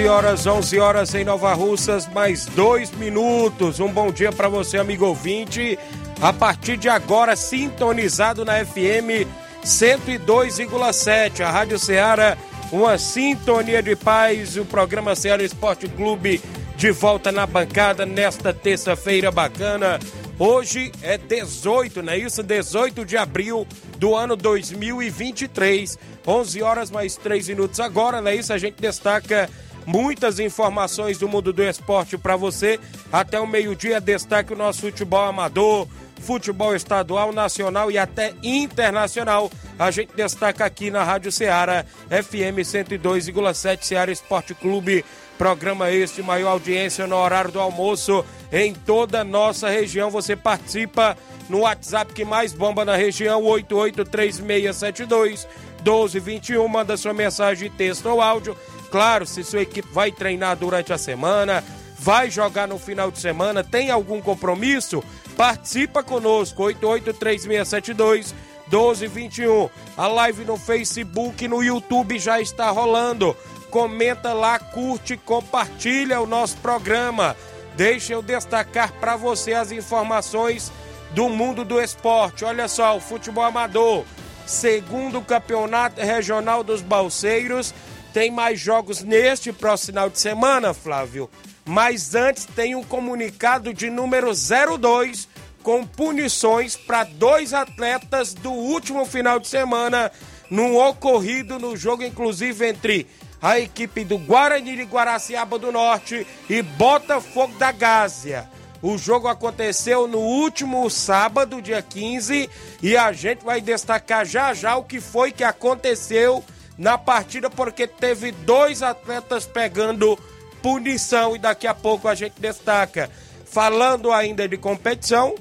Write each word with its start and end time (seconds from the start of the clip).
11 0.00 0.08
horas, 0.08 0.46
11 0.46 0.80
horas 0.80 1.14
em 1.14 1.24
Nova 1.24 1.52
Russas, 1.52 2.06
mais 2.06 2.46
dois 2.46 2.90
minutos. 2.92 3.80
Um 3.80 3.92
bom 3.92 4.10
dia 4.10 4.32
para 4.32 4.48
você, 4.48 4.78
amigo 4.78 5.04
ouvinte. 5.04 5.78
A 6.22 6.32
partir 6.32 6.78
de 6.78 6.88
agora, 6.88 7.36
sintonizado 7.36 8.42
na 8.42 8.64
FM 8.64 9.28
102,7, 9.62 11.42
a 11.42 11.50
Rádio 11.50 11.78
Ceará, 11.78 12.38
uma 12.72 12.96
sintonia 12.96 13.82
de 13.82 13.94
paz. 13.94 14.56
O 14.56 14.64
programa 14.64 15.14
Ceará 15.14 15.42
Esporte 15.42 15.86
Clube 15.86 16.40
de 16.76 16.90
volta 16.92 17.30
na 17.30 17.46
bancada 17.46 18.06
nesta 18.06 18.54
terça-feira 18.54 19.30
bacana. 19.30 20.00
Hoje 20.38 20.90
é 21.02 21.18
18, 21.18 22.02
não 22.02 22.14
é 22.14 22.18
isso? 22.18 22.42
18 22.42 23.04
de 23.04 23.18
abril 23.18 23.66
do 23.98 24.14
ano 24.14 24.34
2023. 24.34 25.98
11 26.26 26.62
horas 26.62 26.90
mais 26.90 27.16
3 27.16 27.48
minutos 27.48 27.78
agora, 27.80 28.22
não 28.22 28.30
é 28.30 28.36
isso? 28.36 28.50
A 28.50 28.56
gente 28.56 28.80
destaca 28.80 29.50
muitas 29.86 30.38
informações 30.38 31.18
do 31.18 31.28
mundo 31.28 31.52
do 31.52 31.62
esporte 31.62 32.18
para 32.18 32.36
você. 32.36 32.78
Até 33.12 33.40
o 33.40 33.46
meio-dia, 33.46 34.00
destaque 34.00 34.52
o 34.52 34.56
nosso 34.56 34.82
futebol 34.82 35.24
amador, 35.24 35.88
futebol 36.20 36.74
estadual, 36.74 37.32
nacional 37.32 37.90
e 37.90 37.98
até 37.98 38.32
internacional. 38.42 39.50
A 39.78 39.90
gente 39.90 40.14
destaca 40.14 40.64
aqui 40.64 40.90
na 40.90 41.02
Rádio 41.02 41.32
Ceará, 41.32 41.84
FM 42.08 42.60
102,7 42.60 43.82
Ceará 43.82 44.12
Esporte 44.12 44.54
Clube. 44.54 45.04
Programa 45.38 45.90
este, 45.90 46.22
maior 46.22 46.50
audiência 46.50 47.06
no 47.06 47.16
horário 47.16 47.50
do 47.50 47.58
almoço 47.58 48.22
em 48.52 48.74
toda 48.74 49.22
a 49.22 49.24
nossa 49.24 49.70
região. 49.70 50.10
Você 50.10 50.36
participa 50.36 51.16
no 51.48 51.60
WhatsApp 51.60 52.12
que 52.12 52.26
mais 52.26 52.52
bomba 52.52 52.84
na 52.84 52.94
região, 52.94 53.42
883672 53.42 55.48
1221. 55.82 56.68
Manda 56.68 56.98
sua 56.98 57.14
mensagem, 57.14 57.70
texto 57.70 58.04
ou 58.06 58.20
áudio 58.20 58.54
Claro, 58.90 59.26
se 59.26 59.44
sua 59.44 59.62
equipe 59.62 59.88
vai 59.92 60.10
treinar 60.10 60.56
durante 60.56 60.92
a 60.92 60.98
semana, 60.98 61.62
vai 61.98 62.30
jogar 62.30 62.66
no 62.66 62.78
final 62.78 63.10
de 63.10 63.20
semana, 63.20 63.62
tem 63.62 63.90
algum 63.90 64.20
compromisso, 64.20 65.02
participa 65.36 66.02
conosco, 66.02 66.62
883672 66.64 68.34
1221. 68.70 69.68
A 69.96 70.06
live 70.06 70.44
no 70.44 70.56
Facebook, 70.56 71.46
no 71.48 71.62
YouTube 71.62 72.18
já 72.18 72.40
está 72.40 72.70
rolando. 72.70 73.36
Comenta 73.70 74.32
lá, 74.32 74.58
curte, 74.58 75.16
compartilha 75.16 76.20
o 76.20 76.26
nosso 76.26 76.56
programa. 76.58 77.36
Deixa 77.76 78.12
eu 78.12 78.22
destacar 78.22 78.92
para 78.94 79.16
você 79.16 79.52
as 79.52 79.72
informações 79.72 80.72
do 81.12 81.28
mundo 81.28 81.64
do 81.64 81.80
esporte. 81.80 82.44
Olha 82.44 82.68
só, 82.68 82.96
o 82.96 83.00
futebol 83.00 83.44
amador, 83.44 84.04
segundo 84.46 85.20
campeonato 85.20 86.00
regional 86.00 86.62
dos 86.62 86.82
Balseiros, 86.82 87.74
tem 88.12 88.30
mais 88.30 88.60
jogos 88.60 89.02
neste 89.02 89.52
próximo 89.52 89.92
final 89.92 90.10
de 90.10 90.18
semana, 90.18 90.74
Flávio. 90.74 91.30
Mas 91.64 92.14
antes 92.14 92.44
tem 92.44 92.74
um 92.74 92.82
comunicado 92.82 93.72
de 93.72 93.90
número 93.90 94.32
02 94.32 95.28
com 95.62 95.86
punições 95.86 96.76
para 96.76 97.04
dois 97.04 97.52
atletas 97.52 98.34
do 98.34 98.50
último 98.50 99.04
final 99.04 99.38
de 99.38 99.46
semana, 99.46 100.10
num 100.48 100.76
ocorrido 100.76 101.58
no 101.58 101.76
jogo, 101.76 102.02
inclusive 102.02 102.66
entre 102.66 103.06
a 103.40 103.58
equipe 103.58 104.04
do 104.04 104.18
Guarani 104.18 104.76
de 104.76 104.82
Guaraciaba 104.82 105.58
do 105.58 105.70
Norte 105.70 106.26
e 106.48 106.62
Botafogo 106.62 107.54
da 107.58 107.72
Gásia. 107.72 108.48
O 108.82 108.96
jogo 108.96 109.28
aconteceu 109.28 110.08
no 110.08 110.18
último 110.18 110.88
sábado, 110.88 111.60
dia 111.60 111.82
15, 111.82 112.48
e 112.82 112.96
a 112.96 113.12
gente 113.12 113.44
vai 113.44 113.60
destacar 113.60 114.24
já 114.24 114.54
já 114.54 114.76
o 114.76 114.84
que 114.84 115.00
foi 115.00 115.30
que 115.30 115.44
aconteceu 115.44 116.42
na 116.80 116.96
partida 116.96 117.50
porque 117.50 117.86
teve 117.86 118.32
dois 118.32 118.82
atletas 118.82 119.44
pegando 119.44 120.18
punição 120.62 121.36
e 121.36 121.38
daqui 121.38 121.66
a 121.66 121.74
pouco 121.74 122.08
a 122.08 122.14
gente 122.14 122.40
destaca. 122.40 123.10
Falando 123.44 124.10
ainda 124.10 124.48
de 124.48 124.56
competição, 124.56 125.34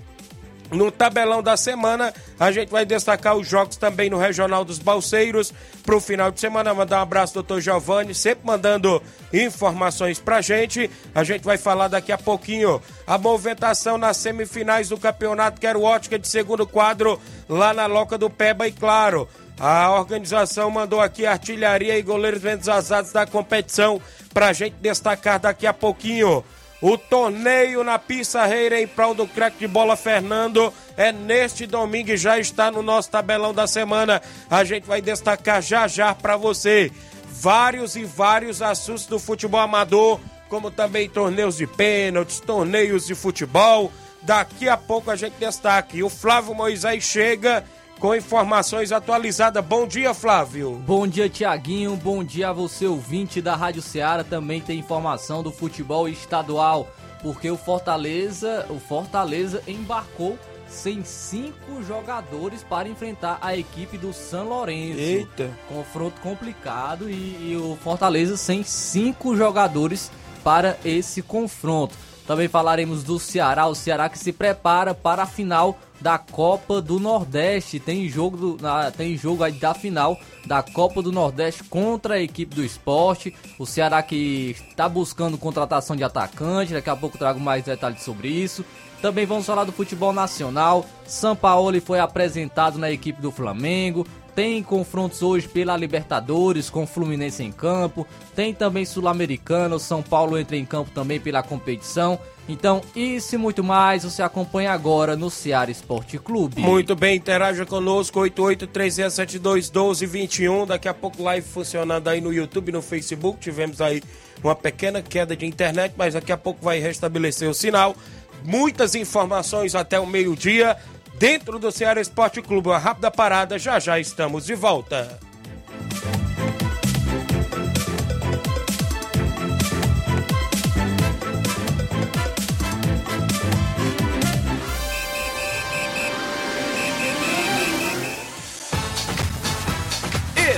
no 0.70 0.92
tabelão 0.92 1.42
da 1.42 1.56
semana, 1.56 2.14
a 2.38 2.52
gente 2.52 2.70
vai 2.70 2.86
destacar 2.86 3.38
os 3.38 3.48
jogos 3.48 3.78
também 3.78 4.10
no 4.10 4.18
Regional 4.18 4.66
dos 4.66 4.80
Balseiros 4.80 5.54
para 5.82 5.96
o 5.96 6.02
final 6.02 6.30
de 6.30 6.42
semana. 6.42 6.74
Mandar 6.74 7.00
um 7.00 7.04
abraço, 7.04 7.36
doutor 7.36 7.62
Giovanni, 7.62 8.14
sempre 8.14 8.46
mandando 8.46 9.02
informações 9.32 10.20
pra 10.20 10.42
gente. 10.42 10.92
A 11.16 11.24
gente 11.24 11.46
vai 11.46 11.58
falar 11.58 11.88
daqui 11.88 12.12
a 12.12 12.18
pouquinho 12.18 12.82
a 13.08 13.18
movimentação 13.18 13.98
nas 13.98 14.18
semifinais 14.18 14.90
do 14.90 14.98
campeonato 14.98 15.62
Quero 15.62 15.84
Ótica 15.84 16.20
de 16.20 16.28
segundo 16.28 16.68
quadro 16.68 17.18
lá 17.48 17.74
na 17.74 17.86
Loca 17.86 18.18
do 18.18 18.30
Peba 18.30 18.68
e 18.68 18.74
claro. 18.74 19.28
A 19.59 19.92
organização 19.92 20.72
mandou 20.72 21.02
aqui 21.02 21.25
artilharia 21.25 21.97
e 21.97 22.02
goleiros 22.02 22.42
ventos 22.42 22.70
azados 22.70 23.12
da 23.12 23.25
competição 23.25 24.02
pra 24.34 24.53
gente 24.53 24.75
destacar 24.80 25.38
daqui 25.38 25.68
a 25.68 25.74
pouquinho. 25.74 26.46
O 26.81 26.97
torneio 26.97 27.84
na 27.84 28.00
Pissarreira 28.00 28.80
em 28.80 28.88
prol 28.88 29.14
do 29.14 29.28
craque 29.28 29.59
de 29.59 29.68
bola 29.68 29.97
Fernando 29.97 30.74
é 30.96 31.12
neste 31.12 31.68
domingo 31.68 32.12
e 32.12 32.18
já 32.18 32.40
está 32.40 32.72
no 32.72 32.81
nosso 32.81 33.12
tabelão 33.12 33.53
da 33.53 33.68
semana. 33.68 34.22
A 34.50 34.64
gente 34.64 34.86
vai 34.86 35.02
destacar 35.02 35.62
já 35.62 35.90
já 35.90 36.16
para 36.16 36.38
você 36.38 36.90
vários 37.30 37.97
e 37.97 38.06
vários 38.06 38.62
assuntos 38.62 39.06
do 39.08 39.20
futebol 39.20 39.59
amador, 39.59 40.22
como 40.47 40.72
também 40.72 41.09
torneios 41.09 41.58
de 41.58 41.68
pênaltis, 41.68 42.40
torneios 42.40 43.06
de 43.06 43.14
futebol. 43.14 43.91
Daqui 44.22 44.70
a 44.70 44.78
pouco 44.78 45.12
a 45.12 45.18
gente 45.18 45.34
destaca. 45.34 45.97
E 45.97 46.03
o 46.03 46.09
Flávio 46.09 46.56
Moisés 46.56 47.03
chega 47.03 47.66
com 47.99 48.16
informações 48.16 48.91
atualizadas. 48.91 49.63
Bom 49.63 49.85
dia, 49.85 50.13
Flávio. 50.13 50.81
Bom 50.85 51.05
dia, 51.05 51.29
Tiaguinho. 51.29 51.96
Bom 51.97 52.23
dia 52.23 52.49
a 52.49 52.53
você, 52.53 52.87
ouvinte 52.87 53.41
da 53.41 53.55
Rádio 53.55 53.81
Ceará. 53.81 54.23
Também 54.23 54.61
tem 54.61 54.79
informação 54.79 55.43
do 55.43 55.51
futebol 55.51 56.07
estadual, 56.07 56.90
porque 57.22 57.51
o 57.51 57.57
Fortaleza, 57.57 58.66
o 58.69 58.79
Fortaleza 58.79 59.61
embarcou 59.67 60.40
sem 60.67 61.03
cinco 61.03 61.84
jogadores 61.84 62.63
para 62.63 62.87
enfrentar 62.87 63.37
a 63.41 63.57
equipe 63.57 63.97
do 63.97 64.13
São 64.13 64.47
Lourenço. 64.47 64.99
Eita. 64.99 65.49
Confronto 65.67 66.22
complicado 66.22 67.09
e, 67.09 67.51
e 67.51 67.57
o 67.57 67.78
Fortaleza 67.84 68.37
sem 68.37 68.63
cinco 68.63 69.35
jogadores 69.35 70.11
para 70.43 70.78
esse 70.85 71.22
confronto. 71.22 71.96
Também 72.25 72.47
falaremos 72.47 73.03
do 73.03 73.19
Ceará, 73.19 73.66
o 73.66 73.73
Ceará 73.73 74.07
que 74.07 74.19
se 74.19 74.31
prepara 74.31 74.93
para 74.93 75.23
a 75.23 75.25
final 75.25 75.79
da 76.01 76.17
Copa 76.17 76.81
do 76.81 76.99
Nordeste. 76.99 77.79
Tem 77.79 78.07
jogo, 78.07 78.37
do, 78.37 78.57
tem 78.96 79.17
jogo 79.17 79.43
aí 79.43 79.53
da 79.53 79.73
final 79.73 80.19
da 80.46 80.63
Copa 80.63 81.01
do 81.01 81.11
Nordeste 81.11 81.63
contra 81.63 82.16
a 82.16 82.22
equipe 82.22 82.55
do 82.55 82.63
esporte. 82.63 83.34
O 83.57 83.66
Ceará 83.66 84.01
que 84.01 84.55
está 84.69 84.87
buscando 84.87 85.37
contratação 85.37 85.96
de 85.96 86.03
atacante. 86.03 86.73
Daqui 86.73 86.90
a 86.90 86.96
pouco 86.96 87.17
trago 87.17 87.40
mais 87.40 87.63
detalhes 87.63 88.01
sobre 88.01 88.28
isso. 88.28 88.63
Também 89.01 89.25
vamos 89.25 89.46
falar 89.46 89.63
do 89.63 89.72
futebol 89.72 90.11
nacional. 90.11 90.85
São 91.05 91.35
Paulo 91.35 91.79
foi 91.81 91.99
apresentado 91.99 92.78
na 92.78 92.91
equipe 92.91 93.22
do 93.22 93.31
Flamengo. 93.31 94.05
Tem 94.35 94.61
confrontos 94.63 95.22
hoje 95.22 95.47
pela 95.47 95.75
Libertadores 95.75 96.69
com 96.69 96.87
Fluminense 96.87 97.43
em 97.43 97.51
campo. 97.51 98.05
Tem 98.35 98.53
também 98.53 98.85
Sul-Americano. 98.85 99.79
São 99.79 100.01
Paulo 100.01 100.37
entra 100.37 100.55
em 100.55 100.66
campo 100.66 100.91
também 100.91 101.19
pela 101.19 101.43
competição. 101.43 102.19
Então, 102.49 102.81
isso 102.96 103.35
e 103.35 103.37
muito 103.37 103.63
mais 103.63 104.03
você 104.03 104.23
acompanha 104.23 104.72
agora 104.72 105.16
no 105.16 105.29
Ceará 105.29 105.69
Esporte 105.69 106.17
Clube. 106.17 106.59
Muito 106.59 106.96
bem, 106.96 107.16
interaja 107.16 107.63
conosco, 107.63 108.19
8836721221. 108.22 110.66
Daqui 110.66 110.87
a 110.87 110.93
pouco 110.93 111.22
live 111.22 111.47
funcionando 111.47 112.07
aí 112.07 112.19
no 112.19 112.34
YouTube 112.34 112.72
no 112.72 112.81
Facebook. 112.81 113.40
Tivemos 113.40 113.79
aí 113.79 114.01
uma 114.43 114.55
pequena 114.55 114.99
queda 114.99 115.35
de 115.35 115.46
internet, 115.46 115.93
mas 115.96 116.16
daqui 116.16 116.31
a 116.31 116.37
pouco 116.37 116.66
vai 116.66 116.79
restabelecer 116.79 117.47
o 117.47 117.53
sinal. 117.53 117.96
Muitas 118.43 118.96
informações 118.96 119.75
até 119.75 119.99
o 119.99 120.07
meio-dia 120.07 120.75
dentro 121.19 121.59
do 121.59 121.72
Ceará 121.72 122.01
Esporte 122.01 122.41
Clube. 122.41 122.69
Uma 122.69 122.79
rápida 122.79 123.11
parada, 123.11 123.59
já 123.59 123.79
já 123.79 123.99
estamos 123.99 124.47
de 124.47 124.55
volta. 124.55 125.28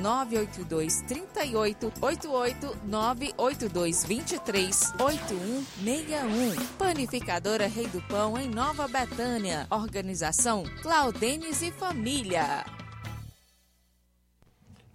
982 0.00 1.02
38 1.02 1.92
88 2.00 2.78
982 2.84 4.04
23 4.04 4.92
8161. 4.98 6.66
Panificadora 6.78 7.66
Rei 7.66 7.86
do 7.86 8.00
Pão, 8.02 8.38
em 8.38 8.48
Nova 8.48 8.88
Betânia. 8.88 9.66
Organização 9.70 10.64
Claudenes 10.82 11.62
e 11.62 11.70
Família. 11.70 12.64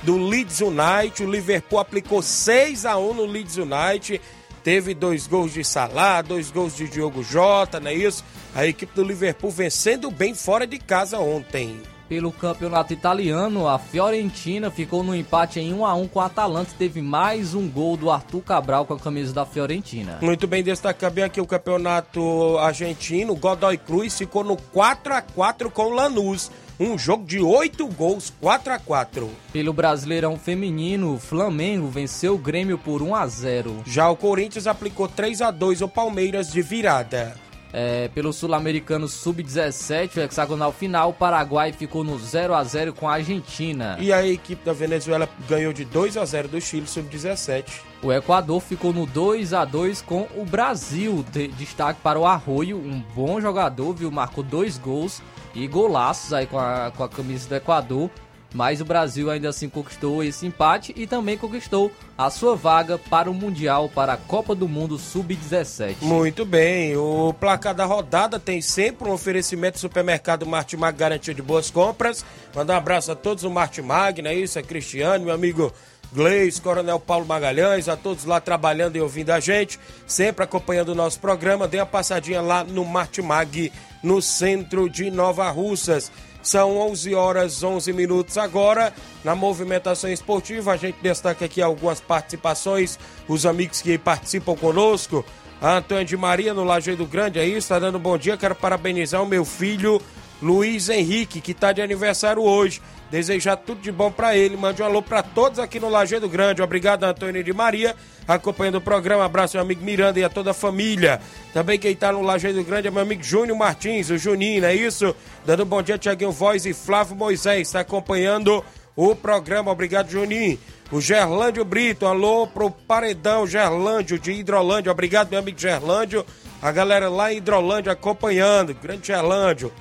do 0.03 0.15
Leeds 0.15 0.61
United. 0.61 1.23
O 1.23 1.31
Liverpool 1.31 1.79
aplicou 1.79 2.21
6 2.21 2.85
a 2.85 2.99
1 2.99 3.15
no 3.15 3.25
Leeds 3.25 3.57
United. 3.57 4.21
Teve 4.63 4.93
dois 4.93 5.25
gols 5.25 5.55
de 5.55 5.63
Salah, 5.63 6.21
dois 6.21 6.51
gols 6.51 6.75
de 6.75 6.87
Diogo 6.87 7.23
Jota, 7.23 7.79
não 7.79 7.89
é 7.89 7.95
isso? 7.95 8.23
A 8.53 8.67
equipe 8.67 8.93
do 8.93 9.03
Liverpool 9.03 9.49
vencendo 9.49 10.11
bem 10.11 10.35
fora 10.35 10.67
de 10.67 10.77
casa 10.77 11.17
ontem. 11.17 11.81
Pelo 12.09 12.31
campeonato 12.31 12.91
italiano, 12.91 13.67
a 13.67 13.77
Fiorentina 13.77 14.71
ficou 14.71 15.03
no 15.03 15.15
empate 15.15 15.59
em 15.59 15.71
1 15.71 15.85
a 15.85 15.93
1 15.93 16.07
com 16.07 16.19
a 16.19 16.25
Atalanta. 16.25 16.71
Teve 16.75 17.03
mais 17.03 17.53
um 17.53 17.69
gol 17.69 17.95
do 17.95 18.09
Arthur 18.09 18.41
Cabral 18.41 18.83
com 18.83 18.95
a 18.95 18.99
camisa 18.99 19.31
da 19.31 19.45
Fiorentina. 19.45 20.17
Muito 20.19 20.47
bem, 20.47 20.63
destacar 20.63 21.11
bem 21.11 21.23
aqui 21.23 21.39
o 21.39 21.45
campeonato 21.45 22.57
argentino. 22.57 23.35
Godoy 23.35 23.77
Cruz 23.77 24.17
ficou 24.17 24.43
no 24.43 24.57
4 24.57 25.13
a 25.13 25.21
4 25.21 25.69
com 25.69 25.83
o 25.83 25.93
Lanús. 25.93 26.49
Um 26.79 26.97
jogo 26.97 27.25
de 27.25 27.39
8 27.39 27.85
gols, 27.89 28.33
4 28.39 28.71
a 28.71 28.79
4 28.79 29.29
Pelo 29.51 29.73
Brasileirão 29.73 30.37
Feminino, 30.37 31.15
o 31.15 31.19
Flamengo 31.19 31.89
venceu 31.89 32.35
o 32.35 32.37
Grêmio 32.37 32.77
por 32.77 33.01
1 33.01 33.13
a 33.13 33.27
0 33.27 33.83
Já 33.85 34.09
o 34.09 34.15
Corinthians 34.15 34.65
aplicou 34.65 35.05
3 35.07 35.41
a 35.41 35.51
2 35.51 35.81
ao 35.81 35.89
Palmeiras 35.89 36.49
de 36.51 36.61
virada. 36.61 37.35
É, 37.71 38.07
pelo 38.09 38.33
Sul-Americano 38.33 39.07
Sub-17, 39.07 40.17
o 40.17 40.19
hexagonal 40.21 40.71
final, 40.71 41.09
o 41.09 41.13
Paraguai 41.13 41.71
ficou 41.71 42.03
no 42.03 42.17
0 42.17 42.55
a 42.55 42.63
0 42.63 42.93
com 42.93 43.07
a 43.07 43.13
Argentina. 43.13 43.95
E 43.99 44.11
a 44.11 44.25
equipe 44.25 44.65
da 44.65 44.73
Venezuela 44.73 45.29
ganhou 45.47 45.71
de 45.71 45.85
2 45.85 46.17
a 46.17 46.25
0 46.25 46.47
do 46.47 46.59
Chile 46.59 46.87
Sub-17. 46.87 47.65
O 48.01 48.11
Equador 48.11 48.59
ficou 48.61 48.91
no 48.91 49.05
2 49.05 49.53
a 49.53 49.65
2 49.65 50.01
com 50.01 50.27
o 50.35 50.45
Brasil. 50.45 51.23
De 51.31 51.47
destaque 51.49 51.99
para 52.01 52.19
o 52.19 52.25
Arroio, 52.25 52.77
um 52.77 53.03
bom 53.13 53.39
jogador, 53.39 53.93
viu? 53.93 54.09
Marcou 54.09 54.43
dois 54.43 54.77
gols 54.77 55.21
e 55.53 55.67
golaços 55.67 56.33
aí 56.33 56.47
com 56.47 56.57
a, 56.57 56.91
com 56.95 57.03
a 57.03 57.09
camisa 57.09 57.49
do 57.49 57.55
Equador. 57.55 58.09
Mas 58.53 58.81
o 58.81 58.85
Brasil 58.85 59.29
ainda 59.29 59.49
assim 59.49 59.69
conquistou 59.69 60.23
esse 60.23 60.45
empate 60.45 60.93
e 60.95 61.05
também 61.05 61.37
conquistou 61.37 61.91
a 62.17 62.29
sua 62.29 62.55
vaga 62.55 62.97
para 62.97 63.29
o 63.29 63.33
Mundial, 63.33 63.89
para 63.89 64.13
a 64.13 64.17
Copa 64.17 64.55
do 64.55 64.67
Mundo 64.67 64.97
Sub-17. 64.97 65.97
Muito 66.01 66.45
bem, 66.45 66.97
o 66.97 67.33
placar 67.39 67.75
da 67.75 67.85
rodada 67.85 68.39
tem 68.39 68.61
sempre 68.61 69.07
um 69.07 69.13
oferecimento 69.13 69.75
do 69.75 69.79
supermercado 69.79 70.45
Martimag 70.45 70.97
garantia 70.97 71.33
de 71.33 71.41
boas 71.41 71.69
compras. 71.69 72.25
Mandar 72.55 72.73
um 72.73 72.77
abraço 72.77 73.11
a 73.11 73.15
todos 73.15 73.43
o 73.43 73.49
Martimag, 73.49 74.21
não 74.21 74.31
é 74.31 74.35
isso? 74.35 74.57
É 74.57 74.63
Cristiano, 74.63 75.25
meu 75.25 75.33
amigo 75.33 75.71
Gleis, 76.11 76.59
Coronel 76.59 76.99
Paulo 76.99 77.25
Magalhães, 77.25 77.87
a 77.87 77.95
todos 77.95 78.25
lá 78.25 78.41
trabalhando 78.41 78.95
e 78.95 79.01
ouvindo 79.01 79.29
a 79.29 79.39
gente, 79.39 79.79
sempre 80.07 80.43
acompanhando 80.43 80.89
o 80.89 80.95
nosso 80.95 81.19
programa. 81.19 81.67
Dê 81.67 81.77
uma 81.77 81.85
passadinha 81.85 82.41
lá 82.41 82.63
no 82.63 82.83
Martimag, 82.83 83.71
no 84.01 84.21
centro 84.21 84.89
de 84.89 85.11
Nova 85.11 85.49
Russas. 85.51 86.11
São 86.49 86.79
11 86.79 87.13
horas 87.13 87.61
11 87.61 87.93
minutos 87.93 88.35
agora. 88.35 88.91
Na 89.23 89.35
movimentação 89.35 90.11
esportiva, 90.11 90.71
a 90.71 90.77
gente 90.77 90.97
destaca 90.99 91.45
aqui 91.45 91.61
algumas 91.61 92.01
participações, 92.01 92.97
os 93.27 93.45
amigos 93.45 93.83
que 93.83 93.99
participam 93.99 94.55
conosco. 94.55 95.23
A 95.61 95.77
Antônia 95.77 96.03
de 96.03 96.17
Maria 96.17 96.51
no 96.51 96.63
Lajeado 96.63 97.05
Grande 97.05 97.37
aí, 97.37 97.53
está 97.53 97.77
dando 97.77 97.99
bom 97.99 98.17
dia. 98.17 98.35
Quero 98.35 98.55
parabenizar 98.55 99.21
o 99.21 99.27
meu 99.27 99.45
filho 99.45 100.01
Luiz 100.41 100.89
Henrique, 100.89 101.41
que 101.41 101.51
está 101.51 101.71
de 101.71 101.81
aniversário 101.81 102.41
hoje. 102.41 102.81
Desejar 103.11 103.57
tudo 103.57 103.81
de 103.81 103.91
bom 103.91 104.11
para 104.11 104.37
ele. 104.37 104.55
Mande 104.55 104.81
um 104.81 104.85
alô 104.85 105.01
para 105.01 105.23
todos 105.23 105.59
aqui 105.59 105.79
no 105.79 105.89
Lajeado 105.89 106.29
Grande. 106.29 106.61
Obrigado, 106.61 107.03
Antônia 107.03 107.43
de 107.43 107.51
Maria, 107.51 107.95
acompanhando 108.27 108.75
o 108.75 108.81
programa. 108.81 109.25
Abraço 109.25 109.57
meu 109.57 109.63
amigo 109.63 109.83
Miranda 109.83 110.19
e 110.19 110.23
a 110.23 110.29
toda 110.29 110.51
a 110.51 110.53
família. 110.53 111.19
Também 111.51 111.79
quem 111.79 111.91
está 111.91 112.11
no 112.11 112.21
Lajeado 112.21 112.63
Grande 112.63 112.87
é 112.87 112.91
meu 112.91 113.01
amigo 113.01 113.23
Júnior 113.23 113.57
Martins, 113.57 114.09
o 114.11 114.17
Juninho, 114.17 114.63
é 114.63 114.75
isso? 114.75 115.15
Dando 115.45 115.63
um 115.63 115.65
bom 115.65 115.81
dia, 115.81 115.97
Tiaguinho 115.97 116.31
Voz 116.31 116.65
e 116.65 116.73
Flávio 116.73 117.15
Moisés. 117.15 117.67
Está 117.67 117.79
acompanhando 117.79 118.63
o 118.95 119.15
programa. 119.15 119.71
Obrigado, 119.71 120.09
Juninho. 120.09 120.59
O 120.91 121.01
Gerlândio 121.01 121.65
Brito, 121.65 122.05
alô 122.05 122.47
pro 122.47 122.69
Paredão 122.69 123.45
Gerlândio 123.45 124.19
de 124.19 124.31
Hidrolândia. 124.31 124.91
Obrigado, 124.91 125.29
meu 125.29 125.39
amigo 125.39 125.59
Gerlândio. 125.59 126.25
A 126.61 126.71
galera 126.71 127.09
lá 127.09 127.31
em 127.33 127.37
Hidrolândia 127.37 127.93
acompanhando, 127.93 128.73
Grande 128.73 129.07
Gerlândio. 129.07 129.71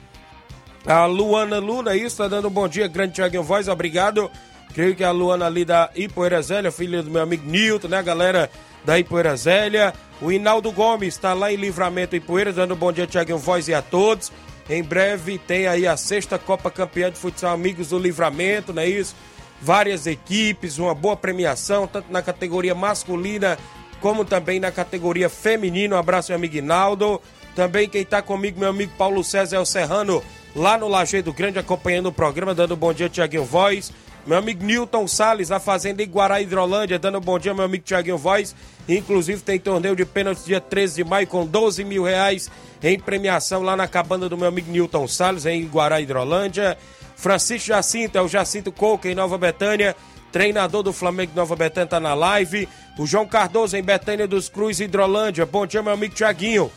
A 0.87 1.07
Luana 1.07 1.59
Luna, 1.59 1.97
isso, 1.97 2.17
tá 2.17 2.29
dando 2.29 2.49
um 2.49 2.51
bom 2.51 2.69
dia, 2.69 2.87
Grande 2.89 3.15
Tiaguinho 3.15 3.43
Voz, 3.43 3.69
obrigado. 3.69 4.31
Creio 4.75 4.95
que 4.95 5.03
é 5.03 5.07
a 5.07 5.11
Luana 5.11 5.47
ali 5.47 5.65
da 5.65 5.91
Ipoeira 5.95 6.41
filha 6.71 7.03
do 7.03 7.11
meu 7.11 7.23
amigo 7.23 7.49
Nilton, 7.49 7.89
né, 7.89 8.03
galera 8.03 8.51
da 8.85 8.99
Ipoeira 8.99 9.37
Zélia. 9.37 9.93
O 10.21 10.31
Inaldo 10.33 10.73
Gomes 10.73 11.15
está 11.15 11.33
lá 11.35 11.53
em 11.53 11.57
Livramento 11.57 12.17
Ipoeira, 12.17 12.53
dando 12.53 12.75
um 12.75 12.77
bom 12.77 12.93
dia, 12.93 13.07
Tiaguinho 13.07 13.39
Voz 13.39 13.69
e 13.69 13.75
a 13.75 13.83
todos. 13.83 14.33
Em 14.69 14.83
breve 14.83 15.39
tem 15.39 15.67
aí 15.67 15.87
a 15.87 15.97
sexta 15.97 16.39
Copa 16.39 16.71
Campeã 16.71 17.11
de 17.11 17.19
Futsal 17.19 17.55
Amigos 17.55 17.89
do 17.89 17.99
Livramento, 17.99 18.73
não 18.73 18.83
é 18.83 18.89
isso? 18.89 19.17
Várias 19.61 20.07
equipes, 20.07 20.79
uma 20.79 20.95
boa 20.95 21.17
premiação, 21.17 21.87
tanto 21.87 22.13
na 22.13 22.23
categoria 22.23 22.75
masculina 22.75 23.59
como 24.01 24.25
também 24.25 24.61
na 24.61 24.71
categoria 24.71 25.29
feminina. 25.29 25.97
Um 25.97 25.99
abraço, 25.99 26.31
meu 26.31 26.37
amigo 26.37 26.57
Inaldo. 26.57 27.21
Também 27.55 27.89
quem 27.89 28.03
está 28.03 28.23
comigo, 28.23 28.61
meu 28.61 28.69
amigo 28.69 28.93
Paulo 28.97 29.25
César 29.25 29.57
El 29.57 29.67
Serrano, 29.67 30.23
lá 30.55 30.77
no 30.79 30.89
Lajeado 30.89 31.33
Grande, 31.33 31.59
acompanhando 31.59 32.07
o 32.07 32.13
programa, 32.13 32.55
dando 32.55 32.75
um 32.75 32.77
bom 32.77 32.93
dia, 32.93 33.09
Tiaguinho 33.09 33.45
Voz. 33.45 33.93
Meu 34.27 34.37
amigo 34.37 34.63
Newton 34.63 35.09
Salles, 35.09 35.51
a 35.51 35.59
Fazenda 35.59 36.03
Iguará 36.03 36.41
Hidrolândia, 36.41 36.99
dando 36.99 37.19
um 37.19 37.21
bom 37.21 37.39
dia, 37.39 37.55
meu 37.55 37.65
amigo 37.65 37.85
Tiaguinho 37.85 38.19
Voz. 38.19 38.55
Inclusive 38.89 39.41
tem 39.43 39.59
torneio 39.59 39.97
de 39.97 40.05
pênaltis 40.05 40.45
dia 40.45 40.61
13 40.61 40.97
de 40.97 41.05
maio 41.05 41.27
com 41.27 41.47
12 41.47 41.83
mil 41.85 42.03
reais 42.03 42.51
em 42.83 42.99
premiação 42.99 43.63
lá 43.63 43.77
na 43.77 43.89
cabana 43.89 44.29
do 44.29 44.37
meu 44.37 44.49
amigo 44.49 44.71
Newton 44.71 45.09
Salles, 45.09 45.47
em 45.47 45.63
Iguará 45.63 46.01
Hidrolândia. 46.01 46.77
Francisco 47.17 47.69
Jacinto, 47.69 48.17
é 48.17 48.23
o 48.23 48.29
Jacinto 48.29 48.71
Coca 48.71 49.09
em 49.09 49.15
Nova 49.15 49.37
Betânia, 49.37 49.97
treinador 50.31 50.83
do 50.83 50.93
Flamengo 50.93 51.33
de 51.33 51.37
Nova 51.37 51.57
Betânia, 51.57 51.89
tá 51.89 51.99
na 51.99 52.15
live. 52.15 52.69
O 52.99 53.07
João 53.07 53.27
Cardoso 53.27 53.77
em 53.77 53.83
Betânia 53.83 54.27
dos 54.27 54.49
Cruz, 54.49 54.79
Hidrolândia. 54.79 55.45
Bom 55.45 55.67
dia, 55.67 55.83
meu 55.83 55.93
amigo 55.93 56.15
Tiaguinho. 56.15 56.71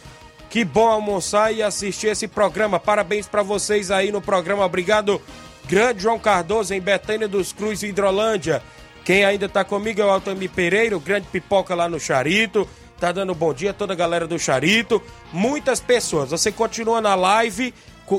Que 0.52 0.66
bom 0.66 0.90
almoçar 0.90 1.54
e 1.54 1.64
assistir 1.64 2.08
esse 2.08 2.28
programa. 2.28 2.78
Parabéns 2.78 3.26
para 3.26 3.42
vocês 3.42 3.90
aí 3.90 4.12
no 4.12 4.22
programa. 4.22 4.66
Obrigado 4.66 5.22
Grande 5.66 6.04
João 6.04 6.20
Cardoso, 6.20 6.74
em 6.74 6.82
Betânia 6.82 7.26
dos 7.26 7.54
Cruz, 7.54 7.82
Hidrolândia. 7.84 8.62
Quem 9.06 9.24
ainda 9.24 9.48
tá 9.48 9.64
comigo 9.64 10.02
é 10.02 10.06
o 10.06 10.10
Altamir 10.10 10.50
Pereira, 10.50 10.98
o 10.98 11.00
grande 11.00 11.28
pipoca 11.28 11.74
lá 11.74 11.88
no 11.88 12.02
Charito. 12.02 12.68
Tá 13.00 13.14
dando 13.14 13.34
bom 13.34 13.54
dia 13.54 13.70
a 13.70 13.74
toda 13.74 13.94
a 13.94 13.96
galera 13.96 14.28
do 14.28 14.38
Charito. 14.38 15.02
Muitas 15.32 15.80
pessoas. 15.80 16.32
Você 16.32 16.52
continua 16.52 17.00
na 17.00 17.16
live, 17.16 17.74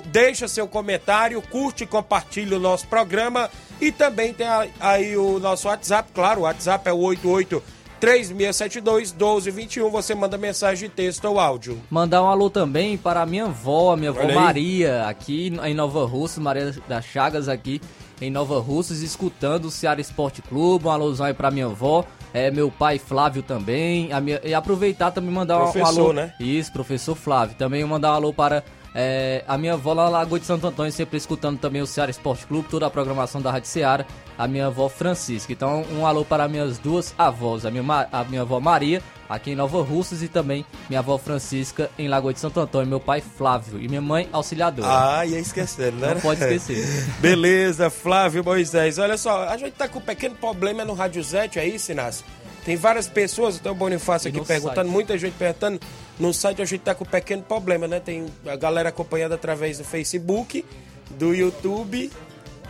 deixa 0.06 0.48
seu 0.48 0.66
comentário, 0.66 1.42
curte 1.42 1.84
e 1.84 1.86
compartilha 1.86 2.56
o 2.56 2.60
nosso 2.60 2.88
programa. 2.88 3.50
E 3.78 3.92
também 3.92 4.32
tem 4.32 4.46
aí 4.80 5.18
o 5.18 5.38
nosso 5.38 5.68
WhatsApp, 5.68 6.10
claro, 6.14 6.40
o 6.40 6.44
WhatsApp 6.44 6.88
é 6.88 6.92
o 6.94 6.98
88 6.98 7.62
3672 8.02 9.12
1221. 9.12 9.88
Você 9.88 10.12
manda 10.12 10.36
mensagem 10.36 10.88
de 10.88 10.94
texto 10.94 11.24
ou 11.26 11.38
áudio. 11.38 11.80
Mandar 11.88 12.20
um 12.24 12.26
alô 12.26 12.50
também 12.50 12.98
para 12.98 13.22
a 13.22 13.26
minha 13.26 13.44
avó, 13.44 13.92
a 13.92 13.96
minha 13.96 14.10
avó 14.10 14.26
Maria, 14.34 15.06
aqui 15.06 15.52
em 15.62 15.72
Nova 15.72 16.04
Russa, 16.04 16.40
Maria 16.40 16.74
das 16.88 17.04
Chagas 17.04 17.48
aqui 17.48 17.80
em 18.20 18.28
Nova 18.28 18.58
Russas, 18.58 19.02
escutando 19.02 19.66
o 19.66 19.70
Ceará 19.70 20.00
Esporte 20.00 20.42
Clube. 20.42 20.88
Um 20.88 20.90
alôzão 20.90 21.26
aí 21.26 21.34
para 21.34 21.48
minha 21.52 21.66
avó. 21.66 22.04
É, 22.34 22.50
meu 22.50 22.72
pai 22.72 22.98
Flávio 22.98 23.40
também. 23.40 24.08
Minha, 24.20 24.40
e 24.42 24.52
aproveitar 24.52 25.12
também 25.12 25.30
mandar 25.30 25.60
professor, 25.60 25.82
um 25.84 25.86
alô. 25.86 26.12
né? 26.12 26.34
Isso, 26.40 26.72
professor 26.72 27.14
Flávio. 27.14 27.54
Também 27.56 27.84
mandar 27.84 28.10
um 28.10 28.14
alô 28.14 28.32
para 28.32 28.64
é, 28.94 29.42
a 29.48 29.56
minha 29.56 29.74
avó 29.74 29.92
lá 29.94 30.04
na 30.04 30.10
Lagoa 30.10 30.38
de 30.38 30.44
Santo 30.44 30.66
Antônio, 30.66 30.92
sempre 30.92 31.16
escutando 31.16 31.58
também 31.58 31.80
o 31.80 31.86
Ceará 31.86 32.10
Esporte 32.10 32.46
Clube, 32.46 32.68
toda 32.68 32.86
a 32.86 32.90
programação 32.90 33.40
da 33.40 33.50
Rádio 33.50 33.68
Ceará, 33.68 34.04
a 34.36 34.46
minha 34.46 34.66
avó 34.66 34.88
Francisca. 34.88 35.52
Então, 35.52 35.84
um 35.92 36.06
alô 36.06 36.24
para 36.24 36.46
minhas 36.46 36.78
duas 36.78 37.14
avós, 37.16 37.64
a 37.64 37.70
minha, 37.70 38.08
a 38.12 38.24
minha 38.24 38.42
avó 38.42 38.60
Maria, 38.60 39.02
aqui 39.28 39.52
em 39.52 39.54
Nova 39.54 39.82
Russas, 39.82 40.22
e 40.22 40.28
também 40.28 40.66
minha 40.90 41.00
avó 41.00 41.16
Francisca, 41.16 41.90
em 41.98 42.06
Lagoa 42.06 42.34
de 42.34 42.40
Santo 42.40 42.60
Antônio, 42.60 42.88
meu 42.88 43.00
pai 43.00 43.22
Flávio, 43.22 43.80
e 43.80 43.88
minha 43.88 44.02
mãe 44.02 44.28
Auxiliadora. 44.30 44.88
Ah, 44.88 45.26
ia 45.26 45.38
esquecendo, 45.38 45.96
né? 45.96 46.14
Não 46.14 46.20
pode 46.20 46.42
esquecer. 46.42 46.84
Beleza, 47.18 47.88
Flávio 47.88 48.44
Moisés. 48.44 48.98
Olha 48.98 49.16
só, 49.16 49.48
a 49.48 49.56
gente 49.56 49.72
tá 49.72 49.88
com 49.88 50.00
um 50.00 50.02
pequeno 50.02 50.34
problema 50.34 50.84
no 50.84 50.92
Rádio 50.92 51.22
Zete, 51.22 51.58
é 51.58 51.66
isso, 51.66 51.92
Inácio? 51.92 52.24
Tem 52.64 52.76
várias 52.76 53.08
pessoas, 53.08 53.56
então 53.56 53.72
o 53.72 53.74
Bonifácio 53.74 54.28
aqui 54.28 54.40
perguntando, 54.40 54.76
site. 54.82 54.92
muita 54.92 55.18
gente 55.18 55.34
perguntando. 55.34 55.80
No 56.22 56.32
site 56.32 56.62
a 56.62 56.64
gente 56.64 56.82
tá 56.82 56.94
com 56.94 57.02
um 57.02 57.06
pequeno 57.06 57.42
problema, 57.42 57.88
né? 57.88 57.98
Tem 57.98 58.26
a 58.46 58.54
galera 58.54 58.90
acompanhando 58.90 59.32
através 59.32 59.78
do 59.78 59.84
Facebook, 59.84 60.64
do 61.10 61.34
YouTube 61.34 62.12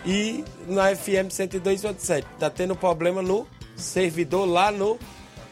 e 0.06 0.42
na 0.66 0.97
FM 0.97 1.28
102.7. 1.28 2.25
Tá 2.38 2.49
tendo 2.49 2.75
problema 2.75 3.21
no 3.21 3.47
servidor 3.76 4.47
lá 4.47 4.73
no 4.73 4.99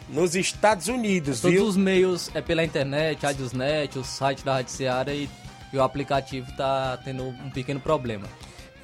nos 0.09 0.35
Estados 0.35 0.89
Unidos, 0.89 1.43
Todos 1.43 1.55
viu? 1.55 1.65
os 1.67 1.77
meios 1.77 2.31
é 2.35 2.41
pela 2.41 2.65
internet, 2.65 3.23
Radiosnet, 3.23 3.99
o 3.99 4.03
site 4.03 4.43
da 4.43 4.55
Rádio 4.55 4.73
Seara 4.73 5.13
e, 5.13 5.29
e 5.71 5.77
o 5.77 5.83
aplicativo 5.83 6.51
tá 6.57 6.99
tendo 7.05 7.23
um 7.23 7.51
pequeno 7.51 7.81
problema. 7.81 8.27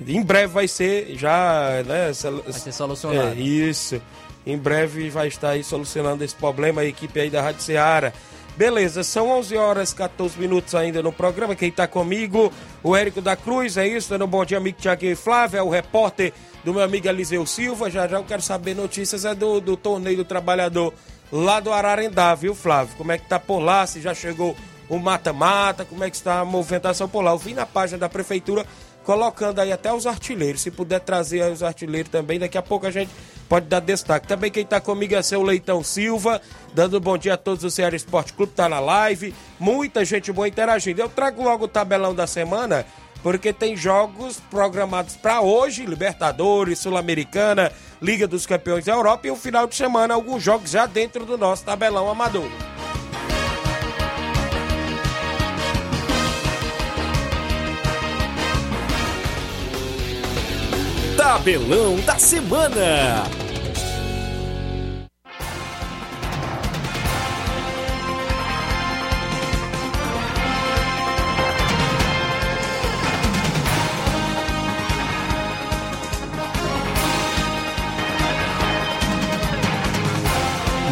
Em 0.06 0.22
breve 0.22 0.52
vai 0.52 0.68
ser 0.68 1.16
já, 1.16 1.82
né? 1.86 2.12
Vai 2.44 2.52
ser 2.52 2.70
solucionado. 2.70 3.30
É, 3.30 3.40
isso. 3.40 4.00
Em 4.46 4.58
breve 4.58 5.08
vai 5.08 5.26
estar 5.26 5.50
aí 5.50 5.64
solucionando 5.64 6.22
esse 6.22 6.34
problema 6.34 6.82
a 6.82 6.84
equipe 6.84 7.18
aí 7.18 7.30
da 7.30 7.40
Rádio 7.40 7.62
Ceará. 7.62 8.12
Beleza, 8.56 9.04
são 9.04 9.28
11 9.28 9.54
horas 9.58 9.92
14 9.92 10.40
minutos 10.40 10.74
ainda 10.74 11.02
no 11.02 11.12
programa. 11.12 11.54
Quem 11.54 11.68
está 11.68 11.86
comigo, 11.86 12.50
o 12.82 12.96
Érico 12.96 13.20
da 13.20 13.36
Cruz, 13.36 13.76
é 13.76 13.86
isso? 13.86 14.08
Dando 14.08 14.24
um 14.24 14.28
bom 14.28 14.46
dia, 14.46 14.56
amigo 14.56 14.78
Tiago 14.80 15.04
e 15.04 15.14
Flávio, 15.14 15.58
é 15.58 15.62
o 15.62 15.68
repórter 15.68 16.32
do 16.64 16.72
meu 16.72 16.82
amigo 16.82 17.06
Eliseu 17.06 17.44
Silva. 17.44 17.90
Já 17.90 18.08
já 18.08 18.16
eu 18.16 18.24
quero 18.24 18.40
saber 18.40 18.74
notícias 18.74 19.26
é 19.26 19.34
do, 19.34 19.60
do 19.60 19.76
torneio 19.76 20.16
do 20.16 20.24
trabalhador 20.24 20.94
lá 21.30 21.60
do 21.60 21.70
Ararendá, 21.70 22.34
viu, 22.34 22.54
Flávio? 22.54 22.96
Como 22.96 23.12
é 23.12 23.18
que 23.18 23.28
tá 23.28 23.38
por 23.38 23.58
lá? 23.58 23.86
Se 23.86 24.00
já 24.00 24.14
chegou 24.14 24.56
o 24.88 24.98
mata-mata, 24.98 25.84
como 25.84 26.02
é 26.02 26.08
que 26.08 26.16
está 26.16 26.40
a 26.40 26.44
movimentação 26.44 27.06
por 27.06 27.20
lá? 27.20 27.32
Eu 27.32 27.38
vi 27.38 27.52
na 27.52 27.66
página 27.66 27.98
da 27.98 28.08
prefeitura 28.08 28.64
colocando 29.06 29.60
aí 29.60 29.70
até 29.70 29.92
os 29.92 30.04
artilheiros. 30.04 30.60
Se 30.60 30.70
puder 30.70 30.98
trazer 30.98 31.40
aí 31.40 31.52
os 31.52 31.62
artilheiros 31.62 32.10
também, 32.10 32.40
daqui 32.40 32.58
a 32.58 32.62
pouco 32.62 32.86
a 32.86 32.90
gente 32.90 33.10
pode 33.48 33.66
dar 33.66 33.78
destaque. 33.78 34.26
Também 34.26 34.50
quem 34.50 34.64
está 34.64 34.80
comigo 34.80 35.14
é 35.14 35.22
seu 35.22 35.42
Leitão 35.42 35.82
Silva, 35.84 36.42
dando 36.74 37.00
bom 37.00 37.16
dia 37.16 37.34
a 37.34 37.36
todos 37.36 37.62
do 37.62 37.70
Ceará 37.70 37.94
Esporte 37.94 38.32
Clube, 38.32 38.52
tá 38.52 38.68
na 38.68 38.80
live. 38.80 39.32
Muita 39.60 40.04
gente 40.04 40.32
boa 40.32 40.48
interagindo. 40.48 41.00
Eu 41.00 41.08
trago 41.08 41.44
logo 41.44 41.66
o 41.66 41.68
tabelão 41.68 42.12
da 42.12 42.26
semana, 42.26 42.84
porque 43.22 43.52
tem 43.52 43.76
jogos 43.76 44.40
programados 44.50 45.14
para 45.14 45.40
hoje, 45.40 45.86
Libertadores, 45.86 46.80
Sul-Americana, 46.80 47.70
Liga 48.02 48.26
dos 48.26 48.44
Campeões 48.44 48.84
da 48.84 48.92
Europa 48.92 49.28
e 49.28 49.30
o 49.30 49.36
final 49.36 49.68
de 49.68 49.76
semana 49.76 50.14
alguns 50.14 50.42
jogos 50.42 50.72
já 50.72 50.84
dentro 50.84 51.24
do 51.24 51.38
nosso 51.38 51.64
tabelão 51.64 52.10
amador. 52.10 52.50
Tabelão 61.26 61.96
da 62.02 62.16
Semana. 62.20 63.24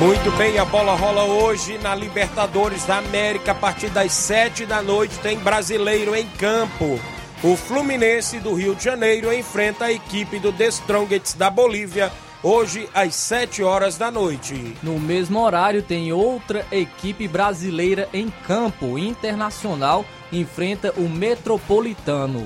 Muito 0.01 0.37
bem, 0.37 0.59
a 0.59 0.65
bola 0.65 0.97
rola 0.97 1.23
hoje 1.23 1.79
na 1.79 1.95
Libertadores 1.95 2.85
da 2.85 2.99
América 2.99 3.53
a 3.53 3.55
partir 3.55 3.89
das 3.91 4.11
sete 4.11 4.67
da 4.67 4.83
noite. 4.83 5.17
Tem 5.21 5.39
brasileiro 5.39 6.13
em 6.17 6.27
campo. 6.31 6.99
O 7.45 7.57
Fluminense 7.57 8.41
do 8.41 8.55
Rio 8.55 8.75
de 8.75 8.83
Janeiro 8.83 9.31
enfrenta 9.31 9.85
a 9.85 9.93
equipe 9.93 10.39
do 10.39 10.51
The 10.51 10.69
Strongest 10.69 11.37
da 11.37 11.51
Bolívia 11.51 12.11
hoje 12.43 12.89
às 12.95 13.15
7 13.15 13.63
horas 13.63 13.99
da 13.99 14.11
noite. 14.11 14.75
No 14.83 14.99
mesmo 14.99 15.39
horário 15.39 15.83
tem 15.83 16.11
outra 16.11 16.67
equipe 16.73 17.29
brasileira 17.29 18.09
em 18.15 18.33
campo, 18.47 18.99
Internacional 18.99 20.07
enfrenta 20.33 20.93
o 20.97 21.07
Metropolitano. 21.07 22.41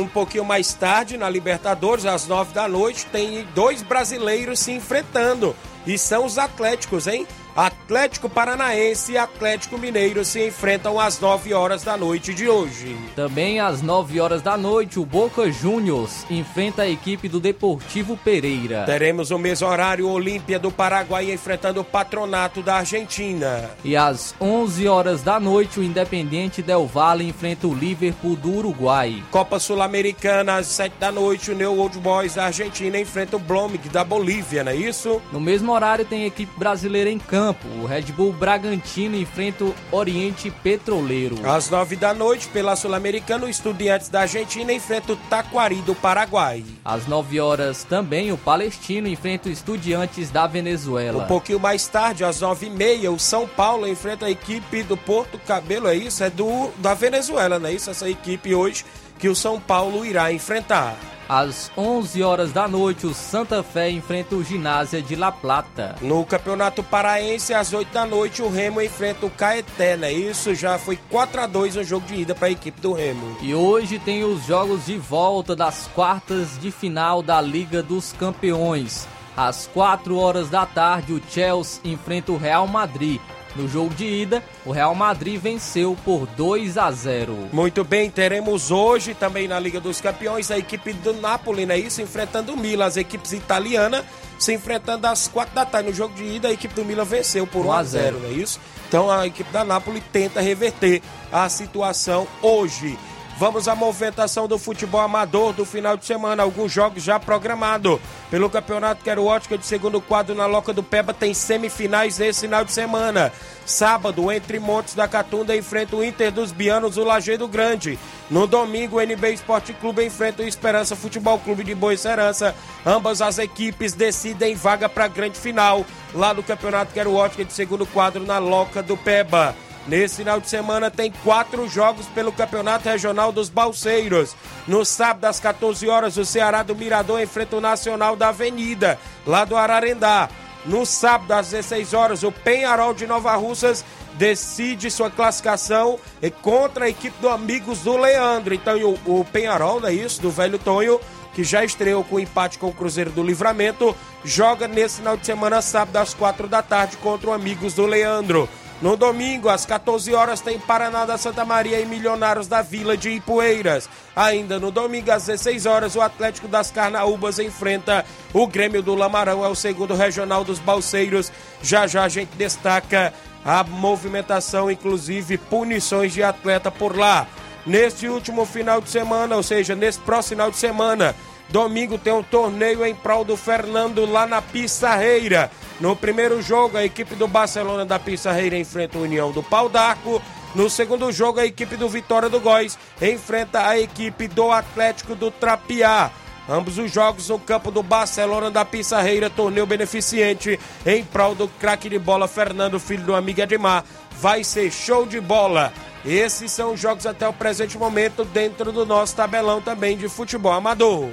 Um 0.00 0.08
pouquinho 0.08 0.44
mais 0.44 0.74
tarde, 0.74 1.16
na 1.16 1.30
Libertadores, 1.30 2.04
às 2.04 2.26
9 2.26 2.52
da 2.52 2.66
noite, 2.68 3.06
tem 3.06 3.46
dois 3.54 3.82
brasileiros 3.82 4.58
se 4.58 4.72
enfrentando. 4.72 5.54
E 5.86 5.96
são 5.96 6.26
os 6.26 6.38
Atléticos, 6.38 7.06
hein? 7.06 7.24
Atlético 7.56 8.28
Paranaense 8.28 9.12
e 9.12 9.18
Atlético 9.18 9.76
Mineiro 9.76 10.24
se 10.24 10.46
enfrentam 10.46 11.00
às 11.00 11.18
9 11.18 11.52
horas 11.52 11.82
da 11.82 11.96
noite 11.96 12.32
de 12.32 12.48
hoje. 12.48 12.96
Também 13.16 13.58
às 13.58 13.82
9 13.82 14.20
horas 14.20 14.40
da 14.40 14.56
noite, 14.56 15.00
o 15.00 15.04
Boca 15.04 15.50
Juniors 15.50 16.24
enfrenta 16.30 16.82
a 16.82 16.88
equipe 16.88 17.28
do 17.28 17.40
Deportivo 17.40 18.16
Pereira. 18.16 18.84
Teremos 18.86 19.30
o 19.30 19.38
mesmo 19.38 19.66
horário 19.66 20.08
Olímpia 20.08 20.58
do 20.58 20.70
Paraguai 20.70 21.32
enfrentando 21.32 21.80
o 21.80 21.84
Patronato 21.84 22.62
da 22.62 22.76
Argentina. 22.76 23.70
E 23.84 23.96
às 23.96 24.34
11 24.40 24.86
horas 24.86 25.22
da 25.22 25.40
noite, 25.40 25.80
o 25.80 25.84
Independiente 25.84 26.62
Del 26.62 26.86
Valle 26.86 27.28
enfrenta 27.28 27.66
o 27.66 27.74
Liverpool 27.74 28.36
do 28.36 28.50
Uruguai. 28.58 29.22
Copa 29.30 29.58
Sul-Americana 29.58 30.56
às 30.56 30.68
7 30.68 30.94
da 31.00 31.10
noite, 31.10 31.50
o 31.50 31.56
New 31.56 31.78
Old 31.78 31.98
Boys 31.98 32.34
da 32.34 32.46
Argentina 32.46 32.98
enfrenta 32.98 33.36
o 33.36 33.40
Blomig 33.40 33.88
da 33.88 34.04
Bolívia, 34.04 34.62
não 34.62 34.72
é 34.72 34.76
isso? 34.76 35.20
No 35.32 35.40
mesmo 35.40 35.72
horário 35.72 36.04
tem 36.04 36.24
a 36.24 36.26
equipe 36.26 36.56
brasileira 36.56 37.10
em 37.10 37.18
campo 37.18 37.39
campo. 37.40 37.66
O 37.82 37.86
Red 37.86 38.02
Bull 38.12 38.34
Bragantino 38.34 39.16
enfrenta 39.16 39.64
o 39.64 39.74
Oriente 39.90 40.50
Petroleiro. 40.50 41.38
Às 41.48 41.70
nove 41.70 41.96
da 41.96 42.12
noite, 42.12 42.46
pela 42.48 42.76
Sul-Americana, 42.76 43.46
o 43.46 43.48
Estudiantes 43.48 44.10
da 44.10 44.20
Argentina 44.20 44.70
enfrenta 44.70 45.14
o 45.14 45.16
Taquari 45.16 45.76
do 45.76 45.94
Paraguai. 45.94 46.62
Às 46.84 47.06
nove 47.06 47.40
horas 47.40 47.82
também, 47.82 48.30
o 48.30 48.36
Palestino 48.36 49.08
enfrenta 49.08 49.48
o 49.48 49.52
Estudiantes 49.52 50.30
da 50.30 50.46
Venezuela. 50.46 51.24
Um 51.24 51.26
pouquinho 51.26 51.58
mais 51.58 51.86
tarde, 51.86 52.24
às 52.24 52.42
nove 52.42 52.66
e 52.66 52.70
meia, 52.70 53.10
o 53.10 53.18
São 53.18 53.48
Paulo 53.48 53.88
enfrenta 53.88 54.26
a 54.26 54.30
equipe 54.30 54.82
do 54.82 54.96
Porto 54.96 55.38
Cabelo, 55.38 55.88
é 55.88 55.94
isso? 55.94 56.22
É 56.22 56.28
do 56.28 56.70
da 56.76 56.92
Venezuela, 56.92 57.58
não 57.58 57.70
é 57.70 57.72
isso? 57.72 57.88
Essa 57.88 58.08
equipe 58.10 58.54
hoje 58.54 58.84
que 59.20 59.28
o 59.28 59.36
São 59.36 59.60
Paulo 59.60 60.04
irá 60.04 60.32
enfrentar. 60.32 60.96
Às 61.28 61.70
11 61.76 62.24
horas 62.24 62.50
da 62.50 62.66
noite, 62.66 63.06
o 63.06 63.14
Santa 63.14 63.62
Fé 63.62 63.88
enfrenta 63.88 64.34
o 64.34 64.42
Ginásio 64.42 65.00
de 65.00 65.14
La 65.14 65.30
Plata. 65.30 65.94
No 66.02 66.24
Campeonato 66.24 66.82
Paraense, 66.82 67.54
às 67.54 67.72
8 67.72 67.92
da 67.92 68.04
noite, 68.04 68.42
o 68.42 68.50
Remo 68.50 68.82
enfrenta 68.82 69.26
o 69.26 69.30
Caeté, 69.30 69.96
né? 69.96 70.12
Isso 70.12 70.56
já 70.56 70.76
foi 70.76 70.98
4 71.08 71.42
a 71.42 71.46
2 71.46 71.76
no 71.76 71.84
jogo 71.84 72.04
de 72.04 72.22
ida 72.22 72.34
para 72.34 72.48
a 72.48 72.50
equipe 72.50 72.80
do 72.80 72.92
Remo. 72.92 73.36
E 73.40 73.54
hoje 73.54 74.00
tem 74.00 74.24
os 74.24 74.44
jogos 74.44 74.86
de 74.86 74.98
volta 74.98 75.54
das 75.54 75.88
quartas 75.94 76.58
de 76.58 76.72
final 76.72 77.22
da 77.22 77.40
Liga 77.40 77.80
dos 77.80 78.12
Campeões. 78.12 79.06
Às 79.36 79.68
4 79.68 80.16
horas 80.18 80.50
da 80.50 80.66
tarde, 80.66 81.12
o 81.12 81.22
Chelsea 81.30 81.80
enfrenta 81.84 82.32
o 82.32 82.36
Real 82.36 82.66
Madrid. 82.66 83.20
No 83.56 83.68
jogo 83.68 83.94
de 83.94 84.04
ida, 84.04 84.42
o 84.64 84.70
Real 84.70 84.94
Madrid 84.94 85.40
venceu 85.40 85.96
por 86.04 86.26
2 86.26 86.78
a 86.78 86.90
0. 86.90 87.48
Muito 87.52 87.82
bem, 87.82 88.08
teremos 88.08 88.70
hoje 88.70 89.14
também 89.14 89.48
na 89.48 89.58
Liga 89.58 89.80
dos 89.80 90.00
Campeões 90.00 90.50
a 90.50 90.58
equipe 90.58 90.92
do 90.92 91.12
Napoli, 91.14 91.66
né? 91.66 91.76
Isso, 91.76 92.00
enfrentando 92.00 92.52
o 92.52 92.56
Milan, 92.56 92.86
as 92.86 92.96
equipes 92.96 93.32
italianas 93.32 94.04
se 94.38 94.54
enfrentando 94.54 95.06
às 95.06 95.28
4 95.28 95.54
da 95.54 95.66
tarde. 95.66 95.90
No 95.90 95.94
jogo 95.94 96.14
de 96.14 96.24
ida, 96.24 96.48
a 96.48 96.52
equipe 96.52 96.74
do 96.74 96.84
Milan 96.84 97.04
venceu 97.04 97.46
por 97.46 97.66
1 97.66 97.72
a 97.72 97.82
0, 97.82 98.20
não 98.20 98.30
é 98.30 98.32
isso? 98.32 98.60
Então 98.88 99.10
a 99.10 99.26
equipe 99.26 99.50
da 99.52 99.64
Napoli 99.64 100.00
tenta 100.12 100.40
reverter 100.40 101.02
a 101.30 101.48
situação 101.48 102.26
hoje. 102.40 102.98
Vamos 103.40 103.68
à 103.68 103.74
movimentação 103.74 104.46
do 104.46 104.58
futebol 104.58 105.00
amador 105.00 105.54
do 105.54 105.64
final 105.64 105.96
de 105.96 106.04
semana. 106.04 106.42
Alguns 106.42 106.70
jogos 106.70 107.02
já 107.02 107.18
programados 107.18 107.98
pelo 108.30 108.50
Campeonato 108.50 109.02
Quero 109.02 109.24
Ótica 109.24 109.56
de 109.56 109.64
segundo 109.64 109.98
quadro 109.98 110.34
na 110.34 110.44
Loca 110.44 110.74
do 110.74 110.82
Peba. 110.82 111.14
Tem 111.14 111.32
semifinais 111.32 112.18
nesse 112.18 112.42
final 112.42 112.66
de 112.66 112.70
semana. 112.70 113.32
Sábado, 113.64 114.30
entre 114.30 114.60
Montes 114.60 114.94
da 114.94 115.08
Catunda, 115.08 115.56
enfrenta 115.56 115.96
o 115.96 116.04
Inter 116.04 116.30
dos 116.30 116.52
Bianos, 116.52 116.98
o 116.98 117.02
Lajeado 117.02 117.48
Grande. 117.48 117.98
No 118.28 118.46
domingo, 118.46 118.98
o 118.98 119.00
NB 119.00 119.32
Esporte 119.32 119.72
Clube 119.72 120.04
enfrenta 120.04 120.42
o 120.42 120.46
Esperança 120.46 120.94
Futebol 120.94 121.38
Clube 121.38 121.64
de 121.64 121.74
Boa 121.74 121.96
Serança. 121.96 122.54
Ambas 122.84 123.22
as 123.22 123.38
equipes 123.38 123.94
decidem 123.94 124.54
vaga 124.54 124.86
para 124.86 125.06
a 125.06 125.08
grande 125.08 125.38
final 125.38 125.86
lá 126.12 126.34
no 126.34 126.42
Campeonato 126.42 126.92
Quero 126.92 127.14
Ótica 127.14 127.42
de 127.46 127.54
segundo 127.54 127.86
quadro 127.86 128.22
na 128.22 128.36
Loca 128.36 128.82
do 128.82 128.98
Peba. 128.98 129.56
Nesse 129.86 130.16
final 130.16 130.40
de 130.40 130.48
semana 130.48 130.90
tem 130.90 131.10
quatro 131.24 131.68
jogos 131.68 132.06
pelo 132.06 132.32
Campeonato 132.32 132.88
Regional 132.88 133.32
dos 133.32 133.48
Balseiros. 133.48 134.36
No 134.68 134.84
sábado, 134.84 135.24
às 135.24 135.40
14 135.40 135.88
horas, 135.88 136.16
o 136.16 136.24
Ceará 136.24 136.62
do 136.62 136.76
Mirador 136.76 137.20
enfrenta 137.20 137.56
o 137.56 137.60
Nacional 137.60 138.14
da 138.14 138.28
Avenida, 138.28 138.98
lá 139.26 139.44
do 139.44 139.56
Ararendá. 139.56 140.28
No 140.66 140.84
sábado, 140.84 141.32
às 141.32 141.50
16 141.50 141.94
horas, 141.94 142.22
o 142.22 142.30
Penharol 142.30 142.92
de 142.92 143.06
Nova 143.06 143.34
Russas 143.34 143.84
decide 144.14 144.90
sua 144.90 145.10
classificação 145.10 145.98
contra 146.42 146.84
a 146.84 146.88
equipe 146.88 147.18
do 147.20 147.30
Amigos 147.30 147.78
do 147.80 147.96
Leandro. 147.96 148.52
Então, 148.52 148.76
o, 149.06 149.20
o 149.20 149.24
Penharol, 149.24 149.80
não 149.80 149.88
é 149.88 149.94
isso? 149.94 150.20
Do 150.20 150.30
velho 150.30 150.58
Tonho, 150.58 151.00
que 151.34 151.42
já 151.42 151.64
estreou 151.64 152.04
com 152.04 152.20
empate 152.20 152.58
com 152.58 152.68
o 152.68 152.74
Cruzeiro 152.74 153.10
do 153.10 153.22
Livramento, 153.22 153.96
joga 154.22 154.68
nesse 154.68 154.96
final 154.96 155.16
de 155.16 155.24
semana, 155.24 155.62
sábado, 155.62 155.96
às 155.96 156.12
4 156.12 156.46
da 156.46 156.62
tarde, 156.62 156.98
contra 156.98 157.30
o 157.30 157.32
Amigos 157.32 157.72
do 157.72 157.86
Leandro. 157.86 158.46
No 158.80 158.96
domingo, 158.96 159.50
às 159.50 159.66
14 159.66 160.14
horas, 160.14 160.40
tem 160.40 160.58
Paraná 160.58 161.04
da 161.04 161.18
Santa 161.18 161.44
Maria 161.44 161.78
e 161.80 161.84
Milionários 161.84 162.46
da 162.46 162.62
Vila 162.62 162.96
de 162.96 163.10
Ipueiras. 163.10 163.90
Ainda 164.16 164.58
no 164.58 164.70
domingo, 164.70 165.10
às 165.10 165.26
16 165.26 165.66
horas, 165.66 165.96
o 165.96 166.00
Atlético 166.00 166.48
das 166.48 166.70
Carnaúbas 166.70 167.38
enfrenta 167.38 168.06
o 168.32 168.46
Grêmio 168.46 168.82
do 168.82 168.94
Lamarão, 168.94 169.44
é 169.44 169.48
o 169.48 169.54
segundo 169.54 169.94
regional 169.94 170.44
dos 170.44 170.58
Balseiros. 170.58 171.30
Já 171.62 171.86
já 171.86 172.04
a 172.04 172.08
gente 172.08 172.30
destaca 172.36 173.12
a 173.44 173.62
movimentação, 173.64 174.70
inclusive 174.70 175.36
punições 175.36 176.14
de 176.14 176.22
atleta 176.22 176.70
por 176.70 176.96
lá. 176.96 177.26
Neste 177.66 178.08
último 178.08 178.46
final 178.46 178.80
de 178.80 178.88
semana, 178.88 179.36
ou 179.36 179.42
seja, 179.42 179.74
nesse 179.74 179.98
próximo 180.00 180.36
final 180.36 180.50
de 180.50 180.56
semana, 180.56 181.14
domingo 181.50 181.98
tem 181.98 182.14
um 182.14 182.22
torneio 182.22 182.82
em 182.86 182.94
prol 182.94 183.24
do 183.24 183.36
Fernando 183.36 184.06
lá 184.06 184.26
na 184.26 184.40
Pissarreira. 184.40 185.50
No 185.80 185.96
primeiro 185.96 186.42
jogo, 186.42 186.76
a 186.76 186.84
equipe 186.84 187.14
do 187.14 187.26
Barcelona 187.26 187.86
da 187.86 187.98
Pissarreira 187.98 188.56
enfrenta 188.56 188.98
a 188.98 189.00
União 189.00 189.32
do 189.32 189.42
Pau 189.42 189.66
d'Arco. 189.66 190.20
No 190.54 190.68
segundo 190.68 191.10
jogo, 191.10 191.40
a 191.40 191.46
equipe 191.46 191.74
do 191.74 191.88
Vitória 191.88 192.28
do 192.28 192.38
Góis 192.38 192.78
enfrenta 193.00 193.66
a 193.66 193.80
equipe 193.80 194.28
do 194.28 194.52
Atlético 194.52 195.14
do 195.14 195.30
Trapiá. 195.30 196.10
Ambos 196.46 196.76
os 196.76 196.92
jogos 196.92 197.28
no 197.30 197.38
campo 197.38 197.70
do 197.70 197.82
Barcelona 197.82 198.50
da 198.50 198.62
Pissarreira, 198.62 199.30
torneio 199.30 199.64
beneficente 199.64 200.60
em 200.84 201.02
prol 201.02 201.34
do 201.34 201.48
craque 201.48 201.88
de 201.88 201.98
bola 201.98 202.28
Fernando, 202.28 202.78
filho 202.78 203.04
do 203.04 203.14
amigo 203.14 203.40
Edmar. 203.40 203.84
Vai 204.20 204.44
ser 204.44 204.70
show 204.70 205.06
de 205.06 205.20
bola. 205.20 205.72
Esses 206.04 206.52
são 206.52 206.74
os 206.74 206.80
jogos 206.80 207.06
até 207.06 207.26
o 207.26 207.32
presente 207.32 207.78
momento 207.78 208.24
dentro 208.24 208.70
do 208.70 208.84
nosso 208.84 209.16
tabelão 209.16 209.62
também 209.62 209.96
de 209.96 210.08
futebol 210.08 210.52
amador. 210.52 211.08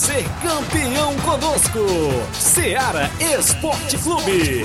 Ser 0.00 0.24
campeão 0.40 1.14
conosco, 1.18 1.78
Seara 2.32 3.10
Esporte 3.38 3.98
Clube. 3.98 4.62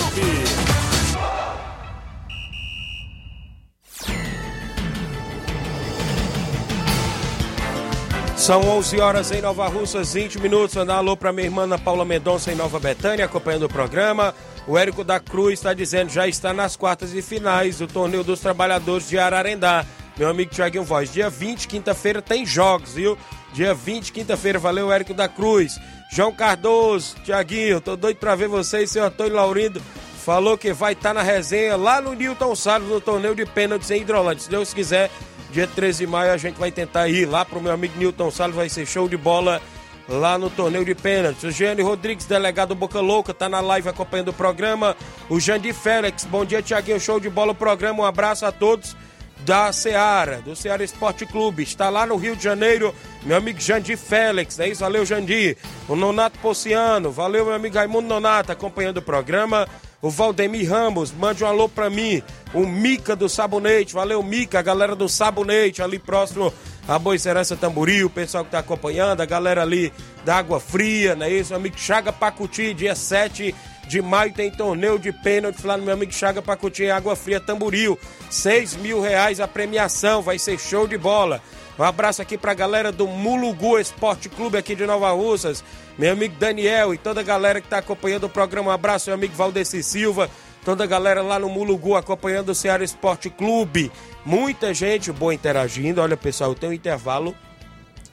São 8.37 8.61
11 8.61 9.01
horas 9.01 9.31
em 9.31 9.41
Nova 9.41 9.67
Russas, 9.67 10.13
20 10.13 10.39
minutos. 10.39 10.73
Mandar 10.73 10.95
um 10.95 10.97
alô 10.99 11.17
para 11.17 11.33
minha 11.33 11.47
irmã 11.47 11.63
Ana 11.63 11.77
Paula 11.77 12.05
Mendonça 12.05 12.53
em 12.53 12.55
Nova 12.55 12.79
Betânia, 12.79 13.25
acompanhando 13.25 13.65
o 13.65 13.69
programa. 13.69 14.33
O 14.65 14.77
Érico 14.77 15.03
da 15.03 15.19
Cruz 15.19 15.55
está 15.55 15.73
dizendo 15.73 16.11
já 16.11 16.25
está 16.29 16.53
nas 16.53 16.77
quartas 16.77 17.13
e 17.13 17.21
finais 17.21 17.79
do 17.79 17.87
Torneio 17.87 18.23
dos 18.23 18.39
Trabalhadores 18.39 19.09
de 19.09 19.19
Ararendá. 19.19 19.85
Meu 20.17 20.29
amigo 20.29 20.49
Tiaguinho 20.49 20.85
Voz, 20.85 21.11
dia 21.11 21.29
20, 21.29 21.67
quinta-feira, 21.67 22.21
tem 22.21 22.45
jogos, 22.45 22.93
viu? 22.93 23.17
Dia 23.55 23.73
20, 23.73 24.11
quinta-feira, 24.11 24.59
valeu, 24.59 24.91
Érico 24.91 25.13
da 25.13 25.29
Cruz. 25.29 25.79
João 26.11 26.33
Cardoso, 26.33 27.15
Tiaguinho, 27.23 27.79
tô 27.79 27.95
doido 27.95 28.17
para 28.17 28.35
ver 28.35 28.49
vocês, 28.49 28.91
seu 28.91 29.05
Antônio 29.05 29.33
Laurindo. 29.33 29.81
Falou 30.25 30.57
que 30.57 30.73
vai 30.73 30.91
estar 30.91 31.11
tá 31.11 31.13
na 31.13 31.21
resenha 31.21 31.77
lá 31.77 32.01
no 32.01 32.11
Newton 32.11 32.53
Salles, 32.53 32.89
no 32.89 32.99
torneio 32.99 33.33
de 33.33 33.45
pênaltis 33.45 33.89
em 33.91 34.01
Hidrolândia. 34.01 34.43
Se 34.43 34.49
Deus 34.49 34.73
quiser, 34.73 35.09
dia 35.51 35.65
13 35.67 35.99
de 35.99 36.11
maio 36.11 36.33
a 36.33 36.37
gente 36.37 36.59
vai 36.59 36.69
tentar 36.69 37.07
ir 37.07 37.25
lá 37.25 37.45
pro 37.45 37.61
meu 37.61 37.71
amigo 37.71 37.97
Newton 37.97 38.29
Salles, 38.29 38.57
vai 38.57 38.67
ser 38.67 38.85
show 38.85 39.07
de 39.07 39.15
bola 39.15 39.61
lá 40.09 40.37
no 40.37 40.49
torneio 40.49 40.83
de 40.83 40.93
pênaltis. 40.93 41.45
O 41.45 41.49
Giane 41.49 41.81
Rodrigues, 41.81 42.25
delegado 42.25 42.75
Boca 42.75 42.99
Louca, 42.99 43.33
tá 43.33 43.47
na 43.47 43.61
live 43.61 43.87
acompanhando 43.87 44.29
o 44.29 44.33
programa. 44.33 44.97
O 45.29 45.39
Jandir 45.39 45.73
Félix, 45.73 46.25
bom 46.25 46.43
dia, 46.43 46.61
Tiaguinho, 46.61 46.99
show 46.99 47.21
de 47.21 47.29
bola 47.29 47.53
o 47.53 47.55
programa. 47.55 48.03
Um 48.03 48.05
abraço 48.05 48.45
a 48.45 48.51
todos 48.51 48.97
da 49.39 49.71
Seara, 49.71 50.41
do 50.41 50.55
Seara 50.55 50.83
Esporte 50.83 51.25
Clube. 51.25 51.63
Está 51.63 51.89
lá 51.89 52.05
no 52.05 52.15
Rio 52.15 52.35
de 52.35 52.43
Janeiro, 52.43 52.93
meu 53.23 53.37
amigo 53.37 53.59
Jandir 53.59 53.97
Félix, 53.97 54.59
é 54.59 54.67
isso? 54.67 54.81
Valeu, 54.81 55.05
Jandir. 55.05 55.57
O 55.87 55.95
Nonato 55.95 56.39
Pociano, 56.39 57.11
valeu, 57.11 57.45
meu 57.45 57.53
amigo 57.53 57.75
Raimundo 57.75 58.07
Nonato, 58.07 58.51
acompanhando 58.51 58.97
o 58.97 59.01
programa. 59.01 59.67
O 60.01 60.09
Valdemir 60.09 60.69
Ramos, 60.69 61.11
mande 61.11 61.43
um 61.43 61.47
alô 61.47 61.67
pra 61.67 61.89
mim. 61.89 62.21
O 62.53 62.65
Mica 62.65 63.15
do 63.15 63.27
Sabonete, 63.27 63.93
valeu, 63.93 64.21
Mica, 64.21 64.59
a 64.59 64.61
galera 64.61 64.95
do 64.95 65.09
Sabonete, 65.09 65.81
ali 65.81 65.97
próximo 65.97 66.53
a 66.87 66.99
Boa 66.99 67.17
Serança 67.17 67.55
Tamboril, 67.55 68.07
o 68.07 68.09
pessoal 68.11 68.45
que 68.45 68.51
tá 68.51 68.59
acompanhando, 68.59 69.21
a 69.21 69.25
galera 69.25 69.63
ali 69.63 69.91
da 70.23 70.35
Água 70.35 70.59
Fria, 70.59 71.15
não 71.15 71.25
é 71.25 71.31
isso? 71.31 71.53
O 71.53 71.55
amigo 71.55 71.77
Chaga 71.77 72.13
Pacuti, 72.13 72.73
dia 72.73 72.93
7 72.93 73.55
de 73.87 74.01
maio 74.01 74.33
tem 74.33 74.49
torneio 74.49 74.97
de 74.97 75.11
pênalti 75.11 75.65
lá 75.65 75.77
no 75.77 75.83
meu 75.83 75.93
amigo 75.93 76.11
Chaga 76.11 76.41
Pacuti 76.41 76.83
em 76.83 76.91
Água 76.91 77.15
Fria 77.15 77.39
Tamboril. 77.39 77.97
6 78.29 78.77
mil 78.77 79.01
reais 79.01 79.39
a 79.39 79.47
premiação, 79.47 80.21
vai 80.21 80.39
ser 80.39 80.59
show 80.59 80.87
de 80.87 80.97
bola. 80.97 81.41
Um 81.77 81.83
abraço 81.83 82.21
aqui 82.21 82.37
pra 82.37 82.53
galera 82.53 82.91
do 82.91 83.05
Mulugu 83.05 83.77
Esporte 83.77 84.29
Clube 84.29 84.57
aqui 84.57 84.75
de 84.75 84.85
Nova 84.85 85.11
Russas, 85.11 85.63
meu 85.97 86.13
amigo 86.13 86.35
Daniel 86.39 86.93
e 86.93 86.97
toda 86.97 87.19
a 87.19 87.23
galera 87.23 87.59
que 87.59 87.67
tá 87.67 87.79
acompanhando 87.79 88.25
o 88.25 88.29
programa. 88.29 88.71
Um 88.71 88.73
abraço, 88.73 89.09
meu 89.09 89.15
amigo 89.15 89.35
Valdeci 89.35 89.83
Silva, 89.83 90.29
toda 90.63 90.85
a 90.85 90.87
galera 90.87 91.21
lá 91.21 91.37
no 91.37 91.49
Mulugu 91.49 91.95
acompanhando 91.95 92.49
o 92.49 92.55
Ceará 92.55 92.83
Esporte 92.83 93.29
Clube. 93.29 93.91
Muita 94.25 94.73
gente 94.73 95.11
boa 95.11 95.33
interagindo. 95.33 96.01
Olha, 96.01 96.15
pessoal, 96.15 96.55
tenho 96.55 96.71
um 96.71 96.75
intervalo. 96.75 97.35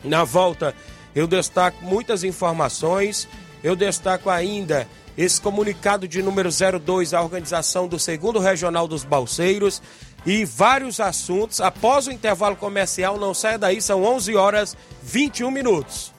Na 0.03 0.25
volta, 0.25 0.75
eu 1.15 1.29
destaco 1.29 1.85
muitas 1.85 2.25
informações. 2.25 3.29
Eu 3.63 3.77
destaco 3.77 4.29
ainda 4.29 4.89
esse 5.17 5.41
comunicado 5.41 6.09
de 6.09 6.23
número 6.23 6.49
02 6.51 7.15
à 7.15 7.23
organização 7.23 7.87
do 7.87 7.99
segundo 7.99 8.39
regional 8.39 8.89
dos 8.89 9.05
Balseiros 9.05 9.83
e 10.25 10.45
vários 10.45 11.01
assuntos. 11.01 11.61
Após 11.61 12.07
o 12.07 12.13
intervalo 12.13 12.57
comercial, 12.57 13.19
não 13.19 13.35
saia 13.35 13.59
daí, 13.59 13.81
são 13.81 14.03
11 14.05 14.35
horas 14.37 14.77
21 15.03 15.51
minutos. 15.51 16.13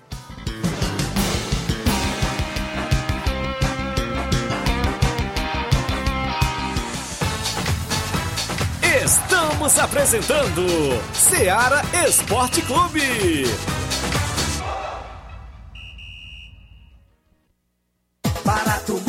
Estamos 9.04 9.80
apresentando 9.80 10.66
Seara 11.14 11.82
Esporte 12.06 12.62
Clube. 12.62 13.46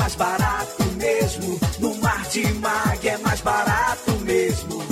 Mais 0.05 0.17
barato 0.17 0.85
mesmo. 0.99 1.59
No 1.79 1.95
Martimag 1.95 3.09
é 3.09 3.17
mais 3.19 3.41
barato 3.41 4.11
mesmo. 4.21 4.83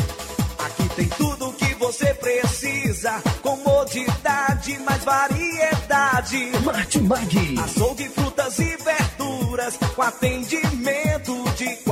Aqui 0.59 0.89
tem 0.97 1.07
tudo 1.07 1.51
o 1.51 1.53
que 1.53 1.75
você 1.75 2.15
precisa. 2.15 3.23
Comodidade, 3.43 4.79
mais 4.79 5.05
variedade. 5.05 6.53
Martimag. 6.65 7.59
Açougue, 7.63 8.09
frutas 8.09 8.59
e 8.59 8.75
verduras. 8.77 9.77
Com 9.95 10.01
atendimento 10.01 11.45
de 11.59 11.77
qualidade. 11.77 11.92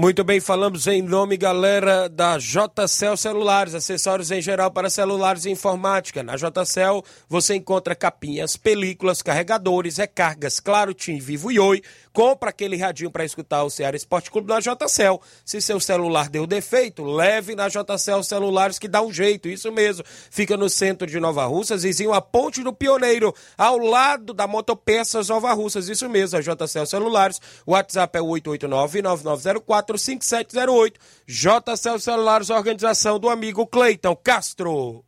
Muito 0.00 0.22
bem, 0.22 0.38
falamos 0.38 0.86
em 0.86 1.02
nome, 1.02 1.36
galera, 1.36 2.08
da 2.08 2.38
JCL 2.38 3.16
Celulares, 3.16 3.74
acessórios 3.74 4.30
em 4.30 4.40
geral 4.40 4.70
para 4.70 4.88
celulares 4.88 5.44
e 5.44 5.50
informática. 5.50 6.22
Na 6.22 6.36
JCL 6.36 7.02
você 7.28 7.56
encontra 7.56 7.96
capinhas, 7.96 8.56
películas, 8.56 9.22
carregadores, 9.22 9.96
recargas, 9.96 10.60
claro, 10.60 10.94
Tim, 10.94 11.18
Vivo 11.18 11.50
e 11.50 11.58
Oi. 11.58 11.82
Compra 12.12 12.50
aquele 12.50 12.76
radinho 12.76 13.10
para 13.10 13.24
escutar 13.24 13.64
o 13.64 13.70
Ceará 13.70 13.96
Esporte 13.96 14.30
Clube 14.30 14.48
na 14.48 14.60
JCL. 14.60 15.20
Se 15.44 15.60
seu 15.60 15.80
celular 15.80 16.28
deu 16.28 16.46
defeito, 16.46 17.02
leve 17.04 17.56
na 17.56 17.68
JCL 17.68 18.22
Celulares 18.22 18.78
que 18.78 18.86
dá 18.86 19.02
um 19.02 19.12
jeito, 19.12 19.48
isso 19.48 19.72
mesmo. 19.72 20.04
Fica 20.30 20.56
no 20.56 20.68
centro 20.70 21.08
de 21.08 21.18
Nova 21.18 21.44
Russas, 21.46 21.82
vizinho 21.82 22.12
à 22.12 22.20
Ponte 22.20 22.62
do 22.62 22.72
Pioneiro, 22.72 23.34
ao 23.56 23.78
lado 23.78 24.32
da 24.32 24.46
Motopeças 24.46 25.28
Nova 25.28 25.52
Russas, 25.52 25.88
isso 25.88 26.08
mesmo, 26.08 26.38
a 26.38 26.40
JCL 26.40 26.86
Celulares. 26.86 27.40
O 27.66 27.72
WhatsApp 27.72 28.16
é 28.16 28.22
889 28.22 29.02
9904 29.02 29.87
3708. 29.88 31.00
JCL 31.26 31.98
Celulares, 31.98 32.50
organização 32.50 33.18
do 33.18 33.30
amigo 33.30 33.66
Cleiton 33.66 34.14
Castro. 34.16 35.04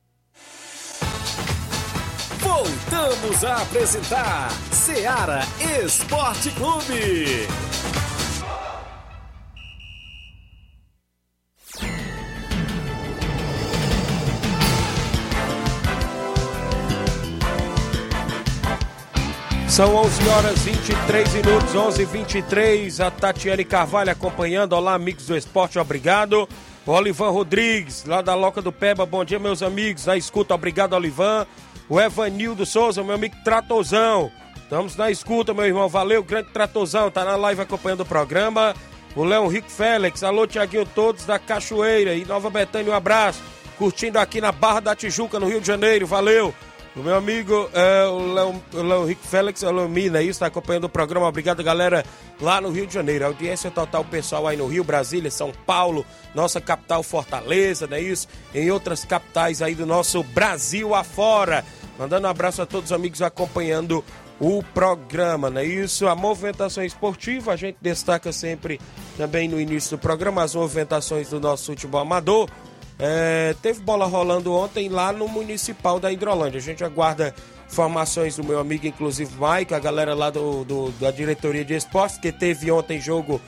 Voltamos 2.39 3.45
a 3.45 3.63
apresentar 3.63 4.51
Seara 4.73 5.43
Esporte 5.85 6.51
Clube. 6.53 7.47
São 19.71 19.95
11 19.95 20.29
horas 20.29 20.59
23 20.65 21.35
minutos, 21.35 21.75
11 21.77 22.05
23 22.05 23.01
A 23.01 23.09
Tatiane 23.09 23.65
Carvalho 23.65 24.11
acompanhando. 24.11 24.73
Olá, 24.73 24.95
amigos 24.95 25.27
do 25.27 25.37
esporte, 25.37 25.79
obrigado. 25.79 26.49
O 26.85 26.91
Olivan 26.91 27.31
Rodrigues, 27.31 28.05
lá 28.05 28.21
da 28.21 28.35
Loca 28.35 28.61
do 28.61 28.73
Peba, 28.73 29.07
bom 29.07 29.25
dia, 29.25 29.39
meus 29.39 29.63
amigos. 29.63 30.07
Na 30.07 30.17
escuta, 30.17 30.57
obrigado, 30.57 30.95
Olivan. 30.95 31.47
O 31.89 32.01
Evanildo 32.01 32.67
Souza, 32.67 33.05
meu 33.05 33.15
amigo 33.15 33.37
Tratozão. 33.45 34.33
Estamos 34.57 34.97
na 34.97 35.09
escuta, 35.09 35.55
meu 35.55 35.65
irmão. 35.65 35.89
Valeu, 35.89 36.25
grande 36.25 36.51
Tratozão. 36.51 37.09
Tá 37.09 37.25
na 37.25 37.37
live 37.37 37.61
acompanhando 37.61 38.01
o 38.01 38.07
programa. 38.07 38.75
O 39.15 39.23
Leão 39.23 39.47
Rico 39.47 39.71
Félix, 39.71 40.25
alô, 40.25 40.49
Tiaguinho, 40.49 40.85
todos 40.85 41.25
da 41.25 41.39
Cachoeira 41.39 42.13
e 42.15 42.25
Nova 42.25 42.51
Betânia, 42.51 42.93
um 42.93 42.97
abraço. 42.97 43.41
Curtindo 43.79 44.19
aqui 44.19 44.41
na 44.41 44.51
Barra 44.51 44.81
da 44.81 44.97
Tijuca, 44.97 45.39
no 45.39 45.47
Rio 45.49 45.61
de 45.61 45.67
Janeiro, 45.69 46.09
valeu. 46.09 46.53
O 46.97 47.01
meu 47.01 47.15
amigo 47.15 47.71
é, 47.73 48.05
o 48.07 48.33
Léo, 48.35 48.63
o 48.75 48.83
Léo 48.83 49.05
Rico 49.05 49.25
Félix 49.25 49.63
Alomina, 49.63 50.21
isso, 50.21 50.31
está 50.31 50.47
acompanhando 50.47 50.85
o 50.85 50.89
programa. 50.89 51.29
Obrigado, 51.29 51.63
galera, 51.63 52.05
lá 52.41 52.61
no 52.61 52.71
Rio 52.71 52.87
de 52.87 52.93
Janeiro. 52.93 53.27
Audiência 53.27 53.71
total, 53.71 54.05
pessoal 54.05 54.47
aí 54.49 54.57
no 54.57 54.67
Rio, 54.67 54.83
Brasília, 54.83 55.31
São 55.31 55.53
Paulo, 55.65 56.05
nossa 56.35 56.61
capital 56.61 57.03
Fortaleza, 57.05 57.87
não 57.87 57.97
é 57.97 58.01
isso? 58.01 58.27
Em 58.53 58.71
outras 58.73 59.05
capitais 59.05 59.63
aí 59.63 59.75
do 59.75 59.87
nosso 59.87 60.23
Brasil 60.25 60.93
afora. 60.93 61.65
Mandando 61.97 62.27
um 62.27 62.31
abraço 62.31 62.61
a 62.61 62.67
todos 62.67 62.91
os 62.91 62.97
amigos 62.97 63.23
acompanhando 63.23 64.05
o 64.41 64.63
programa, 64.75 65.49
não 65.49 65.61
é 65.61 65.67
isso? 65.67 66.09
A 66.09 66.17
movimentação 66.17 66.83
esportiva, 66.83 67.53
a 67.53 67.57
gente 67.57 67.77
destaca 67.81 68.33
sempre 68.33 68.81
também 69.17 69.47
no 69.47 69.61
início 69.61 69.97
do 69.97 70.01
programa 70.01 70.43
as 70.43 70.55
movimentações 70.55 71.29
do 71.29 71.39
nosso 71.39 71.67
futebol 71.67 72.01
amador. 72.01 72.49
É, 73.03 73.55
teve 73.63 73.81
bola 73.81 74.05
rolando 74.05 74.53
ontem 74.53 74.91
lá 74.91 75.11
no 75.11 75.27
Municipal 75.27 75.99
da 75.99 76.13
Hidrolândia. 76.13 76.59
A 76.59 76.63
gente 76.63 76.85
aguarda 76.85 77.35
informações 77.67 78.37
do 78.37 78.45
meu 78.45 78.59
amigo, 78.59 78.87
inclusive 78.87 79.33
Mike, 79.35 79.73
a 79.73 79.79
galera 79.79 80.15
lá 80.15 80.29
do, 80.29 80.65
do, 80.65 80.91
da 80.93 81.11
diretoria 81.11 81.65
de 81.65 81.75
esportes, 81.75 82.19
que 82.19 82.31
teve 82.31 82.71
ontem 82.71 83.01
jogo 83.01 83.41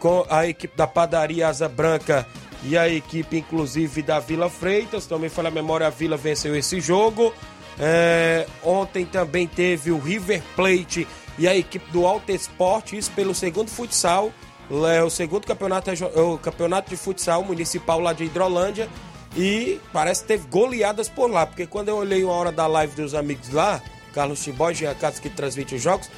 com 0.00 0.26
a 0.28 0.46
equipe 0.46 0.76
da 0.76 0.86
Padaria 0.86 1.46
Asa 1.46 1.68
Branca 1.68 2.26
e 2.64 2.76
a 2.76 2.88
equipe, 2.88 3.36
inclusive, 3.38 4.02
da 4.02 4.18
Vila 4.18 4.50
Freitas. 4.50 5.06
Também 5.06 5.30
foi 5.30 5.46
a 5.46 5.50
memória, 5.50 5.86
a 5.86 5.90
Vila 5.90 6.16
venceu 6.16 6.56
esse 6.56 6.80
jogo. 6.80 7.32
É, 7.78 8.46
ontem 8.64 9.04
também 9.04 9.46
teve 9.46 9.92
o 9.92 9.98
River 9.98 10.42
Plate 10.56 11.06
e 11.38 11.46
a 11.46 11.54
equipe 11.54 11.90
do 11.92 12.06
Alto 12.06 12.32
Esporte, 12.32 12.96
isso 12.96 13.12
pelo 13.12 13.34
segundo 13.34 13.68
futsal 13.68 14.32
é 14.88 15.02
o 15.02 15.10
segundo 15.10 15.46
campeonato, 15.46 15.90
o 16.20 16.38
campeonato 16.38 16.90
de 16.90 16.96
futsal 16.96 17.44
municipal 17.44 18.00
lá 18.00 18.12
de 18.12 18.24
Hidrolândia. 18.24 18.88
E 19.36 19.80
parece 19.92 20.22
que 20.22 20.28
teve 20.28 20.46
goleadas 20.48 21.08
por 21.08 21.30
lá, 21.30 21.46
porque 21.46 21.66
quando 21.66 21.88
eu 21.88 21.96
olhei 21.96 22.24
uma 22.24 22.32
hora 22.32 22.50
da 22.50 22.66
live 22.66 22.94
dos 22.96 23.14
amigos 23.14 23.50
lá, 23.50 23.82
Carlos 24.14 24.38
Chibó 24.38 24.70
e 24.70 24.74
Jean 24.74 24.94
Catos 24.94 25.20
que 25.20 25.28
transmite 25.28 25.74
os 25.74 25.82
jogos, 25.82 26.08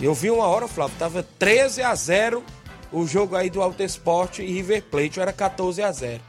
eu 0.00 0.14
vi 0.14 0.30
uma 0.30 0.46
hora, 0.46 0.68
Flávio, 0.68 0.94
tava 0.96 1.26
13 1.38 1.82
a 1.82 1.94
0 1.94 2.44
o 2.92 3.06
jogo 3.06 3.36
aí 3.36 3.50
do 3.50 3.60
Alto 3.60 3.82
Esporte 3.82 4.42
e 4.42 4.52
River 4.52 4.82
Plate, 4.84 5.20
era 5.20 5.32
14 5.32 5.82
a 5.82 5.92
0 5.92 6.20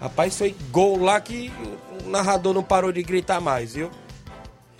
Rapaz, 0.00 0.36
foi 0.36 0.56
gol 0.70 1.00
lá 1.00 1.20
que 1.20 1.52
o 2.04 2.08
narrador 2.08 2.52
não 2.52 2.62
parou 2.62 2.90
de 2.90 3.02
gritar 3.02 3.40
mais, 3.40 3.74
viu? 3.74 3.90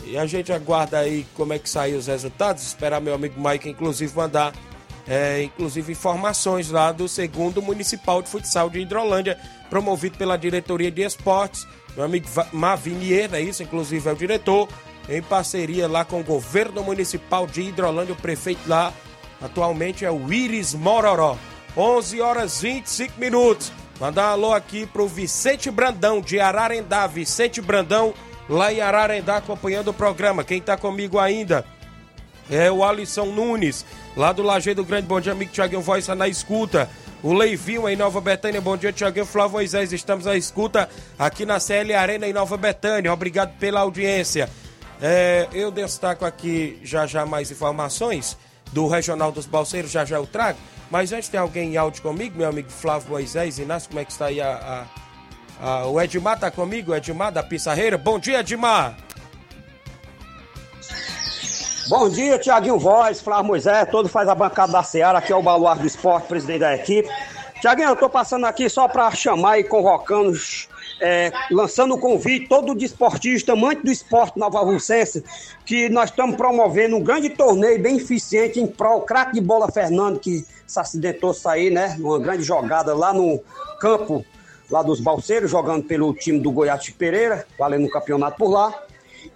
E 0.05 0.18
a 0.18 0.26
gente 0.26 0.52
aguarda 0.52 0.98
aí 0.98 1.24
como 1.35 1.52
é 1.52 1.59
que 1.59 1.70
saem 1.70 1.94
os 1.94 2.09
resultados, 2.09 2.62
esperar 2.64 3.00
meu 3.00 3.14
amigo 3.14 3.40
Mike, 3.40 3.68
inclusive, 3.68 4.12
mandar 4.16 4.52
é, 5.06 5.42
inclusive 5.42 5.92
informações 5.92 6.70
lá 6.70 6.92
do 6.92 7.08
segundo 7.08 7.60
Municipal 7.60 8.22
de 8.22 8.28
Futsal 8.28 8.70
de 8.70 8.80
Hidrolândia, 8.80 9.38
promovido 9.68 10.16
pela 10.16 10.36
Diretoria 10.36 10.90
de 10.90 11.02
Esportes. 11.02 11.66
Meu 11.96 12.04
amigo 12.04 12.26
Mavinier, 12.52 13.34
é 13.34 13.40
isso, 13.40 13.62
inclusive 13.62 14.08
é 14.08 14.12
o 14.12 14.16
diretor, 14.16 14.68
em 15.08 15.20
parceria 15.20 15.88
lá 15.88 16.04
com 16.04 16.20
o 16.20 16.24
governo 16.24 16.82
municipal 16.82 17.46
de 17.46 17.62
Hidrolândia, 17.62 18.14
o 18.14 18.16
prefeito 18.16 18.68
lá 18.68 18.92
atualmente 19.40 20.04
é 20.04 20.10
o 20.10 20.32
Iris 20.32 20.74
Mororó. 20.74 21.36
11 21.76 22.20
horas 22.20 22.60
25 22.60 23.18
minutos. 23.18 23.72
Mandar 23.98 24.28
um 24.28 24.32
alô 24.32 24.52
aqui 24.52 24.86
pro 24.86 25.08
Vicente 25.08 25.70
Brandão 25.70 26.20
de 26.20 26.38
Ararendá. 26.38 27.06
Vicente 27.06 27.60
Brandão, 27.60 28.14
lá 28.48 28.72
em 28.72 28.80
Ararendá, 28.80 29.38
acompanhando 29.38 29.88
o 29.88 29.94
programa. 29.94 30.44
Quem 30.44 30.60
tá 30.60 30.76
comigo 30.76 31.18
ainda 31.18 31.64
é 32.50 32.70
o 32.70 32.85
Alisson 32.85 33.26
Nunes. 33.26 33.85
Lá 34.16 34.33
do 34.33 34.42
Lajeiro 34.42 34.85
Grande, 34.85 35.07
bom 35.07 35.20
dia, 35.20 35.33
amigo 35.33 35.52
Tiaguinho 35.52 35.81
Voz, 35.81 36.07
tá 36.07 36.14
na 36.14 36.28
escuta. 36.28 36.88
O 37.22 37.33
Leivinho 37.33 37.88
em 37.88 37.96
Nova 37.96 38.20
Betânia, 38.20 38.61
bom 38.61 38.76
dia, 38.76 38.92
Tiaguinho 38.92 39.24
Flávio 39.24 39.52
Moisés, 39.52 39.92
estamos 39.92 40.24
na 40.24 40.37
escuta 40.37 40.88
aqui 41.18 41.46
na 41.46 41.61
CL 41.61 41.94
Arena 41.94 42.26
em 42.26 42.33
Nova 42.33 42.57
Betânia. 42.57 43.12
Obrigado 43.12 43.57
pela 43.59 43.81
audiência. 43.81 44.50
É, 45.00 45.48
eu 45.52 45.70
destaco 45.70 46.24
aqui 46.24 46.81
já 46.83 47.07
já 47.07 47.24
mais 47.24 47.50
informações 47.50 48.37
do 48.72 48.88
Regional 48.88 49.31
dos 49.31 49.46
Balseiros, 49.46 49.90
já 49.90 50.05
já 50.05 50.16
eu 50.16 50.26
trago. 50.26 50.59
Mas 50.90 51.12
antes 51.12 51.28
tem 51.28 51.40
alguém 51.40 51.72
em 51.72 51.76
áudio 51.76 52.02
comigo, 52.02 52.37
meu 52.37 52.48
amigo 52.48 52.70
Flávio 52.70 53.11
Moisés, 53.11 53.59
Inácio, 53.59 53.88
como 53.88 54.00
é 54.00 54.05
que 54.05 54.12
está 54.12 54.26
aí 54.26 54.40
a, 54.40 54.87
a, 55.61 55.87
o 55.87 56.00
Edmar 56.00 56.38
tá 56.38 56.50
comigo, 56.50 56.94
Edmar 56.94 57.33
da 57.33 57.42
Pissarreira. 57.42 57.96
Bom 57.96 58.18
dia, 58.18 58.40
Edmar! 58.40 58.96
Bom 61.92 62.09
dia, 62.09 62.38
Tiaguinho 62.38 62.78
Voz, 62.78 63.20
Flávio 63.20 63.48
Moisés, 63.48 63.87
todo 63.90 64.09
faz 64.09 64.26
a 64.26 64.35
bancada 64.35 64.72
da 64.72 64.83
Seara, 64.83 65.18
aqui 65.18 65.31
é 65.31 65.37
o 65.37 65.42
Baluar 65.42 65.78
do 65.78 65.87
Esporte, 65.87 66.26
presidente 66.26 66.61
da 66.61 66.74
equipe. 66.74 67.07
Tiaguinho, 67.61 67.90
eu 67.90 67.96
tô 67.96 68.09
passando 68.09 68.46
aqui 68.46 68.66
só 68.70 68.88
para 68.88 69.11
chamar 69.11 69.59
e 69.59 69.64
convocando, 69.64 70.33
é, 71.02 71.31
lançando 71.50 71.92
o 71.94 72.00
convite, 72.00 72.48
todo 72.48 72.74
desportista, 72.74 73.52
amante 73.52 73.83
do 73.83 73.90
esporte 73.90 74.38
nova 74.38 74.61
russense, 74.61 75.22
que 75.66 75.90
nós 75.90 76.09
estamos 76.09 76.35
promovendo 76.35 76.96
um 76.96 77.02
grande 77.02 77.28
torneio 77.28 77.78
bem 77.83 77.98
eficiente 77.98 78.59
em 78.59 78.66
prol, 78.66 79.02
craque 79.02 79.35
de 79.35 79.42
bola 79.42 79.70
Fernando, 79.70 80.18
que 80.18 80.46
se 80.66 80.81
acidentou 80.81 81.35
sair, 81.35 81.68
né, 81.70 81.94
numa 81.98 82.18
grande 82.18 82.42
jogada 82.42 82.96
lá 82.96 83.12
no 83.12 83.38
campo, 83.78 84.24
lá 84.70 84.83
dos 84.83 84.98
Balseiros, 84.98 85.50
jogando 85.50 85.85
pelo 85.85 86.14
time 86.14 86.40
do 86.40 86.50
Goiás 86.50 86.88
Pereira, 86.88 87.46
valendo 87.59 87.85
um 87.85 87.90
campeonato 87.90 88.38
por 88.38 88.50
lá. 88.50 88.83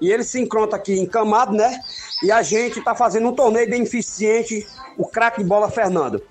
E 0.00 0.10
ele 0.10 0.24
se 0.24 0.40
encontra 0.40 0.76
aqui 0.76 0.98
encamado, 0.98 1.52
né? 1.52 1.78
E 2.22 2.32
a 2.32 2.42
gente 2.42 2.78
está 2.78 2.94
fazendo 2.94 3.28
um 3.28 3.32
torneio 3.32 3.68
bem 3.68 3.82
eficiente, 3.82 4.66
o 4.96 5.06
craque 5.06 5.42
de 5.42 5.48
bola 5.48 5.70
Fernando. 5.70 6.22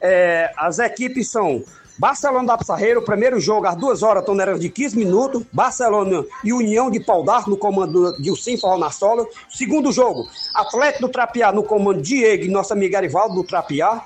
É, 0.00 0.52
as 0.56 0.78
equipes 0.78 1.30
são 1.30 1.64
Barcelona 1.98 2.46
da 2.46 2.58
Pissarreira, 2.58 3.00
o 3.00 3.04
primeiro 3.04 3.40
jogo 3.40 3.66
às 3.66 3.74
duas 3.74 4.02
horas, 4.04 4.24
tonelada 4.24 4.58
de 4.58 4.68
15 4.68 4.96
minutos. 4.96 5.42
Barcelona 5.52 6.24
e 6.44 6.52
União 6.52 6.88
de 6.90 7.00
Pau 7.00 7.24
no 7.46 7.56
comando 7.56 8.16
de 8.20 8.28
Ilcim 8.28 8.56
Fornasola. 8.56 9.26
Segundo 9.50 9.90
jogo, 9.90 10.28
Atlético 10.54 11.06
do 11.06 11.08
Trapiá 11.08 11.50
no 11.50 11.64
comando 11.64 12.00
de 12.00 12.18
Diego 12.18 12.44
e 12.44 12.48
nosso 12.48 12.72
amigo 12.72 12.96
Arivaldo 12.96 13.34
do 13.34 13.44
Trapiá. 13.44 14.04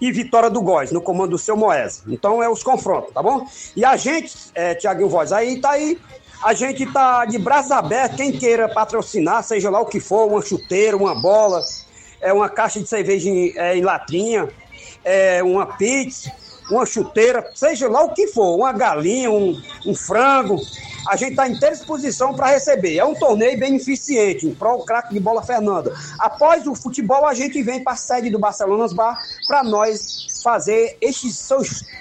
E 0.00 0.10
Vitória 0.12 0.50
do 0.50 0.60
Góis 0.60 0.90
no 0.90 1.00
comando 1.00 1.30
do 1.30 1.38
seu 1.38 1.56
Moés. 1.56 2.02
Então 2.06 2.42
é 2.42 2.48
os 2.48 2.62
confrontos, 2.62 3.14
tá 3.14 3.22
bom? 3.22 3.46
E 3.76 3.84
a 3.84 3.96
gente, 3.96 4.36
é, 4.54 4.74
Tiaguinho 4.74 5.08
Voz, 5.08 5.32
aí 5.32 5.60
tá 5.60 5.70
aí. 5.70 5.98
A 6.44 6.52
gente 6.52 6.84
tá 6.84 7.24
de 7.24 7.38
braços 7.38 7.70
abertos, 7.70 8.18
quem 8.18 8.30
queira 8.30 8.68
patrocinar, 8.68 9.42
seja 9.42 9.70
lá 9.70 9.80
o 9.80 9.86
que 9.86 9.98
for, 9.98 10.30
uma 10.30 10.42
chuteira, 10.42 10.94
uma 10.94 11.14
bola, 11.14 11.64
é 12.20 12.34
uma 12.34 12.50
caixa 12.50 12.78
de 12.80 12.86
cerveja 12.86 13.30
em, 13.30 13.56
é, 13.56 13.78
em 13.78 13.80
latrinha, 13.80 14.50
é, 15.02 15.42
uma 15.42 15.64
pizza, 15.64 16.30
uma 16.70 16.84
chuteira, 16.84 17.50
seja 17.54 17.88
lá 17.88 18.04
o 18.04 18.12
que 18.12 18.26
for, 18.26 18.56
uma 18.56 18.74
galinha, 18.74 19.30
um, 19.30 19.58
um 19.86 19.94
frango, 19.94 20.60
a 21.08 21.16
gente 21.16 21.30
está 21.30 21.48
inteira 21.48 21.74
disposição 21.74 22.34
para 22.34 22.48
receber. 22.48 22.98
É 22.98 23.04
um 23.06 23.14
torneio 23.14 23.58
bem 23.58 23.76
eficiente, 23.76 24.46
em 24.46 24.54
prol 24.54 24.84
craque 24.84 25.14
de 25.14 25.20
bola 25.20 25.42
Fernanda. 25.42 25.94
Após 26.18 26.66
o 26.66 26.74
futebol, 26.74 27.24
a 27.24 27.32
gente 27.32 27.62
vem 27.62 27.82
para 27.82 27.94
a 27.94 27.96
sede 27.96 28.28
do 28.28 28.38
Barcelona 28.38 28.86
Bar 28.92 29.18
para 29.48 29.64
nós 29.64 30.26
fazer 30.42 30.98
este 31.00 31.32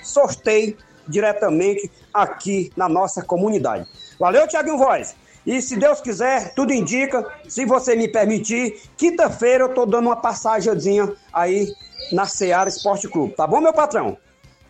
sorteio 0.03 0.75
diretamente 1.07 1.89
aqui 2.13 2.73
na 2.75 2.89
nossa 2.89 3.21
comunidade. 3.21 3.87
Valeu, 4.19 4.47
Tiaguinho 4.47 4.77
Voz! 4.77 5.15
E 5.45 5.61
se 5.61 5.75
Deus 5.75 5.99
quiser, 5.99 6.53
tudo 6.53 6.73
indica, 6.73 7.25
se 7.49 7.65
você 7.65 7.95
me 7.95 8.07
permitir, 8.07 8.81
quinta-feira 8.95 9.65
eu 9.65 9.73
tô 9.73 9.85
dando 9.85 10.07
uma 10.07 10.15
passagemzinha 10.15 11.13
aí 11.33 11.67
na 12.13 12.25
Seara 12.25 12.69
Esporte 12.69 13.09
Clube. 13.09 13.33
Tá 13.35 13.45
bom, 13.45 13.59
meu 13.59 13.73
patrão? 13.73 14.17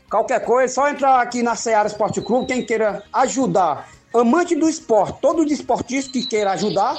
Qualquer 0.09 0.43
coisa, 0.43 0.73
só 0.73 0.89
entrar 0.89 1.21
aqui 1.21 1.43
na 1.43 1.55
Seara 1.55 1.87
Esporte 1.87 2.21
Clube, 2.21 2.47
quem 2.47 2.65
queira 2.65 3.03
ajudar, 3.13 3.87
amante 4.13 4.55
do 4.55 4.67
esporte, 4.67 5.19
todo 5.21 5.45
desportista 5.45 6.11
que 6.11 6.25
queira 6.25 6.51
ajudar, 6.51 6.95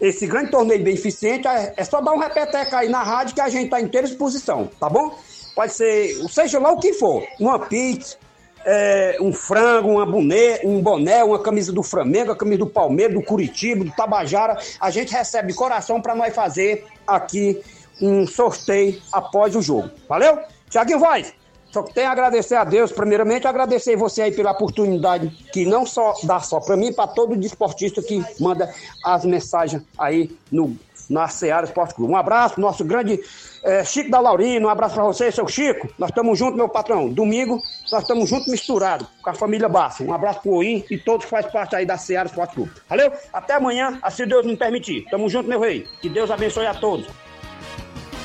esse 0.00 0.26
grande 0.26 0.50
torneio 0.50 0.82
beneficente, 0.82 1.46
é, 1.46 1.74
é 1.76 1.84
só 1.84 2.00
dar 2.00 2.12
um 2.12 2.18
repeteco 2.18 2.74
aí 2.74 2.88
na 2.88 3.02
rádio 3.02 3.34
que 3.34 3.40
a 3.40 3.48
gente 3.48 3.70
tá 3.70 3.80
inteira 3.80 4.06
exposição, 4.06 4.70
tá 4.80 4.88
bom? 4.88 5.16
Pode 5.54 5.74
ser, 5.74 6.14
seja 6.28 6.58
lá 6.58 6.72
o 6.72 6.78
que 6.78 6.94
for, 6.94 7.22
uma 7.38 7.58
pizza, 7.58 8.16
é, 8.64 9.16
um 9.20 9.32
frango, 9.32 9.90
uma 9.90 10.06
boné, 10.06 10.60
um 10.64 10.80
boné, 10.80 11.22
uma 11.24 11.38
camisa 11.38 11.72
do 11.72 11.82
Flamengo, 11.82 12.32
a 12.32 12.36
camisa 12.36 12.58
do 12.58 12.66
Palmeiras, 12.66 13.14
do 13.14 13.22
Curitiba, 13.22 13.84
do 13.84 13.90
Tabajara. 13.90 14.58
A 14.80 14.90
gente 14.90 15.12
recebe 15.12 15.48
de 15.48 15.54
coração 15.54 16.00
para 16.00 16.14
nós 16.14 16.34
fazer 16.34 16.84
aqui 17.06 17.60
um 18.00 18.26
sorteio 18.26 19.00
após 19.12 19.54
o 19.54 19.62
jogo. 19.62 19.90
Valeu? 20.08 20.38
Tiaguinho 20.68 20.98
Voz, 20.98 21.34
só 21.72 21.82
que 21.82 21.94
tenho 21.94 22.08
a 22.08 22.12
agradecer 22.12 22.54
a 22.54 22.64
Deus, 22.64 22.92
primeiramente 22.92 23.46
agradecer 23.46 23.96
você 23.96 24.22
aí 24.22 24.32
pela 24.32 24.50
oportunidade 24.50 25.28
que 25.52 25.64
não 25.64 25.86
só 25.86 26.14
dá 26.22 26.38
só 26.38 26.60
para 26.60 26.76
mim, 26.76 26.92
para 26.92 27.06
todo 27.06 27.34
desportista 27.34 28.02
que 28.02 28.22
manda 28.38 28.72
as 29.02 29.24
mensagens 29.24 29.82
aí 29.98 30.36
no 30.50 30.76
na 31.12 31.28
Seara 31.28 31.66
Esporte 31.66 31.94
Clube. 31.94 32.12
Um 32.12 32.16
abraço, 32.16 32.60
nosso 32.60 32.84
grande 32.84 33.20
é, 33.62 33.84
Chico 33.84 34.10
da 34.10 34.18
Laurina, 34.18 34.66
um 34.66 34.70
abraço 34.70 34.94
para 34.94 35.04
você, 35.04 35.30
seu 35.30 35.46
Chico. 35.46 35.88
Nós 35.98 36.08
estamos 36.10 36.38
juntos, 36.38 36.56
meu 36.56 36.68
patrão. 36.68 37.08
Domingo, 37.08 37.60
nós 37.90 38.02
estamos 38.02 38.28
juntos 38.28 38.48
misturados 38.48 39.06
com 39.22 39.30
a 39.30 39.34
família 39.34 39.68
Bassa. 39.68 40.02
Um 40.02 40.12
abraço 40.12 40.40
pro 40.40 40.52
Oim 40.52 40.84
e 40.90 40.98
todos 40.98 41.26
que 41.26 41.30
fazem 41.30 41.52
parte 41.52 41.76
aí 41.76 41.84
da 41.84 41.98
Seara 41.98 42.28
Esporte 42.28 42.54
Clube. 42.54 42.72
Valeu? 42.88 43.12
Até 43.32 43.54
amanhã, 43.54 44.00
se 44.10 44.24
Deus 44.26 44.46
me 44.46 44.56
permitir. 44.56 45.04
Tamo 45.10 45.28
junto, 45.28 45.48
meu 45.48 45.60
rei. 45.60 45.86
Que 46.00 46.08
Deus 46.08 46.30
abençoe 46.30 46.66
a 46.66 46.74
todos. 46.74 47.06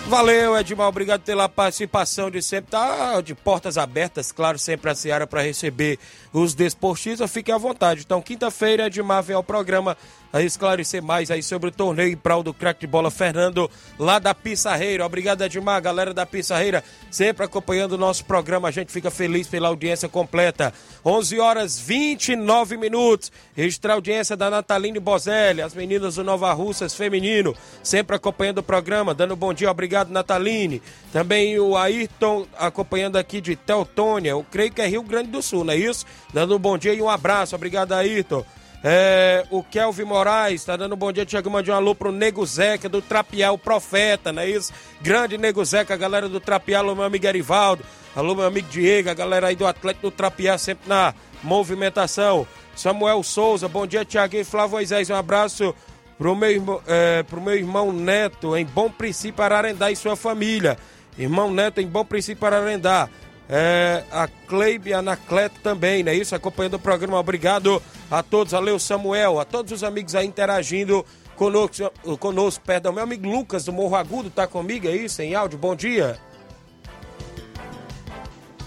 Valeu, 0.07 0.57
Edmar. 0.57 0.87
Obrigado 0.87 1.21
pela 1.23 1.49
participação 1.49 2.31
de 2.31 2.41
sempre. 2.41 2.71
Tá 2.71 3.19
de 3.19 3.35
portas 3.35 3.77
abertas, 3.77 4.31
claro, 4.31 4.57
sempre 4.57 4.89
a 4.89 4.95
Seara 4.95 5.27
para 5.27 5.41
receber 5.41 5.99
os 6.31 6.53
desportistas. 6.53 7.29
Fique 7.29 7.51
à 7.51 7.57
vontade. 7.57 8.03
Então, 8.05 8.21
quinta-feira, 8.21 8.87
Edmar 8.87 9.21
vem 9.21 9.35
ao 9.35 9.43
programa 9.43 9.97
a 10.31 10.41
esclarecer 10.41 11.01
mais 11.01 11.31
aí 11.31 11.41
sobre 11.41 11.69
o 11.69 11.71
torneio 11.71 12.11
em 12.11 12.17
prol 12.17 12.43
do 12.43 12.53
craque 12.53 12.81
de 12.81 12.87
bola 12.87 13.09
Fernando, 13.09 13.69
lá 13.97 14.19
da 14.19 14.33
Pissarreira. 14.33 15.05
Obrigado, 15.05 15.43
Edmar, 15.43 15.81
galera 15.81 16.13
da 16.13 16.25
Pissarreira, 16.25 16.83
sempre 17.09 17.45
acompanhando 17.45 17.93
o 17.93 17.97
nosso 17.97 18.25
programa. 18.25 18.67
A 18.67 18.71
gente 18.71 18.91
fica 18.91 19.09
feliz 19.09 19.47
pela 19.47 19.67
audiência 19.67 20.09
completa. 20.09 20.73
11 21.05 21.39
horas 21.39 21.79
29 21.79 22.77
minutos. 22.77 23.31
Registrar 23.55 23.93
a 23.93 23.95
audiência 23.95 24.35
da 24.35 24.49
Nataline 24.49 24.99
Bozelli, 24.99 25.61
as 25.61 25.73
meninas 25.73 26.15
do 26.15 26.23
Nova 26.23 26.51
Russas 26.53 26.93
Feminino, 26.93 27.55
sempre 27.81 28.15
acompanhando 28.15 28.59
o 28.59 28.63
programa. 28.63 29.13
Dando 29.13 29.35
bom 29.35 29.53
dia, 29.53 29.71
obrigado, 29.71 30.11
Nataline. 30.11 30.81
Também 31.11 31.59
o 31.59 31.77
Ayrton 31.77 32.45
acompanhando 32.57 33.17
aqui 33.17 33.41
de 33.41 33.55
Teutônia. 33.55 34.31
Eu 34.31 34.45
creio 34.51 34.71
que 34.71 34.81
é 34.81 34.87
Rio 34.87 35.03
Grande 35.03 35.29
do 35.29 35.41
Sul, 35.41 35.63
não 35.63 35.73
é 35.73 35.77
isso? 35.77 36.05
Dando 36.33 36.55
um 36.55 36.59
bom 36.59 36.77
dia 36.77 36.93
e 36.93 37.01
um 37.01 37.09
abraço. 37.09 37.55
Obrigado, 37.55 37.93
Ayrton. 37.93 38.45
É, 38.83 39.43
o 39.49 39.63
Kelvin 39.63 40.03
Moraes 40.03 40.61
está 40.61 40.77
dando 40.77 40.93
um 40.93 40.97
bom 40.97 41.11
dia, 41.11 41.25
Tiago. 41.25 41.49
Mande 41.49 41.71
um 41.71 41.73
alô 41.73 41.95
pro 41.95 42.11
Nego 42.11 42.45
Zeca 42.45 42.87
do 42.87 43.01
Trapial, 43.01 43.57
Profeta, 43.57 44.31
não 44.31 44.41
é 44.41 44.49
isso? 44.49 44.71
Grande 45.01 45.37
Nego 45.37 45.63
Zeca, 45.65 45.93
a 45.93 45.97
galera 45.97 46.29
do 46.29 46.39
Trapial, 46.39 46.83
meu 46.95 47.03
amigo 47.03 47.27
Arivaldo. 47.27 47.83
Alô, 48.15 48.35
meu 48.35 48.45
amigo 48.45 48.67
Diego, 48.69 49.09
a 49.09 49.13
galera 49.13 49.47
aí 49.47 49.55
do 49.55 49.65
Atlético 49.65 50.09
do 50.09 50.15
Trapial, 50.15 50.57
sempre 50.57 50.87
na 50.87 51.13
movimentação. 51.43 52.47
Samuel 52.75 53.23
Souza, 53.23 53.67
bom 53.67 53.87
dia, 53.87 54.05
Tiago 54.05 54.43
Flávio 54.45 54.71
Moisés. 54.71 55.09
Um 55.09 55.15
abraço 55.15 55.73
pro 56.17 56.35
meu, 56.35 56.81
é, 56.87 57.23
pro 57.23 57.41
meu 57.41 57.55
irmão 57.55 57.91
Neto, 57.91 58.55
em 58.55 58.65
Bom 58.65 58.89
Princípio, 58.89 59.43
Ararendá 59.43 59.91
e 59.91 59.95
sua 59.95 60.15
família. 60.15 60.77
Irmão 61.17 61.51
Neto, 61.51 61.81
em 61.81 61.87
Bom 61.87 62.05
Princípio, 62.05 62.45
Ararendá. 62.45 63.09
É, 63.49 64.03
a 64.11 64.27
Cleibe 64.27 64.93
Anacleto 64.93 65.59
também, 65.61 66.03
não 66.03 66.11
é 66.11 66.15
isso? 66.15 66.35
Acompanhando 66.35 66.73
o 66.73 66.79
programa. 66.79 67.17
Obrigado 67.17 67.81
a 68.11 68.21
todos, 68.21 68.51
valeu 68.51 68.77
Samuel, 68.77 69.39
a 69.39 69.45
todos 69.45 69.71
os 69.71 69.83
amigos 69.83 70.15
aí 70.15 70.27
interagindo 70.27 71.05
conosco, 71.35 71.89
conosco 72.19 72.63
perdão. 72.65 72.91
Meu 72.91 73.03
amigo 73.03 73.29
Lucas 73.29 73.63
do 73.63 73.71
Morro 73.71 73.95
Agudo 73.95 74.29
tá 74.29 74.45
comigo, 74.45 74.87
é 74.87 74.95
isso? 74.95 75.21
Em 75.21 75.33
áudio, 75.33 75.57
bom 75.57 75.75
dia. 75.75 76.17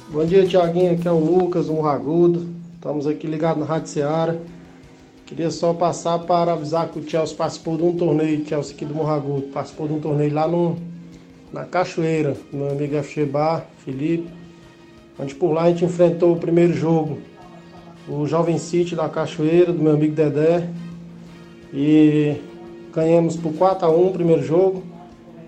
Bom 0.08 0.24
dia, 0.24 0.46
Tiaguinho, 0.46 0.94
aqui 0.94 1.06
é 1.06 1.12
o 1.12 1.18
Lucas 1.18 1.66
do 1.66 1.74
Morro 1.74 1.88
Agudo. 1.88 2.48
Estamos 2.74 3.06
aqui 3.06 3.26
ligados 3.26 3.60
na 3.60 3.66
Rádio 3.66 3.88
Ceará. 3.88 4.34
Queria 5.26 5.50
só 5.50 5.74
passar 5.74 6.20
para 6.20 6.54
avisar 6.54 6.88
que 6.88 6.98
o 6.98 7.08
Chelsea 7.08 7.36
participou 7.36 7.76
de 7.76 7.84
um 7.84 7.96
torneio, 7.96 8.44
Chelsea 8.48 8.74
aqui 8.74 8.84
do 8.84 8.94
Morro 8.94 9.10
Agudo, 9.10 9.42
participou 9.48 9.86
de 9.86 9.94
um 9.94 10.00
torneio 10.00 10.34
lá 10.34 10.48
no, 10.48 10.76
na 11.52 11.64
Cachoeira, 11.64 12.34
meu 12.52 12.70
amigo 12.70 13.00
FG 13.00 13.26
Bar, 13.26 13.64
Felipe 13.84 14.39
onde 15.20 15.34
por 15.34 15.52
lá 15.52 15.64
a 15.64 15.68
gente 15.68 15.84
enfrentou 15.84 16.32
o 16.32 16.36
primeiro 16.36 16.72
jogo, 16.72 17.18
o 18.08 18.26
Jovem 18.26 18.58
City 18.58 18.96
da 18.96 19.08
Cachoeira, 19.08 19.72
do 19.72 19.82
meu 19.82 19.92
amigo 19.92 20.14
Dedé, 20.14 20.68
e 21.72 22.36
ganhamos 22.94 23.36
por 23.36 23.52
4 23.52 23.86
a 23.86 23.90
1 23.90 24.06
o 24.06 24.12
primeiro 24.12 24.42
jogo, 24.42 24.82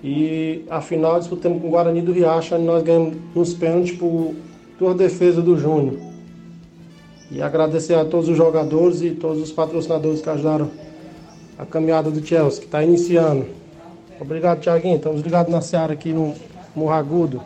e 0.05 0.65
a 0.69 0.81
final 0.81 1.19
disputamos 1.19 1.61
com 1.61 1.69
o 1.69 1.71
Guarani 1.71 2.03
do 2.03 2.13
Riacho, 2.13 2.55
onde 2.55 2.65
nós 2.65 2.83
ganhamos 2.83 3.17
nos 3.35 3.55
pênaltis 3.55 3.97
por 3.97 4.35
duas 4.79 4.97
defesas 4.97 5.43
do 5.43 5.57
Júnior. 5.57 5.97
E 7.31 7.41
agradecer 7.41 7.95
a 7.95 8.05
todos 8.05 8.29
os 8.29 8.37
jogadores 8.37 9.01
e 9.01 9.13
todos 9.13 9.41
os 9.41 9.51
patrocinadores 9.51 10.21
que 10.21 10.29
ajudaram 10.29 10.69
a 11.59 11.65
caminhada 11.65 12.11
do 12.11 12.25
Chelsea, 12.25 12.61
que 12.61 12.67
está 12.67 12.83
iniciando. 12.85 13.47
Obrigado, 14.21 14.61
Tiaguinho. 14.61 14.97
Estamos 14.97 15.23
ligados 15.23 15.51
na 15.51 15.61
Seara 15.61 15.95
aqui 15.95 16.13
no 16.13 16.35
Morragudo. 16.77 17.41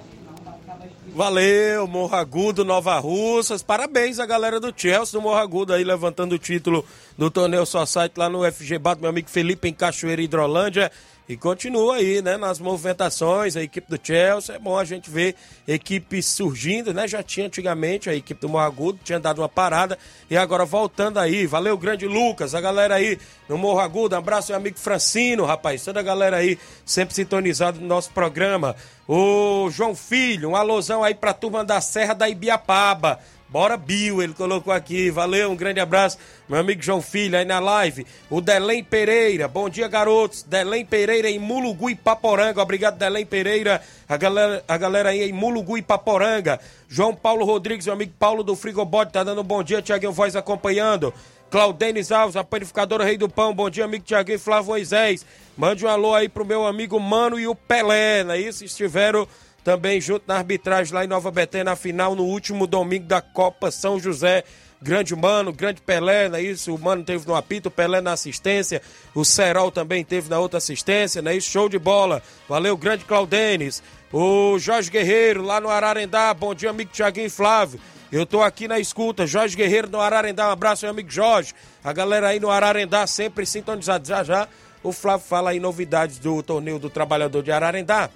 Valeu, 1.16 1.86
Morro 1.86 2.14
Agudo, 2.14 2.62
Nova 2.62 2.98
Russas. 2.98 3.62
Parabéns 3.62 4.18
a 4.18 4.26
galera 4.26 4.60
do 4.60 4.70
Chelsea 4.76 5.18
do 5.18 5.22
Morro 5.22 5.38
Agudo 5.38 5.72
aí 5.72 5.82
levantando 5.82 6.34
o 6.34 6.38
título 6.38 6.84
do 7.16 7.30
torneio 7.30 7.64
Society 7.64 8.18
lá 8.18 8.28
no 8.28 8.44
FG 8.44 8.78
Bato, 8.78 9.00
meu 9.00 9.08
amigo 9.08 9.30
Felipe 9.30 9.66
em 9.66 9.72
Cachoeira 9.72 10.20
Hidrolândia. 10.20 10.92
E 11.28 11.36
continua 11.36 11.96
aí, 11.96 12.22
né, 12.22 12.36
nas 12.36 12.60
movimentações, 12.60 13.56
a 13.56 13.62
equipe 13.62 13.90
do 13.90 13.98
Chelsea. 14.00 14.54
É 14.54 14.58
bom 14.60 14.78
a 14.78 14.84
gente 14.84 15.10
ver 15.10 15.34
equipes 15.66 16.26
surgindo, 16.26 16.94
né? 16.94 17.08
Já 17.08 17.20
tinha 17.20 17.46
antigamente 17.46 18.08
a 18.08 18.14
equipe 18.14 18.40
do 18.40 18.48
Morro 18.48 18.64
Agudo, 18.64 19.00
tinha 19.02 19.18
dado 19.18 19.40
uma 19.40 19.48
parada 19.48 19.98
e 20.30 20.36
agora 20.36 20.64
voltando 20.64 21.18
aí. 21.18 21.44
Valeu, 21.44 21.76
grande 21.76 22.06
Lucas, 22.06 22.54
a 22.54 22.60
galera 22.60 22.94
aí 22.94 23.18
no 23.48 23.58
Morro 23.58 23.80
Agudo. 23.80 24.14
Um 24.14 24.18
abraço, 24.18 24.52
meu 24.52 24.60
amigo 24.60 24.78
Francino, 24.78 25.44
rapaz. 25.44 25.84
Toda 25.84 25.98
a 25.98 26.02
galera 26.02 26.36
aí 26.36 26.56
sempre 26.84 27.12
sintonizado 27.12 27.80
no 27.80 27.88
nosso 27.88 28.12
programa. 28.12 28.76
O 29.08 29.68
João 29.70 29.96
Filho, 29.96 30.50
um 30.50 30.56
alusão 30.56 31.02
aí 31.02 31.14
pra 31.14 31.34
turma 31.34 31.64
da 31.64 31.80
Serra 31.80 32.14
da 32.14 32.28
Ibiapaba. 32.28 33.18
Bora 33.48 33.76
Bill, 33.76 34.22
ele 34.22 34.34
colocou 34.34 34.72
aqui. 34.72 35.10
Valeu, 35.10 35.50
um 35.50 35.56
grande 35.56 35.78
abraço, 35.78 36.18
meu 36.48 36.58
amigo 36.58 36.82
João 36.82 37.00
Filho 37.00 37.38
aí 37.38 37.44
na 37.44 37.60
live. 37.60 38.06
O 38.28 38.40
Delém 38.40 38.82
Pereira, 38.82 39.46
bom 39.46 39.68
dia, 39.68 39.86
garotos. 39.86 40.42
Delém 40.42 40.84
Pereira 40.84 41.30
em 41.30 41.38
Mulugu 41.38 41.88
e 41.88 41.94
Paporanga. 41.94 42.60
Obrigado, 42.60 42.98
Delém 42.98 43.24
Pereira. 43.24 43.80
A 44.08 44.16
galera, 44.16 44.64
a 44.66 44.76
galera 44.76 45.08
aí 45.10 45.22
em 45.22 45.32
Mulugu 45.32 45.78
e 45.78 45.82
Paporanga. 45.82 46.58
João 46.88 47.14
Paulo 47.14 47.44
Rodrigues, 47.44 47.86
meu 47.86 47.94
amigo 47.94 48.12
Paulo 48.18 48.42
do 48.42 48.56
Frigobode, 48.56 49.12
tá 49.12 49.22
dando 49.22 49.40
um 49.40 49.44
bom 49.44 49.62
dia. 49.62 49.80
Tiaguinho 49.80 50.12
Voz 50.12 50.34
acompanhando. 50.34 51.14
Claudenis 51.48 52.10
Alves, 52.10 52.34
a 52.34 52.42
panificadora 52.42 53.04
Rei 53.04 53.16
do 53.16 53.28
Pão. 53.28 53.54
Bom 53.54 53.70
dia, 53.70 53.84
amigo 53.84 54.04
Tiaguinho 54.04 54.38
Flávio 54.40 54.70
Moisés. 54.70 55.24
Mande 55.56 55.86
um 55.86 55.88
alô 55.88 56.14
aí 56.14 56.28
pro 56.28 56.44
meu 56.44 56.66
amigo 56.66 56.98
Mano 56.98 57.38
e 57.38 57.46
o 57.46 57.54
Pelé, 57.54 58.24
não 58.24 58.34
é 58.34 58.40
isso? 58.40 58.64
Estiveram 58.64 59.26
também 59.66 60.00
junto 60.00 60.22
na 60.28 60.36
arbitragem 60.36 60.94
lá 60.94 61.04
em 61.04 61.08
Nova 61.08 61.28
Betânia, 61.28 61.64
na 61.64 61.74
final, 61.74 62.14
no 62.14 62.22
último 62.22 62.68
domingo 62.68 63.04
da 63.04 63.20
Copa 63.20 63.68
São 63.72 63.98
José. 63.98 64.44
Grande 64.80 65.16
Mano, 65.16 65.52
grande 65.52 65.80
Pelé, 65.80 66.28
não 66.28 66.38
é 66.38 66.42
isso? 66.42 66.72
O 66.72 66.78
Mano 66.78 67.02
teve 67.02 67.26
no 67.26 67.34
apito, 67.34 67.66
o 67.68 67.70
Pelé 67.72 68.00
na 68.00 68.12
assistência, 68.12 68.80
o 69.12 69.24
Serol 69.24 69.72
também 69.72 70.04
teve 70.04 70.30
na 70.30 70.38
outra 70.38 70.58
assistência, 70.58 71.20
não 71.20 71.32
é 71.32 71.36
isso? 71.36 71.50
Show 71.50 71.68
de 71.68 71.80
bola. 71.80 72.22
Valeu, 72.48 72.76
grande 72.76 73.04
Claudenes. 73.04 73.82
O 74.12 74.56
Jorge 74.56 74.88
Guerreiro, 74.88 75.42
lá 75.42 75.60
no 75.60 75.68
Ararendá. 75.68 76.32
Bom 76.32 76.54
dia, 76.54 76.70
amigo 76.70 76.92
Tiaguinho 76.92 77.26
e 77.26 77.30
Flávio. 77.30 77.80
Eu 78.12 78.24
tô 78.24 78.42
aqui 78.42 78.68
na 78.68 78.78
escuta. 78.78 79.26
Jorge 79.26 79.56
Guerreiro 79.56 79.90
no 79.90 80.00
Ararendá. 80.00 80.46
Um 80.46 80.52
abraço, 80.52 80.84
meu 80.84 80.92
amigo 80.92 81.10
Jorge. 81.10 81.52
A 81.82 81.92
galera 81.92 82.28
aí 82.28 82.38
no 82.38 82.52
Ararendá 82.52 83.04
sempre 83.08 83.44
sintonizada. 83.44 84.04
Já 84.04 84.22
já 84.22 84.48
o 84.80 84.92
Flávio 84.92 85.26
fala 85.26 85.50
aí 85.50 85.58
novidades 85.58 86.20
do 86.20 86.40
torneio 86.40 86.78
do 86.78 86.88
Trabalhador 86.88 87.42
de 87.42 87.50
Ararendá. 87.50 88.08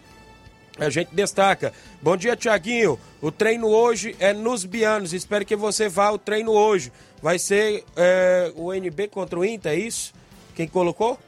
A 0.81 0.89
gente 0.89 1.15
destaca. 1.15 1.75
Bom 2.01 2.17
dia, 2.17 2.35
Tiaguinho. 2.35 2.99
O 3.21 3.31
treino 3.31 3.69
hoje 3.69 4.17
é 4.19 4.33
nos 4.33 4.65
Bianos. 4.65 5.13
Espero 5.13 5.45
que 5.45 5.55
você 5.55 5.91
vá 5.91 6.07
ao 6.07 6.19
treino 6.19 6.53
hoje. 6.53 6.91
Vai 7.23 7.39
ser 7.39 7.85
é, 7.95 8.51
o 8.57 8.73
NB 8.73 9.09
contra 9.09 9.39
o 9.39 9.45
Inter, 9.45 9.73
é 9.73 9.77
isso? 9.77 10.15
Quem 10.55 10.67
colocou? 10.67 11.19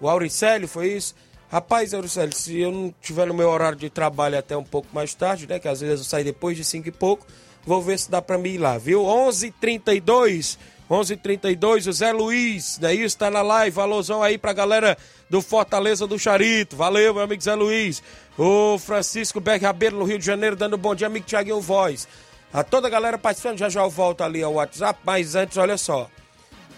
O 0.00 0.08
Auricélio, 0.08 0.68
foi 0.68 0.92
isso? 0.92 1.16
Rapaz, 1.50 1.92
Auricélio, 1.92 2.32
se 2.32 2.60
eu 2.60 2.70
não 2.70 2.94
tiver 3.02 3.26
no 3.26 3.34
meu 3.34 3.48
horário 3.50 3.76
de 3.76 3.90
trabalho 3.90 4.38
até 4.38 4.56
um 4.56 4.62
pouco 4.62 4.86
mais 4.92 5.12
tarde, 5.14 5.48
né? 5.48 5.58
Que 5.58 5.66
às 5.66 5.80
vezes 5.80 5.98
eu 5.98 6.04
saio 6.04 6.24
depois 6.24 6.56
de 6.56 6.64
5 6.64 6.88
e 6.88 6.92
pouco, 6.92 7.26
vou 7.66 7.82
ver 7.82 7.98
se 7.98 8.08
dá 8.08 8.22
pra 8.22 8.38
mim 8.38 8.50
ir 8.50 8.58
lá, 8.58 8.78
viu? 8.78 9.02
11:32 9.02 10.58
11:32 10.92 11.86
o 11.86 11.92
Zé 11.92 12.12
Luiz, 12.12 12.76
daí 12.78 12.98
né, 12.98 13.04
está 13.06 13.30
na 13.30 13.40
live, 13.40 13.74
valorzão 13.74 14.22
aí 14.22 14.36
pra 14.36 14.52
galera 14.52 14.98
do 15.30 15.40
Fortaleza 15.40 16.06
do 16.06 16.18
Charito. 16.18 16.76
Valeu, 16.76 17.14
meu 17.14 17.22
amigo 17.22 17.42
Zé 17.42 17.54
Luiz. 17.54 18.02
O 18.36 18.78
Francisco 18.78 19.40
Berg 19.40 19.64
Rabelo 19.64 20.00
no 20.00 20.04
Rio 20.04 20.18
de 20.18 20.26
Janeiro 20.26 20.54
dando 20.54 20.76
um 20.76 20.78
bom 20.78 20.94
dia, 20.94 21.06
amigo 21.06 21.24
Thiaguinho 21.24 21.62
Voz. 21.62 22.06
A 22.52 22.62
toda 22.62 22.88
a 22.88 22.90
galera 22.90 23.16
participando, 23.16 23.56
já 23.56 23.70
já 23.70 23.80
eu 23.80 23.88
volto 23.88 24.22
ali 24.22 24.42
ao 24.42 24.52
WhatsApp, 24.52 25.00
mas 25.02 25.34
antes, 25.34 25.56
olha 25.56 25.78
só. 25.78 26.10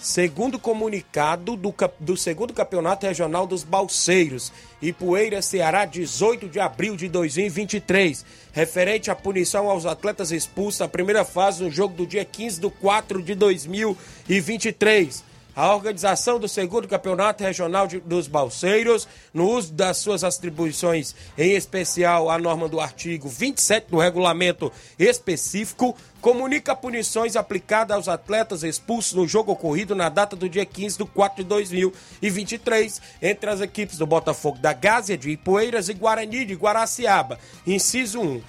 Segundo 0.05 0.59
comunicado 0.59 1.57
do, 1.57 1.75
do 1.99 2.14
segundo 2.14 2.53
campeonato 2.53 3.07
regional 3.07 3.47
dos 3.47 3.64
Balseiros, 3.64 4.53
Ipueira, 4.83 5.40
Ceará, 5.40 5.87
18 5.87 6.47
de 6.47 6.61
abril 6.61 6.95
de 6.95 7.09
2023, 7.09 8.23
referente 8.53 9.11
à 9.11 9.14
punição 9.14 9.71
aos 9.71 9.87
atletas 9.87 10.31
expulsos 10.31 10.81
na 10.81 10.88
primeira 10.88 11.25
fase 11.25 11.64
no 11.64 11.71
jogo 11.71 11.95
do 11.95 12.07
dia 12.07 12.23
15 12.23 12.61
de 12.61 12.69
4 12.69 13.23
de 13.23 13.35
2023 13.35 15.25
a 15.55 15.75
organização 15.75 16.38
do 16.38 16.49
segundo 16.49 16.88
campeonato 16.88 17.45
regional 17.45 17.87
de, 17.87 18.01
dos 18.01 18.27
Balseiros, 18.27 19.07
no 19.33 19.49
uso 19.49 19.73
das 19.73 19.99
suas 19.99 20.25
atribuições, 20.25 21.14
em 21.38 21.53
especial 21.53 22.31
a 22.31 22.38
norma 22.38 22.69
do 22.69 22.81
artigo 22.81 23.29
27 23.29 23.90
do 23.90 23.99
regulamento 23.99 24.73
específico, 24.99 25.97
comunica 26.21 26.75
punições 26.75 27.37
aplicadas 27.37 27.97
aos 27.97 28.09
atletas 28.09 28.62
expulsos 28.62 29.12
no 29.12 29.29
jogo 29.29 29.53
ocorrido 29.53 29.95
na 29.95 30.09
data 30.09 30.35
do 30.35 30.49
dia 30.49 30.64
15 30.64 30.99
de 30.99 31.05
4 31.05 31.43
de 31.43 31.49
2023, 31.49 33.01
entre 33.23 33.51
as 33.51 33.61
equipes 33.61 33.99
do 33.99 34.07
Botafogo 34.07 34.59
da 34.59 34.73
Gásia 34.73 35.17
de 35.17 35.31
Ipueiras 35.31 35.88
e 35.88 35.95
Guarani 35.95 36.45
de 36.45 36.55
Guaraciaba. 36.55 37.38
Inciso 37.67 38.21
1. 38.21 38.43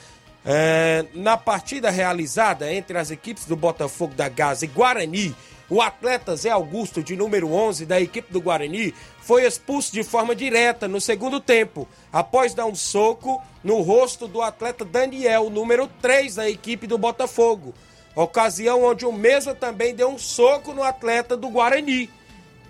É, 0.48 1.06
na 1.16 1.38
partida 1.38 1.90
realizada 1.90 2.72
entre 2.72 2.98
as 3.00 3.10
equipes 3.10 3.46
do 3.46 3.56
Botafogo 3.56 4.14
da 4.14 4.30
Gásia 4.30 4.66
e 4.66 4.70
Guarani, 4.70 5.36
o 5.70 5.82
atleta 5.82 6.36
Zé 6.36 6.50
Augusto, 6.50 7.02
de 7.02 7.16
número 7.16 7.52
11 7.52 7.86
da 7.86 8.00
equipe 8.00 8.32
do 8.32 8.42
Guarani, 8.42 8.94
foi 9.22 9.46
expulso 9.46 9.92
de 9.92 10.04
forma 10.04 10.36
direta 10.36 10.88
no 10.88 11.02
segundo 11.02 11.40
tempo, 11.40 11.88
após 12.14 12.54
dar 12.54 12.66
um 12.66 12.76
soco 12.76 13.42
no 13.64 13.82
rosto 13.82 14.28
do 14.28 14.42
atleta 14.42 14.86
Daniel, 14.86 15.50
número 15.50 15.88
3 16.02 16.36
da 16.36 16.50
equipe 16.50 16.86
do 16.86 16.98
Botafogo. 16.98 17.74
Ocasião 18.16 18.84
onde 18.84 19.06
o 19.06 19.12
mesmo 19.12 19.54
também 19.56 19.94
deu 19.94 20.10
um 20.10 20.18
soco 20.18 20.74
no 20.74 20.84
atleta 20.84 21.36
do 21.36 21.50
Guarani. 21.50 22.10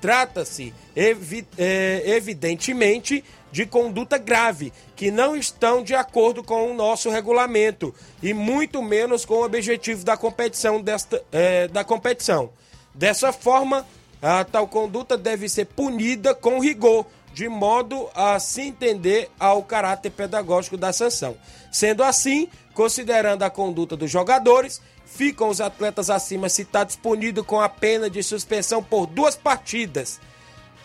Trata-se, 0.01 0.73
evi 0.95 1.45
é, 1.57 2.03
evidentemente, 2.05 3.23
de 3.51 3.65
conduta 3.65 4.17
grave, 4.17 4.73
que 4.95 5.09
não 5.09 5.35
estão 5.35 5.83
de 5.83 5.95
acordo 5.95 6.43
com 6.43 6.69
o 6.69 6.73
nosso 6.73 7.09
regulamento 7.09 7.93
e 8.21 8.33
muito 8.33 8.81
menos 8.81 9.23
com 9.23 9.35
o 9.35 9.45
objetivo 9.45 10.03
da 10.03 10.17
competição 10.17 10.81
desta, 10.81 11.23
é, 11.31 11.67
da 11.67 11.83
competição. 11.83 12.49
Dessa 12.95 13.33
forma, 13.33 13.85
a 14.21 14.43
tal 14.43 14.67
conduta 14.67 15.17
deve 15.17 15.49
ser 15.49 15.65
punida 15.65 16.33
com 16.33 16.59
rigor, 16.59 17.05
de 17.33 17.49
modo 17.49 18.09
a 18.15 18.39
se 18.39 18.61
entender 18.61 19.29
ao 19.37 19.61
caráter 19.61 20.09
pedagógico 20.09 20.77
da 20.77 20.93
sanção. 20.93 21.35
Sendo 21.69 22.01
assim, 22.01 22.47
considerando 22.73 23.43
a 23.43 23.49
conduta 23.49 23.97
dos 23.97 24.09
jogadores, 24.09 24.81
ficam 25.05 25.49
os 25.49 25.59
atletas 25.59 26.09
acima 26.09 26.47
citados 26.47 26.95
punidos 26.95 27.45
com 27.45 27.59
a 27.59 27.67
pena 27.67 28.09
de 28.09 28.23
suspensão 28.23 28.81
por 28.81 29.05
duas 29.05 29.35
partidas. 29.35 30.19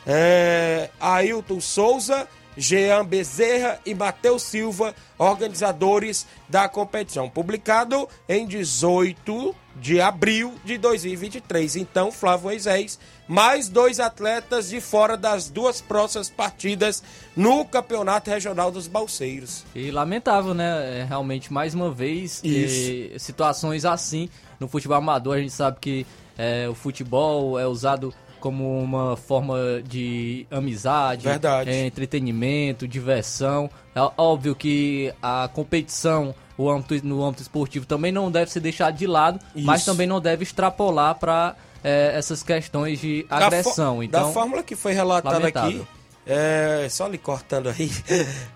É, 0.05 0.91
Ailton 0.99 1.61
Souza, 1.61 2.27
Jean 2.57 3.05
Bezerra 3.05 3.79
e 3.87 3.95
Matheus 3.95 4.43
Silva, 4.43 4.95
organizadores 5.17 6.27
da 6.49 6.69
competição. 6.69 7.31
Publicado 7.31 8.09
em 8.29 8.47
18 8.47 9.55
de 9.81 10.01
abril 10.01 10.55
de 10.65 10.77
2023. 10.77 11.77
Então, 11.77 12.13
Flávio 12.13 12.45
Moisés, 12.45 12.99
mais 13.27 13.69
dois 13.69 13.99
atletas 13.99 14.69
de 14.69 14.81
fora 14.81 15.17
das 15.17 15.49
duas 15.49 15.81
próximas 15.81 16.29
partidas 16.29 17.03
no 17.35 17.65
Campeonato 17.65 18.31
Regional 18.31 18.71
dos 18.71 18.87
Balseiros. 18.87 19.65
E 19.75 19.91
lamentável, 19.91 20.53
né? 20.53 21.01
É, 21.01 21.05
realmente, 21.05 21.53
mais 21.53 21.75
uma 21.75 21.91
vez, 21.91 22.43
eh, 22.45 23.19
situações 23.19 23.85
assim 23.85 24.29
no 24.59 24.69
futebol 24.69 24.99
amador. 24.99 25.37
A 25.37 25.41
gente 25.41 25.53
sabe 25.53 25.79
que 25.81 26.07
é, 26.37 26.69
o 26.69 26.75
futebol 26.75 27.59
é 27.59 27.67
usado 27.67 28.13
como 28.41 28.81
uma 28.81 29.17
forma 29.17 29.83
de 29.87 30.47
amizade, 30.51 31.27
é, 31.67 31.87
entretenimento, 31.87 32.89
diversão. 32.89 33.71
É 33.95 34.01
óbvio 34.17 34.55
que 34.55 35.13
a 35.23 35.49
competição 35.53 36.35
o 36.61 36.71
âmbito, 36.71 37.07
no 37.07 37.25
âmbito 37.25 37.43
esportivo 37.43 37.87
também 37.87 38.13
não 38.13 38.31
deve 38.31 38.53
ser 38.53 38.61
deixado 38.61 38.95
de 38.95 39.07
lado, 39.07 39.41
Isso. 39.55 39.67
mas 39.67 39.83
também 39.83 40.07
não 40.07 40.21
deve 40.21 40.43
extrapolar 40.43 41.15
para 41.15 41.57
é, 41.83 42.13
essas 42.15 42.43
questões 42.43 43.01
de 43.01 43.25
agressão. 43.31 43.99
Da, 43.99 44.05
então, 44.05 44.27
da 44.27 44.33
fórmula 44.33 44.63
que 44.63 44.77
foi 44.77 44.93
relatada 44.93 45.49
aqui, 45.49 45.83
é, 46.27 46.87
só 46.91 47.07
lhe 47.07 47.17
cortando 47.17 47.71
aí, 47.71 47.91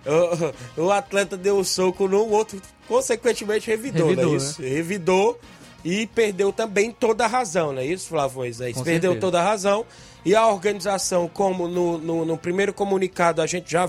o, 0.76 0.82
o, 0.82 0.90
atleta 0.90 1.34
deu 1.34 1.58
um 1.58 1.64
soco 1.64 2.06
no 2.06 2.28
outro, 2.28 2.60
consequentemente 2.86 3.70
revidou, 3.70 4.08
revidou 4.08 4.32
né? 4.32 4.36
Isso, 4.36 4.60
né? 4.60 4.68
revidou 4.68 5.40
e 5.82 6.06
perdeu 6.06 6.52
também 6.52 6.90
toda 6.90 7.24
a 7.24 7.26
razão, 7.26 7.72
não 7.72 7.80
é 7.80 7.86
isso, 7.86 8.08
Flávio 8.08 8.36
Moisés? 8.36 8.74
Perdeu 8.74 9.12
certeza. 9.12 9.20
toda 9.20 9.40
a 9.40 9.42
razão 9.42 9.86
e 10.26 10.34
a 10.34 10.46
organização, 10.46 11.26
como 11.26 11.66
no, 11.66 11.96
no, 11.96 12.24
no, 12.26 12.36
primeiro 12.36 12.74
comunicado 12.74 13.40
a 13.40 13.46
gente 13.46 13.72
já 13.72 13.88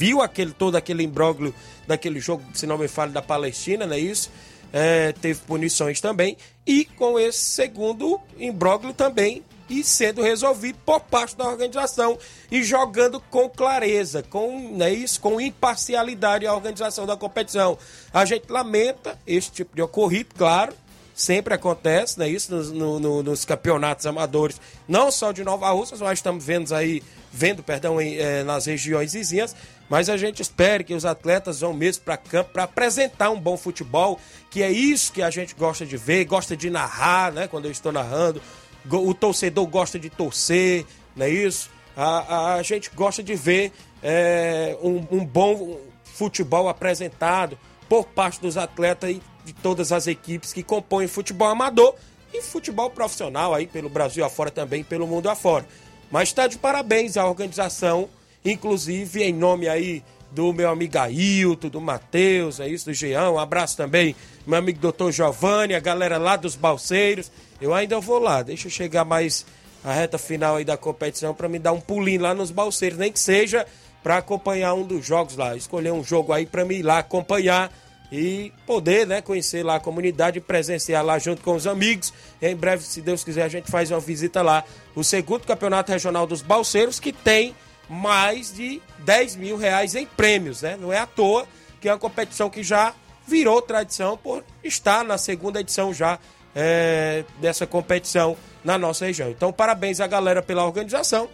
viu 0.00 0.22
aquele 0.22 0.52
todo 0.52 0.76
aquele 0.76 1.02
imbróglio 1.02 1.54
daquele 1.86 2.20
jogo, 2.20 2.42
se 2.54 2.66
não 2.66 2.78
me 2.78 2.88
falo, 2.88 3.12
da 3.12 3.20
Palestina, 3.20 3.86
não 3.86 3.94
é 3.94 3.98
isso? 3.98 4.30
É, 4.72 5.12
teve 5.12 5.40
punições 5.40 6.00
também 6.00 6.38
e 6.66 6.86
com 6.86 7.18
esse 7.18 7.38
segundo 7.38 8.18
imbróglio 8.38 8.94
também 8.94 9.42
e 9.68 9.84
sendo 9.84 10.22
resolvido 10.22 10.78
por 10.86 11.00
parte 11.00 11.36
da 11.36 11.46
organização 11.46 12.18
e 12.50 12.62
jogando 12.62 13.20
com 13.20 13.50
clareza, 13.50 14.22
com 14.22 14.70
né, 14.74 14.90
isso, 14.90 15.20
com 15.20 15.38
imparcialidade 15.38 16.46
a 16.46 16.54
organização 16.54 17.04
da 17.04 17.16
competição. 17.16 17.76
A 18.10 18.24
gente 18.24 18.50
lamenta 18.50 19.18
esse 19.26 19.50
tipo 19.50 19.76
de 19.76 19.82
ocorrido, 19.82 20.34
claro, 20.34 20.72
sempre 21.14 21.52
acontece, 21.52 22.18
né? 22.18 22.28
Isso 22.28 22.54
nos, 22.54 22.72
no, 22.72 22.98
no, 22.98 23.22
nos 23.22 23.44
campeonatos 23.44 24.06
amadores, 24.06 24.60
não 24.88 25.10
só 25.10 25.30
de 25.30 25.44
Nova 25.44 25.70
Russas, 25.70 26.00
mas 26.00 26.18
estamos 26.18 26.44
vendo 26.44 26.74
aí, 26.74 27.02
vendo, 27.30 27.62
perdão, 27.62 28.00
em, 28.00 28.16
eh, 28.16 28.42
nas 28.42 28.66
regiões 28.66 29.12
vizinhas. 29.12 29.54
Mas 29.90 30.08
a 30.08 30.16
gente 30.16 30.40
espera 30.40 30.84
que 30.84 30.94
os 30.94 31.04
atletas 31.04 31.60
vão 31.60 31.74
mesmo 31.74 32.04
para 32.04 32.16
campo 32.16 32.50
para 32.52 32.62
apresentar 32.62 33.28
um 33.30 33.40
bom 33.40 33.56
futebol, 33.56 34.20
que 34.48 34.62
é 34.62 34.70
isso 34.70 35.12
que 35.12 35.20
a 35.20 35.30
gente 35.30 35.52
gosta 35.52 35.84
de 35.84 35.96
ver, 35.96 36.24
gosta 36.26 36.56
de 36.56 36.70
narrar, 36.70 37.32
né? 37.32 37.48
Quando 37.48 37.64
eu 37.64 37.72
estou 37.72 37.90
narrando, 37.90 38.40
o 38.88 39.12
torcedor 39.12 39.66
gosta 39.66 39.98
de 39.98 40.08
torcer, 40.08 40.86
não 41.16 41.26
é 41.26 41.28
isso? 41.28 41.68
A, 41.96 42.04
a, 42.04 42.54
a 42.54 42.62
gente 42.62 42.88
gosta 42.94 43.20
de 43.20 43.34
ver 43.34 43.72
é, 44.00 44.78
um, 44.80 45.04
um, 45.10 45.24
bom 45.24 45.80
futebol 46.04 46.68
apresentado 46.68 47.58
por 47.88 48.06
parte 48.06 48.40
dos 48.40 48.56
atletas 48.56 49.10
e 49.10 49.20
de 49.44 49.52
todas 49.52 49.90
as 49.90 50.06
equipes 50.06 50.52
que 50.52 50.62
compõem 50.62 51.08
futebol 51.08 51.48
amador 51.48 51.96
e 52.32 52.40
futebol 52.40 52.90
profissional 52.90 53.52
aí 53.52 53.66
pelo 53.66 53.88
Brasil 53.88 54.24
afora 54.24 54.52
também, 54.52 54.84
pelo 54.84 55.08
mundo 55.08 55.28
afora. 55.28 55.66
Mas 56.12 56.28
está 56.28 56.46
de 56.46 56.58
parabéns 56.58 57.16
à 57.16 57.26
organização, 57.26 58.08
inclusive 58.44 59.22
em 59.22 59.32
nome 59.32 59.68
aí 59.68 60.02
do 60.30 60.52
meu 60.52 60.70
amigo 60.70 60.96
Ailton, 60.98 61.68
do 61.68 61.80
Matheus, 61.80 62.60
é 62.60 62.68
isso, 62.68 62.86
do 62.86 62.94
Jean. 62.94 63.30
Um 63.30 63.38
abraço 63.38 63.76
também, 63.76 64.14
meu 64.46 64.58
amigo 64.58 64.78
doutor 64.78 65.10
Giovanni, 65.12 65.74
a 65.74 65.80
galera 65.80 66.18
lá 66.18 66.36
dos 66.36 66.54
Balseiros. 66.54 67.30
Eu 67.60 67.74
ainda 67.74 67.98
vou 68.00 68.18
lá, 68.18 68.42
deixa 68.42 68.68
eu 68.68 68.70
chegar 68.70 69.04
mais 69.04 69.44
a 69.84 69.92
reta 69.92 70.18
final 70.18 70.56
aí 70.56 70.64
da 70.64 70.76
competição 70.76 71.34
para 71.34 71.48
me 71.48 71.58
dar 71.58 71.72
um 71.72 71.80
pulinho 71.80 72.22
lá 72.22 72.34
nos 72.34 72.50
Balseiros, 72.50 72.98
nem 72.98 73.10
que 73.10 73.18
seja 73.18 73.66
para 74.02 74.18
acompanhar 74.18 74.74
um 74.74 74.86
dos 74.86 75.04
jogos 75.04 75.36
lá, 75.36 75.56
escolher 75.56 75.92
um 75.92 76.02
jogo 76.02 76.32
aí 76.32 76.46
para 76.46 76.64
mim 76.64 76.76
ir 76.76 76.82
lá 76.82 76.98
acompanhar 76.98 77.72
e 78.12 78.52
poder, 78.66 79.06
né, 79.06 79.20
conhecer 79.20 79.62
lá 79.62 79.76
a 79.76 79.80
comunidade 79.80 80.40
presenciar 80.40 81.04
lá 81.04 81.18
junto 81.18 81.42
com 81.42 81.54
os 81.54 81.66
amigos. 81.66 82.12
Em 82.42 82.56
breve, 82.56 82.82
se 82.82 83.00
Deus 83.00 83.22
quiser, 83.22 83.42
a 83.42 83.48
gente 83.48 83.70
faz 83.70 83.90
uma 83.90 84.00
visita 84.00 84.42
lá. 84.42 84.64
O 84.94 85.04
segundo 85.04 85.46
campeonato 85.46 85.92
regional 85.92 86.26
dos 86.26 86.42
Balseiros, 86.42 86.98
que 86.98 87.12
tem 87.12 87.54
mais 87.90 88.54
de 88.54 88.80
10 89.00 89.34
mil 89.36 89.56
reais 89.56 89.96
em 89.96 90.06
prêmios, 90.06 90.62
né? 90.62 90.78
Não 90.80 90.92
é 90.92 90.98
à 90.98 91.06
toa 91.06 91.46
que 91.80 91.88
é 91.88 91.92
uma 91.92 91.98
competição 91.98 92.48
que 92.48 92.62
já 92.62 92.94
virou 93.26 93.60
tradição 93.60 94.16
por 94.16 94.44
estar 94.62 95.04
na 95.04 95.18
segunda 95.18 95.60
edição 95.60 95.92
já 95.92 96.18
é, 96.54 97.24
dessa 97.40 97.66
competição 97.66 98.36
na 98.62 98.78
nossa 98.78 99.06
região. 99.06 99.30
Então, 99.30 99.52
parabéns 99.52 100.00
à 100.00 100.06
galera 100.06 100.42
pela 100.42 100.64
organização 100.64 101.28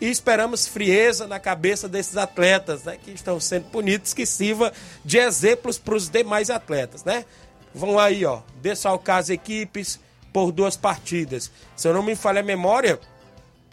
e 0.00 0.10
esperamos 0.10 0.66
frieza 0.66 1.26
na 1.26 1.38
cabeça 1.38 1.88
desses 1.88 2.16
atletas, 2.16 2.82
né, 2.84 2.98
que 3.02 3.12
estão 3.12 3.38
sendo 3.38 3.70
punidos, 3.70 4.12
que 4.12 4.26
sirva 4.26 4.72
de 5.04 5.18
exemplos 5.18 5.78
para 5.78 5.94
os 5.94 6.08
demais 6.08 6.50
atletas, 6.50 7.04
né? 7.04 7.24
Vão 7.74 7.98
aí, 7.98 8.24
ó, 8.24 8.40
desfalcar 8.60 9.18
as 9.18 9.30
equipes 9.30 9.98
por 10.32 10.50
duas 10.50 10.76
partidas. 10.76 11.50
Se 11.76 11.88
eu 11.88 11.94
não 11.94 12.02
me 12.02 12.16
falha 12.16 12.40
a 12.40 12.44
memória, 12.44 12.98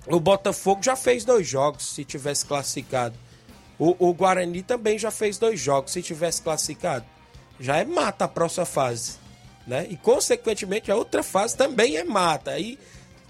o 0.09 0.19
Botafogo 0.19 0.81
já 0.83 0.95
fez 0.95 1.23
dois 1.23 1.47
jogos, 1.47 1.93
se 1.93 2.03
tivesse 2.03 2.45
classificado. 2.45 3.15
O, 3.77 4.09
o 4.09 4.13
Guarani 4.13 4.63
também 4.63 4.97
já 4.97 5.11
fez 5.11 5.37
dois 5.37 5.59
jogos, 5.59 5.91
se 5.91 6.01
tivesse 6.01 6.41
classificado. 6.41 7.05
Já 7.59 7.77
é 7.77 7.85
mata 7.85 8.25
a 8.25 8.27
próxima 8.27 8.65
fase, 8.65 9.17
né? 9.67 9.85
E 9.89 9.95
consequentemente 9.95 10.91
a 10.91 10.95
outra 10.95 11.21
fase 11.21 11.55
também 11.55 11.97
é 11.97 12.03
mata. 12.03 12.51
Aí 12.51 12.79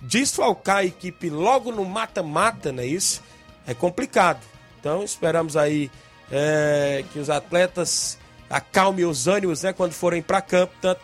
desfalcar 0.02 0.78
a 0.78 0.86
equipe 0.86 1.30
logo 1.30 1.72
no 1.72 1.84
mata-mata, 1.84 2.72
não 2.72 2.82
é 2.82 2.86
isso? 2.86 3.22
É 3.68 3.74
complicado. 3.74 4.40
Então 4.80 5.04
esperamos 5.04 5.58
aí 5.58 5.92
é, 6.32 7.04
que 7.12 7.20
os 7.20 7.30
atletas 7.30 8.18
acalmem 8.50 9.06
os 9.06 9.28
ânimos 9.28 9.64
né, 9.64 9.74
quando 9.74 9.92
forem 9.92 10.22
para 10.22 10.42
campo, 10.42 10.74
tanto 10.82 11.02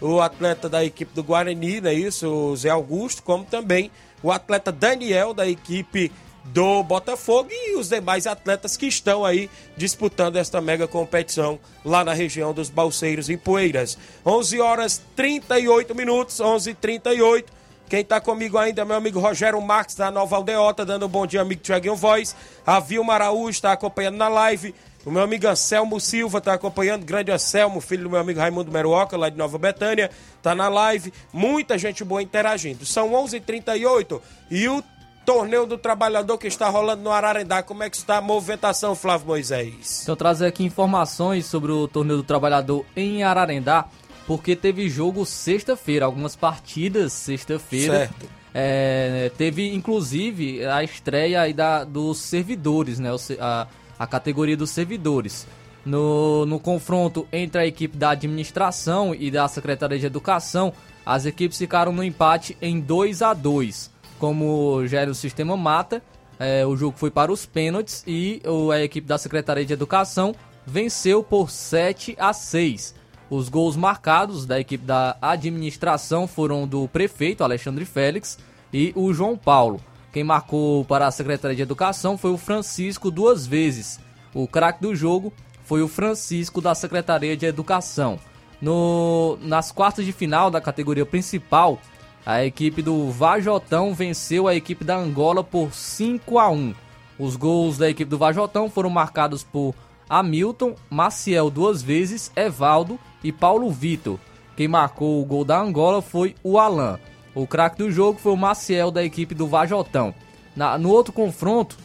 o 0.00 0.20
atleta 0.20 0.68
da 0.68 0.84
equipe 0.84 1.14
do 1.14 1.24
Guarani, 1.24 1.80
não 1.80 1.90
é 1.90 1.94
isso? 1.94 2.28
O 2.28 2.56
Zé 2.56 2.68
Augusto, 2.68 3.22
como 3.22 3.44
também 3.44 3.90
o 4.24 4.32
atleta 4.32 4.72
Daniel 4.72 5.34
da 5.34 5.46
equipe 5.46 6.10
do 6.44 6.82
Botafogo 6.82 7.50
e 7.52 7.76
os 7.76 7.90
demais 7.90 8.26
atletas 8.26 8.74
que 8.74 8.86
estão 8.86 9.22
aí 9.22 9.50
disputando 9.76 10.36
esta 10.36 10.62
mega 10.62 10.88
competição 10.88 11.60
lá 11.84 12.02
na 12.02 12.14
região 12.14 12.54
dos 12.54 12.70
Balseiros 12.70 13.28
e 13.28 13.36
Poeiras. 13.36 13.98
11 14.24 14.60
horas 14.60 15.02
38 15.14 15.94
minutos, 15.94 16.40
11:38. 16.40 17.44
Quem 17.86 18.00
está 18.00 18.18
comigo 18.18 18.56
ainda 18.56 18.80
é 18.80 18.84
meu 18.84 18.96
amigo 18.96 19.20
Rogério 19.20 19.60
Marques, 19.60 19.94
da 19.94 20.10
Nova 20.10 20.36
Aldeota, 20.36 20.86
dando 20.86 21.04
um 21.04 21.08
bom 21.08 21.26
dia, 21.26 21.42
amigo 21.42 21.60
Tiaguinho 21.60 21.94
Voz. 21.94 22.34
A 22.66 22.80
Vilma 22.80 23.12
Araújo 23.12 23.50
está 23.50 23.72
acompanhando 23.72 24.16
na 24.16 24.28
live. 24.28 24.74
O 25.04 25.10
meu 25.10 25.22
amigo 25.22 25.46
Anselmo 25.46 26.00
Silva 26.00 26.38
está 26.38 26.54
acompanhando. 26.54 27.04
Grande 27.04 27.30
Anselmo, 27.30 27.80
filho 27.80 28.04
do 28.04 28.10
meu 28.10 28.20
amigo 28.20 28.40
Raimundo 28.40 28.72
Meruoca, 28.72 29.16
lá 29.16 29.28
de 29.28 29.36
Nova 29.36 29.58
Betânia, 29.58 30.10
está 30.36 30.54
na 30.54 30.68
live. 30.68 31.12
Muita 31.32 31.76
gente 31.76 32.02
boa 32.02 32.22
interagindo. 32.22 32.86
São 32.86 33.12
11:38 33.12 33.36
h 33.36 33.40
38 33.40 34.22
e 34.50 34.68
o 34.68 34.82
torneio 35.24 35.66
do 35.66 35.78
trabalhador 35.78 36.38
que 36.38 36.46
está 36.46 36.68
rolando 36.68 37.02
no 37.02 37.10
Ararendá. 37.10 37.62
Como 37.62 37.82
é 37.82 37.90
que 37.90 37.96
está 37.96 38.18
a 38.18 38.20
movimentação, 38.20 38.94
Flávio 38.94 39.26
Moisés? 39.26 40.00
Então, 40.02 40.16
trazer 40.16 40.46
aqui 40.46 40.64
informações 40.64 41.46
sobre 41.46 41.72
o 41.72 41.88
torneio 41.88 42.18
do 42.18 42.24
trabalhador 42.24 42.84
em 42.96 43.22
Ararendá 43.22 43.88
porque 44.26 44.56
teve 44.56 44.88
jogo 44.88 45.24
sexta-feira, 45.26 46.06
algumas 46.06 46.34
partidas 46.34 47.12
sexta-feira. 47.12 47.98
Certo. 47.98 48.26
É, 48.56 49.32
teve 49.36 49.74
inclusive 49.74 50.64
a 50.64 50.82
estreia 50.84 51.42
aí 51.42 51.52
da, 51.52 51.82
dos 51.82 52.18
servidores, 52.18 53.00
né? 53.00 53.10
A, 53.40 53.66
a 53.98 54.06
categoria 54.06 54.56
dos 54.56 54.70
servidores. 54.70 55.46
No, 55.84 56.46
no 56.46 56.58
confronto 56.58 57.28
entre 57.30 57.60
a 57.60 57.66
equipe 57.66 57.96
da 57.96 58.10
administração 58.10 59.14
e 59.14 59.30
da 59.30 59.46
Secretaria 59.48 59.98
de 59.98 60.06
Educação, 60.06 60.72
as 61.04 61.26
equipes 61.26 61.58
ficaram 61.58 61.92
no 61.92 62.02
empate 62.02 62.56
em 62.62 62.80
2 62.80 63.20
a 63.20 63.34
2 63.34 63.90
Como 64.18 64.86
gera 64.86 65.10
o 65.10 65.14
sistema 65.14 65.56
mata, 65.56 66.02
é, 66.38 66.64
o 66.64 66.74
jogo 66.74 66.96
foi 66.96 67.10
para 67.10 67.30
os 67.30 67.44
pênaltis 67.44 68.02
e 68.06 68.42
a 68.72 68.80
equipe 68.80 69.06
da 69.06 69.18
Secretaria 69.18 69.64
de 69.64 69.72
Educação 69.74 70.34
venceu 70.66 71.22
por 71.22 71.50
7 71.50 72.16
a 72.18 72.32
6 72.32 73.04
os 73.30 73.48
gols 73.48 73.76
marcados 73.76 74.46
da 74.46 74.60
equipe 74.60 74.84
da 74.84 75.16
administração 75.20 76.26
foram 76.26 76.66
do 76.66 76.86
prefeito 76.88 77.42
Alexandre 77.42 77.84
Félix 77.84 78.38
e 78.72 78.92
o 78.94 79.12
João 79.12 79.36
Paulo. 79.36 79.80
Quem 80.14 80.22
marcou 80.22 80.84
para 80.84 81.08
a 81.08 81.10
Secretaria 81.10 81.56
de 81.56 81.62
Educação 81.62 82.16
foi 82.16 82.30
o 82.30 82.38
Francisco 82.38 83.10
duas 83.10 83.48
vezes. 83.48 83.98
O 84.32 84.46
craque 84.46 84.80
do 84.80 84.94
jogo 84.94 85.32
foi 85.64 85.82
o 85.82 85.88
Francisco 85.88 86.60
da 86.60 86.72
Secretaria 86.72 87.36
de 87.36 87.44
Educação. 87.46 88.16
No, 88.62 89.36
nas 89.42 89.72
quartas 89.72 90.04
de 90.04 90.12
final 90.12 90.52
da 90.52 90.60
categoria 90.60 91.04
principal, 91.04 91.80
a 92.24 92.44
equipe 92.44 92.80
do 92.80 93.10
Vajotão 93.10 93.92
venceu 93.92 94.46
a 94.46 94.54
equipe 94.54 94.84
da 94.84 94.96
Angola 94.96 95.42
por 95.42 95.74
5 95.74 96.38
a 96.38 96.48
1. 96.48 96.72
Os 97.18 97.34
gols 97.34 97.76
da 97.76 97.90
equipe 97.90 98.08
do 98.08 98.16
Vajotão 98.16 98.70
foram 98.70 98.90
marcados 98.90 99.42
por 99.42 99.74
Hamilton, 100.08 100.76
Maciel 100.88 101.50
duas 101.50 101.82
vezes, 101.82 102.30
Evaldo 102.36 103.00
e 103.24 103.32
Paulo 103.32 103.68
Vitor. 103.68 104.20
Quem 104.56 104.68
marcou 104.68 105.20
o 105.20 105.24
gol 105.24 105.44
da 105.44 105.60
Angola 105.60 106.00
foi 106.00 106.36
o 106.40 106.56
Alan. 106.56 107.00
O 107.34 107.46
craque 107.46 107.78
do 107.78 107.90
jogo 107.90 108.18
foi 108.18 108.32
o 108.32 108.36
Maciel 108.36 108.90
da 108.90 109.02
equipe 109.02 109.34
do 109.34 109.48
Vajotão. 109.48 110.14
Na, 110.54 110.78
no 110.78 110.90
outro 110.90 111.12
confronto 111.12 111.76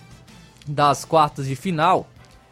das 0.67 1.03
quartas 1.03 1.47
de 1.47 1.55
final, 1.55 2.07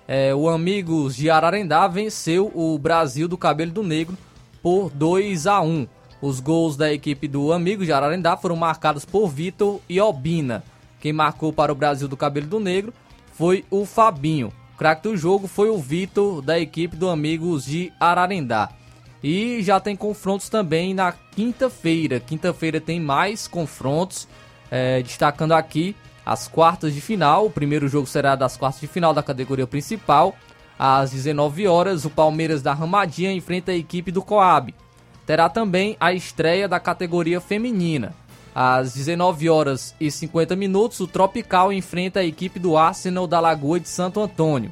é, 0.08 0.34
o 0.34 0.50
Amigos 0.50 1.16
de 1.16 1.30
Ararendá 1.30 1.88
venceu 1.88 2.52
o 2.56 2.78
Brasil 2.80 3.28
do 3.28 3.38
Cabelo 3.38 3.72
do 3.72 3.84
Negro 3.84 4.18
por 4.64 4.90
2 4.90 5.46
a 5.46 5.62
1. 5.62 5.88
Os 6.20 6.40
gols 6.40 6.76
da 6.76 6.92
equipe 6.92 7.28
do 7.28 7.54
Amigos 7.54 7.86
de 7.86 7.94
Ararendá 7.94 8.36
foram 8.36 8.56
marcados 8.56 9.06
por 9.06 9.28
Vitor 9.28 9.80
e 9.88 10.02
Obina. 10.02 10.64
Quem 11.00 11.14
marcou 11.14 11.54
para 11.54 11.72
o 11.72 11.76
Brasil 11.76 12.08
do 12.08 12.18
Cabelo 12.18 12.48
do 12.48 12.60
Negro 12.60 12.92
foi 13.34 13.64
o 13.70 13.86
Fabinho. 13.86 14.52
O 14.74 14.78
craque 14.78 15.04
do 15.04 15.16
jogo 15.16 15.48
foi 15.48 15.70
o 15.70 15.78
Vitor, 15.78 16.42
da 16.42 16.60
equipe 16.60 16.96
do 16.96 17.10
Amigos 17.10 17.66
de 17.66 17.94
Ararendá. 18.00 18.70
E 19.30 19.62
já 19.62 19.78
tem 19.78 19.94
confrontos 19.94 20.48
também 20.48 20.94
na 20.94 21.12
quinta-feira. 21.12 22.18
Quinta-feira 22.18 22.80
tem 22.80 22.98
mais 22.98 23.46
confrontos, 23.46 24.26
é, 24.72 25.02
destacando 25.04 25.52
aqui 25.52 25.98
as 26.26 26.48
quartas 26.48 26.94
de 26.94 27.02
final. 27.02 27.48
O 27.48 27.52
primeiro 27.52 27.90
jogo 27.90 28.08
será 28.08 28.38
das 28.38 28.56
quartas 28.56 28.80
de 28.80 28.88
final 28.88 29.14
da 29.14 29.22
categoria 29.22 29.68
principal. 29.68 30.34
Às 30.80 31.12
19 31.12 31.68
horas, 31.68 32.06
o 32.06 32.10
Palmeiras 32.10 32.62
da 32.62 32.74
Ramadinha 32.74 33.34
enfrenta 33.34 33.74
a 33.74 33.76
equipe 33.76 34.14
do 34.14 34.22
Coab. 34.22 34.74
Terá 35.26 35.50
também 35.50 35.98
a 36.00 36.14
estreia 36.14 36.66
da 36.66 36.80
categoria 36.80 37.42
feminina. 37.42 38.16
Às 38.56 38.94
19 38.94 39.50
horas 39.50 39.94
e 40.00 40.10
50 40.10 40.56
minutos, 40.56 41.02
o 41.02 41.06
Tropical 41.06 41.74
enfrenta 41.74 42.22
a 42.22 42.26
equipe 42.26 42.60
do 42.60 42.78
Arsenal 42.78 43.28
da 43.28 43.42
Lagoa 43.42 43.78
de 43.78 43.90
Santo 43.90 44.22
Antônio. 44.22 44.72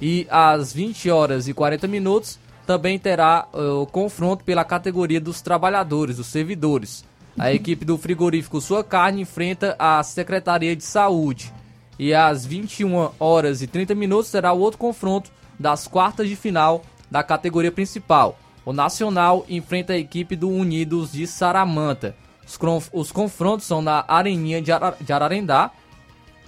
E 0.00 0.24
às 0.30 0.72
20 0.72 1.10
horas 1.10 1.48
e 1.48 1.52
40 1.52 1.88
minutos, 1.88 2.38
também 2.68 2.98
terá 2.98 3.48
uh, 3.54 3.80
o 3.80 3.86
confronto 3.86 4.44
pela 4.44 4.62
categoria 4.62 5.18
dos 5.18 5.40
trabalhadores, 5.40 6.18
dos 6.18 6.26
servidores. 6.26 7.02
A 7.38 7.50
equipe 7.50 7.82
do 7.82 7.96
frigorífico 7.96 8.60
Sua 8.60 8.84
Carne 8.84 9.22
enfrenta 9.22 9.74
a 9.78 10.02
Secretaria 10.02 10.76
de 10.76 10.84
Saúde. 10.84 11.50
E 11.98 12.12
às 12.12 12.44
21 12.44 13.12
horas 13.18 13.62
e 13.62 13.66
30 13.66 13.94
minutos 13.94 14.26
será 14.26 14.52
o 14.52 14.58
outro 14.60 14.78
confronto 14.78 15.30
das 15.58 15.88
quartas 15.88 16.28
de 16.28 16.36
final 16.36 16.82
da 17.10 17.22
categoria 17.22 17.72
principal. 17.72 18.38
O 18.66 18.72
Nacional 18.74 19.46
enfrenta 19.48 19.94
a 19.94 19.98
equipe 19.98 20.36
do 20.36 20.50
Unidos 20.50 21.12
de 21.12 21.26
Saramanta. 21.26 22.14
Os, 22.46 22.58
os 22.92 23.10
confrontos 23.10 23.64
são 23.64 23.80
na 23.80 24.04
Areninha 24.06 24.60
de, 24.60 24.70
Ara, 24.70 24.94
de 25.00 25.10
Ararendá, 25.10 25.70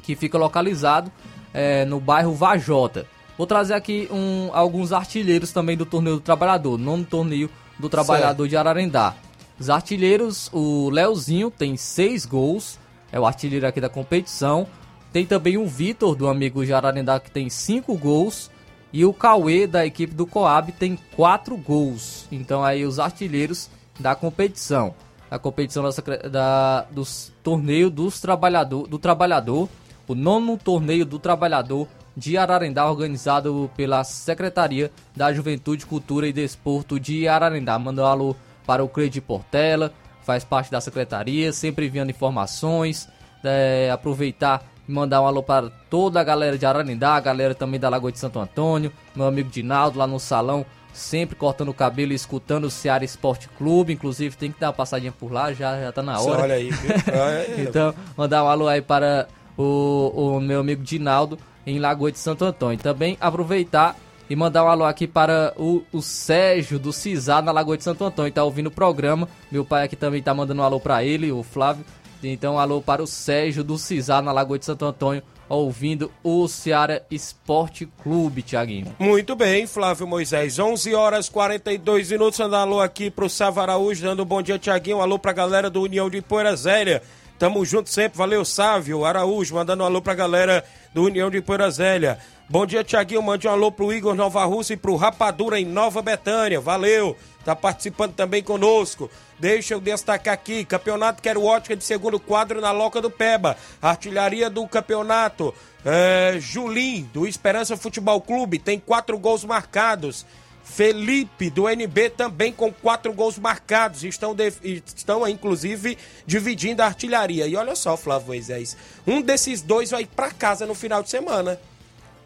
que 0.02 0.14
fica 0.14 0.36
localizado 0.36 1.10
é, 1.54 1.86
no 1.86 1.98
bairro 1.98 2.34
Vajota. 2.34 3.06
Vou 3.40 3.46
trazer 3.46 3.72
aqui 3.72 4.06
um, 4.12 4.50
alguns 4.52 4.92
artilheiros 4.92 5.50
também 5.50 5.74
do 5.74 5.86
Torneio 5.86 6.16
do 6.16 6.20
Trabalhador, 6.20 6.76
nono 6.76 7.06
torneio 7.06 7.48
do 7.78 7.88
Trabalhador 7.88 8.42
certo. 8.42 8.50
de 8.50 8.56
Ararendá. 8.58 9.14
Os 9.58 9.70
artilheiros, 9.70 10.50
o 10.52 10.90
Leozinho 10.90 11.50
tem 11.50 11.74
seis 11.74 12.26
gols, 12.26 12.78
é 13.10 13.18
o 13.18 13.24
artilheiro 13.24 13.66
aqui 13.66 13.80
da 13.80 13.88
competição. 13.88 14.66
Tem 15.10 15.24
também 15.24 15.56
o 15.56 15.66
Vitor, 15.66 16.14
do 16.14 16.28
amigo 16.28 16.66
de 16.66 16.74
Ararendá, 16.74 17.18
que 17.18 17.30
tem 17.30 17.48
cinco 17.48 17.96
gols. 17.96 18.50
E 18.92 19.06
o 19.06 19.12
Cauê, 19.14 19.66
da 19.66 19.86
equipe 19.86 20.14
do 20.14 20.26
Coab, 20.26 20.70
tem 20.72 20.98
quatro 21.16 21.56
gols. 21.56 22.26
Então 22.30 22.62
aí 22.62 22.84
os 22.84 22.98
artilheiros 22.98 23.70
da 23.98 24.14
competição. 24.14 24.94
A 25.30 25.38
competição 25.38 25.82
da, 25.82 26.28
da, 26.28 26.82
dos 26.90 27.32
torneio 27.42 27.88
dos 27.88 28.20
trabalhador, 28.20 28.86
do 28.86 28.98
trabalhador, 28.98 29.66
o 30.06 30.14
nono 30.14 30.58
torneio 30.58 31.06
do 31.06 31.18
trabalhador 31.18 31.88
de 32.20 32.36
Ararendá, 32.36 32.88
organizado 32.88 33.70
pela 33.74 34.04
Secretaria 34.04 34.92
da 35.16 35.32
Juventude, 35.32 35.86
Cultura 35.86 36.28
e 36.28 36.34
Desporto 36.34 37.00
de 37.00 37.26
Ararendá. 37.26 37.78
Manda 37.78 38.02
um 38.02 38.06
alô 38.06 38.36
para 38.66 38.84
o 38.84 38.88
Cleide 38.88 39.22
Portela, 39.22 39.90
faz 40.22 40.44
parte 40.44 40.70
da 40.70 40.82
secretaria, 40.82 41.50
sempre 41.50 41.86
enviando 41.86 42.10
informações. 42.10 43.08
É, 43.42 43.90
aproveitar 43.90 44.62
e 44.86 44.92
mandar 44.92 45.22
um 45.22 45.26
alô 45.26 45.42
para 45.42 45.70
toda 45.88 46.20
a 46.20 46.24
galera 46.24 46.58
de 46.58 46.66
Ararendá, 46.66 47.14
a 47.14 47.20
galera 47.20 47.54
também 47.54 47.80
da 47.80 47.88
Lagoa 47.88 48.12
de 48.12 48.18
Santo 48.18 48.38
Antônio, 48.38 48.92
meu 49.16 49.26
amigo 49.26 49.48
Dinaldo 49.48 49.98
lá 49.98 50.06
no 50.06 50.20
salão, 50.20 50.66
sempre 50.92 51.34
cortando 51.34 51.70
o 51.70 51.74
cabelo 51.74 52.12
e 52.12 52.14
escutando 52.14 52.64
o 52.64 52.70
Ceará 52.70 53.02
Esporte 53.02 53.48
Clube. 53.56 53.94
Inclusive, 53.94 54.36
tem 54.36 54.52
que 54.52 54.60
dar 54.60 54.66
uma 54.66 54.72
passadinha 54.74 55.10
por 55.10 55.32
lá, 55.32 55.54
já, 55.54 55.80
já 55.80 55.90
tá 55.90 56.02
na 56.02 56.20
hora. 56.20 56.42
Olha 56.42 56.54
aí, 56.56 56.70
viu? 56.70 56.90
então, 57.66 57.94
mandar 58.14 58.44
um 58.44 58.48
alô 58.48 58.68
aí 58.68 58.82
para 58.82 59.26
o, 59.56 60.34
o 60.36 60.40
meu 60.40 60.60
amigo 60.60 60.82
Dinaldo 60.82 61.38
em 61.70 61.78
Lagoa 61.78 62.10
de 62.10 62.18
Santo 62.18 62.44
Antônio. 62.44 62.78
Também 62.78 63.16
aproveitar 63.20 63.96
e 64.28 64.36
mandar 64.36 64.64
um 64.64 64.68
alô 64.68 64.84
aqui 64.84 65.06
para 65.06 65.52
o, 65.56 65.82
o 65.92 66.02
Sérgio 66.02 66.78
do 66.78 66.92
Cisar 66.92 67.42
na 67.42 67.52
Lagoa 67.52 67.76
de 67.76 67.84
Santo 67.84 68.04
Antônio. 68.04 68.32
Tá 68.32 68.44
ouvindo 68.44 68.66
o 68.68 68.70
programa. 68.70 69.28
Meu 69.50 69.64
pai 69.64 69.84
aqui 69.84 69.96
também 69.96 70.22
tá 70.22 70.34
mandando 70.34 70.60
um 70.60 70.64
alô 70.64 70.78
para 70.78 71.02
ele, 71.04 71.32
o 71.32 71.42
Flávio. 71.42 71.84
Então, 72.22 72.58
alô 72.58 72.82
para 72.82 73.02
o 73.02 73.06
Sérgio 73.06 73.64
do 73.64 73.78
Cisar 73.78 74.20
na 74.20 74.30
Lagoa 74.30 74.58
de 74.58 74.66
Santo 74.66 74.84
Antônio, 74.84 75.22
ouvindo 75.48 76.12
o 76.22 76.46
Ceará 76.46 77.00
Esporte 77.10 77.88
Clube, 78.02 78.42
Tiaguinho. 78.42 78.94
Muito 78.98 79.34
bem, 79.34 79.66
Flávio 79.66 80.06
Moisés. 80.06 80.58
11 80.58 80.94
horas 80.94 81.28
42 81.28 82.10
minutos. 82.10 82.38
Dando 82.38 82.56
alô 82.56 82.80
aqui 82.80 83.10
pro 83.10 83.28
Sávio 83.28 83.62
Araújo, 83.62 84.02
dando 84.02 84.22
um 84.22 84.26
bom 84.26 84.42
dia, 84.42 84.58
Tiaguinho. 84.58 85.00
Alô 85.00 85.18
pra 85.18 85.32
galera 85.32 85.70
do 85.70 85.80
União 85.80 86.10
de 86.10 86.20
Poeira 86.20 86.54
Zélia. 86.54 87.02
Tamo 87.40 87.64
junto 87.64 87.88
sempre. 87.88 88.18
Valeu, 88.18 88.44
Sávio 88.44 89.02
Araújo, 89.02 89.54
mandando 89.54 89.82
um 89.82 89.86
alô 89.86 90.02
pra 90.02 90.12
galera 90.12 90.62
do 90.92 91.04
União 91.04 91.30
de 91.30 91.40
Poeira 91.40 91.70
Zélia. 91.70 92.18
Bom 92.46 92.66
dia, 92.66 92.84
Tiaguinho. 92.84 93.22
Mande 93.22 93.48
um 93.48 93.50
alô 93.50 93.72
pro 93.72 93.90
Igor 93.90 94.14
Nova 94.14 94.44
Rússia 94.44 94.74
e 94.74 94.76
pro 94.76 94.94
Rapadura 94.94 95.58
em 95.58 95.64
Nova 95.64 96.02
Betânia. 96.02 96.60
Valeu. 96.60 97.16
Tá 97.42 97.56
participando 97.56 98.12
também 98.12 98.42
conosco. 98.42 99.10
Deixa 99.38 99.72
eu 99.72 99.80
destacar 99.80 100.34
aqui, 100.34 100.66
campeonato 100.66 101.22
Quero 101.22 101.42
Ótica 101.42 101.74
de 101.74 101.82
segundo 101.82 102.20
quadro 102.20 102.60
na 102.60 102.72
Loca 102.72 103.00
do 103.00 103.10
Peba. 103.10 103.56
Artilharia 103.80 104.50
do 104.50 104.68
campeonato, 104.68 105.54
é, 105.82 106.36
Julim, 106.38 107.08
do 107.10 107.26
Esperança 107.26 107.74
Futebol 107.74 108.20
Clube, 108.20 108.58
tem 108.58 108.78
quatro 108.78 109.18
gols 109.18 109.44
marcados. 109.44 110.26
Felipe, 110.70 111.50
do 111.50 111.68
NB, 111.68 112.10
também 112.10 112.52
com 112.52 112.72
quatro 112.72 113.12
gols 113.12 113.38
marcados. 113.38 114.04
Estão, 114.04 114.34
de, 114.34 114.52
estão 114.96 115.26
inclusive, 115.26 115.98
dividindo 116.24 116.80
a 116.80 116.86
artilharia. 116.86 117.46
E 117.46 117.56
olha 117.56 117.74
só, 117.74 117.96
Flávio 117.96 118.28
Moisés, 118.28 118.76
um 119.06 119.20
desses 119.20 119.62
dois 119.62 119.90
vai 119.90 120.06
para 120.06 120.30
casa 120.30 120.66
no 120.66 120.74
final 120.74 121.02
de 121.02 121.10
semana 121.10 121.60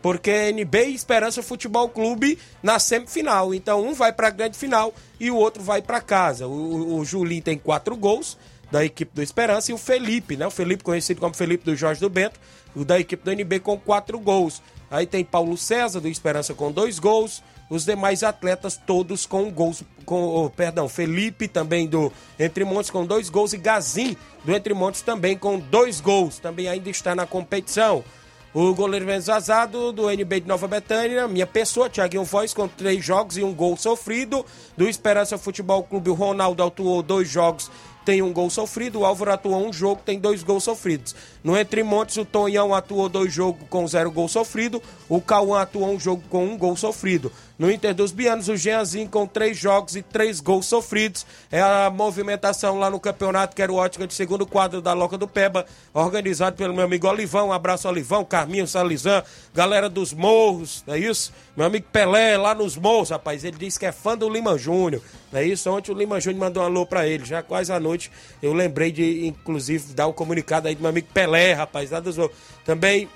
porque 0.02 0.30
NB 0.30 0.88
e 0.88 0.94
Esperança 0.94 1.42
Futebol 1.42 1.88
Clube 1.88 2.38
na 2.62 2.78
semifinal. 2.78 3.54
Então 3.54 3.82
um 3.82 3.94
vai 3.94 4.12
para 4.12 4.28
a 4.28 4.30
grande 4.30 4.58
final 4.58 4.92
e 5.18 5.30
o 5.30 5.36
outro 5.36 5.62
vai 5.62 5.80
para 5.80 5.98
casa. 5.98 6.46
O, 6.46 6.98
o 6.98 7.04
Julinho 7.06 7.40
tem 7.40 7.56
quatro 7.56 7.96
gols 7.96 8.36
da 8.70 8.84
equipe 8.84 9.14
do 9.14 9.22
Esperança 9.22 9.70
e 9.70 9.74
o 9.74 9.78
Felipe, 9.78 10.36
né? 10.36 10.46
O 10.46 10.50
Felipe 10.50 10.84
conhecido 10.84 11.20
como 11.20 11.34
Felipe 11.34 11.64
do 11.64 11.74
Jorge 11.74 12.02
do 12.02 12.10
Bento, 12.10 12.38
o 12.76 12.84
da 12.84 13.00
equipe 13.00 13.24
do 13.24 13.32
NB 13.32 13.60
com 13.60 13.80
quatro 13.80 14.18
gols. 14.18 14.60
Aí 14.90 15.06
tem 15.06 15.24
Paulo 15.24 15.56
César 15.56 16.00
do 16.00 16.08
Esperança 16.08 16.52
com 16.52 16.70
dois 16.70 16.98
gols. 16.98 17.42
Os 17.68 17.84
demais 17.84 18.22
atletas 18.22 18.76
todos 18.76 19.24
com 19.24 19.50
gols, 19.50 19.82
com, 20.04 20.22
oh, 20.22 20.50
perdão, 20.50 20.88
Felipe 20.88 21.48
também 21.48 21.86
do 21.86 22.12
Entre 22.38 22.64
Montes 22.64 22.90
com 22.90 23.06
dois 23.06 23.30
gols 23.30 23.52
e 23.52 23.56
Gazin 23.56 24.16
do 24.44 24.54
Entre 24.54 24.74
Montes 24.74 25.00
também 25.00 25.36
com 25.36 25.58
dois 25.58 26.00
gols. 26.00 26.38
Também 26.38 26.68
ainda 26.68 26.90
está 26.90 27.14
na 27.14 27.26
competição. 27.26 28.04
O 28.52 28.72
goleiro 28.72 29.06
vazado 29.20 29.90
do 29.90 30.08
NB 30.08 30.42
de 30.42 30.46
Nova 30.46 30.68
Betânia, 30.68 31.26
minha 31.26 31.46
pessoa, 31.46 31.90
Thiaguinho 31.90 32.22
Voz, 32.22 32.54
com 32.54 32.68
três 32.68 33.04
jogos 33.04 33.36
e 33.36 33.42
um 33.42 33.52
gol 33.52 33.76
sofrido. 33.76 34.46
Do 34.76 34.88
Esperança 34.88 35.36
Futebol 35.36 35.82
Clube, 35.82 36.10
o 36.10 36.14
Ronaldo 36.14 36.62
atuou 36.62 37.02
dois 37.02 37.28
jogos 37.28 37.68
tem 38.04 38.20
um 38.20 38.32
gol 38.32 38.50
sofrido, 38.50 39.00
o 39.00 39.04
Álvaro 39.04 39.32
atuou 39.32 39.66
um 39.66 39.72
jogo, 39.72 40.02
tem 40.04 40.18
dois 40.18 40.42
gols 40.42 40.64
sofridos. 40.64 41.14
No 41.44 41.58
Entre 41.58 41.82
Montes, 41.82 42.16
o 42.16 42.24
Tonhão 42.24 42.72
atuou 42.72 43.06
dois 43.06 43.30
jogos 43.30 43.68
com 43.68 43.86
zero 43.86 44.10
gol 44.10 44.26
sofrido, 44.28 44.82
o 45.10 45.20
Cauã 45.20 45.60
atuou 45.60 45.90
um 45.90 46.00
jogo 46.00 46.22
com 46.30 46.46
um 46.46 46.56
gol 46.56 46.74
sofrido. 46.74 47.30
No 47.56 47.70
Inter 47.70 47.94
dos 47.94 48.10
Bianos, 48.10 48.48
o 48.48 48.56
Jeanzinho 48.56 49.08
com 49.08 49.26
três 49.26 49.56
jogos 49.56 49.94
e 49.94 50.02
três 50.02 50.40
gols 50.40 50.66
sofridos. 50.66 51.24
É 51.52 51.60
a 51.60 51.88
movimentação 51.88 52.78
lá 52.80 52.90
no 52.90 52.98
campeonato, 52.98 53.54
que 53.54 53.62
era 53.62 53.70
o 53.70 53.76
ótica 53.76 54.08
de 54.08 54.14
segundo 54.14 54.44
quadro 54.44 54.80
da 54.80 54.92
Loca 54.92 55.16
do 55.16 55.28
Peba, 55.28 55.64
organizado 55.92 56.56
pelo 56.56 56.74
meu 56.74 56.84
amigo 56.84 57.06
Olivão. 57.06 57.48
Um 57.48 57.52
abraço, 57.52 57.86
Olivão, 57.88 58.24
Carminho, 58.24 58.66
Salizan, 58.66 59.22
galera 59.54 59.88
dos 59.88 60.12
morros, 60.12 60.82
não 60.84 60.94
é 60.94 60.98
isso? 60.98 61.32
Meu 61.56 61.66
amigo 61.66 61.86
Pelé, 61.92 62.36
lá 62.36 62.56
nos 62.56 62.76
morros, 62.76 63.10
rapaz, 63.10 63.44
ele 63.44 63.56
disse 63.56 63.78
que 63.78 63.86
é 63.86 63.92
fã 63.92 64.18
do 64.18 64.28
Lima 64.28 64.58
Júnior. 64.58 65.00
Não 65.30 65.38
é 65.38 65.44
isso? 65.44 65.70
Ontem 65.70 65.92
o 65.92 65.94
Lima 65.94 66.20
Júnior 66.20 66.40
mandou 66.40 66.62
um 66.62 66.66
alô 66.66 66.84
pra 66.86 67.06
ele. 67.06 67.24
Já 67.24 67.42
quase 67.42 67.72
à 67.72 67.78
noite 67.78 68.10
eu 68.42 68.52
lembrei 68.52 68.90
de, 68.90 69.26
inclusive, 69.26 69.92
dar 69.92 70.08
o 70.08 70.10
um 70.10 70.12
comunicado 70.12 70.66
aí 70.66 70.74
do 70.74 70.80
meu 70.80 70.90
amigo 70.90 71.06
Pelé, 71.14 71.33
rapaz, 71.54 71.90
lá 71.90 72.00
dos 72.00 72.16
morros. 72.16 72.36
Também 72.64 73.08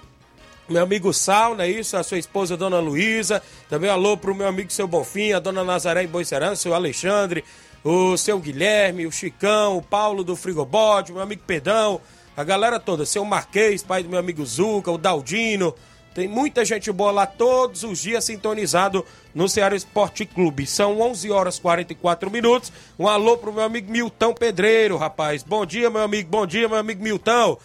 meu 0.68 0.82
amigo 0.82 1.14
Sal, 1.14 1.54
não 1.54 1.64
é 1.64 1.70
isso? 1.70 1.96
A 1.96 2.02
sua 2.02 2.18
esposa, 2.18 2.56
Dona 2.56 2.78
Luísa. 2.78 3.42
Também 3.70 3.88
alô 3.88 4.18
pro 4.18 4.34
meu 4.34 4.46
amigo 4.46 4.70
Seu 4.70 4.86
Bonfim, 4.86 5.32
a 5.32 5.38
Dona 5.38 5.64
Nazaré 5.64 6.04
em 6.04 6.10
o 6.10 6.74
Alexandre, 6.74 7.42
o 7.82 8.16
seu 8.18 8.38
Guilherme, 8.38 9.06
o 9.06 9.12
Chicão, 9.12 9.78
o 9.78 9.82
Paulo 9.82 10.22
do 10.22 10.36
Frigobode, 10.36 11.12
meu 11.12 11.22
amigo 11.22 11.42
Pedão, 11.46 12.00
a 12.36 12.44
galera 12.44 12.78
toda, 12.78 13.06
seu 13.06 13.24
Marquês, 13.24 13.82
pai 13.82 14.02
do 14.02 14.10
meu 14.10 14.18
amigo 14.18 14.44
Zuca, 14.44 14.90
o 14.90 14.98
Daldino. 14.98 15.74
Tem 16.14 16.28
muita 16.28 16.64
gente 16.64 16.90
boa 16.90 17.12
lá 17.12 17.26
todos 17.26 17.82
os 17.84 18.00
dias 18.00 18.24
sintonizado 18.24 19.06
no 19.34 19.48
Ceará 19.48 19.74
Esporte 19.74 20.26
Clube. 20.26 20.66
São 20.66 21.00
11 21.00 21.30
horas 21.30 21.58
44 21.58 22.30
minutos. 22.30 22.72
Um 22.98 23.06
alô 23.06 23.38
pro 23.38 23.52
meu 23.52 23.62
amigo 23.62 23.90
Milton 23.90 24.34
Pedreiro, 24.34 24.96
rapaz. 24.96 25.42
Bom 25.42 25.64
dia, 25.64 25.88
meu 25.88 26.02
amigo. 26.02 26.28
Bom 26.28 26.44
dia, 26.44 26.68
meu 26.68 26.76
amigo 26.76 27.02
Milton. 27.02 27.56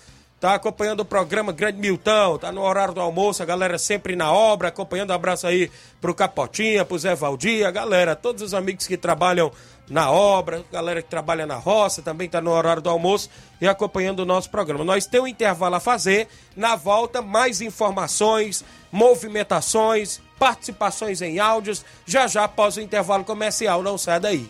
Tá 0.44 0.56
acompanhando 0.56 1.00
o 1.00 1.06
programa 1.06 1.54
Grande 1.54 1.80
Milton, 1.80 2.38
tá 2.38 2.52
no 2.52 2.64
horário 2.64 2.94
do 2.94 3.00
almoço, 3.00 3.42
a 3.42 3.46
galera 3.46 3.78
sempre 3.78 4.14
na 4.14 4.30
obra, 4.34 4.68
acompanhando. 4.68 5.12
Um 5.12 5.14
abraço 5.14 5.48
aí 5.48 5.72
pro 6.02 6.14
Capotinha, 6.14 6.84
pro 6.84 7.00
Zé 7.00 7.16
Valdir, 7.16 7.66
a 7.66 7.72
galera, 7.72 8.14
todos 8.14 8.42
os 8.42 8.54
amigos 8.54 8.86
que 8.86 8.98
trabalham 8.98 9.50
na 9.90 10.12
obra, 10.12 10.62
galera 10.70 11.02
que 11.02 11.08
trabalha 11.08 11.46
na 11.46 11.56
roça, 11.56 12.02
também 12.02 12.28
tá 12.28 12.42
no 12.42 12.52
horário 12.52 12.82
do 12.82 12.90
almoço 12.90 13.30
e 13.62 13.66
acompanhando 13.70 14.20
o 14.20 14.26
nosso 14.26 14.50
programa. 14.50 14.84
Nós 14.84 15.06
temos 15.06 15.30
um 15.30 15.32
intervalo 15.32 15.76
a 15.76 15.80
fazer, 15.80 16.28
na 16.58 16.76
volta, 16.76 17.22
mais 17.22 17.62
informações, 17.62 18.66
movimentações, 18.92 20.20
participações 20.38 21.22
em 21.22 21.40
áudios, 21.40 21.86
já 22.06 22.28
já 22.28 22.44
após 22.44 22.76
o 22.76 22.82
intervalo 22.82 23.24
comercial, 23.24 23.82
não 23.82 23.98
sai 23.98 24.20
daí. 24.20 24.50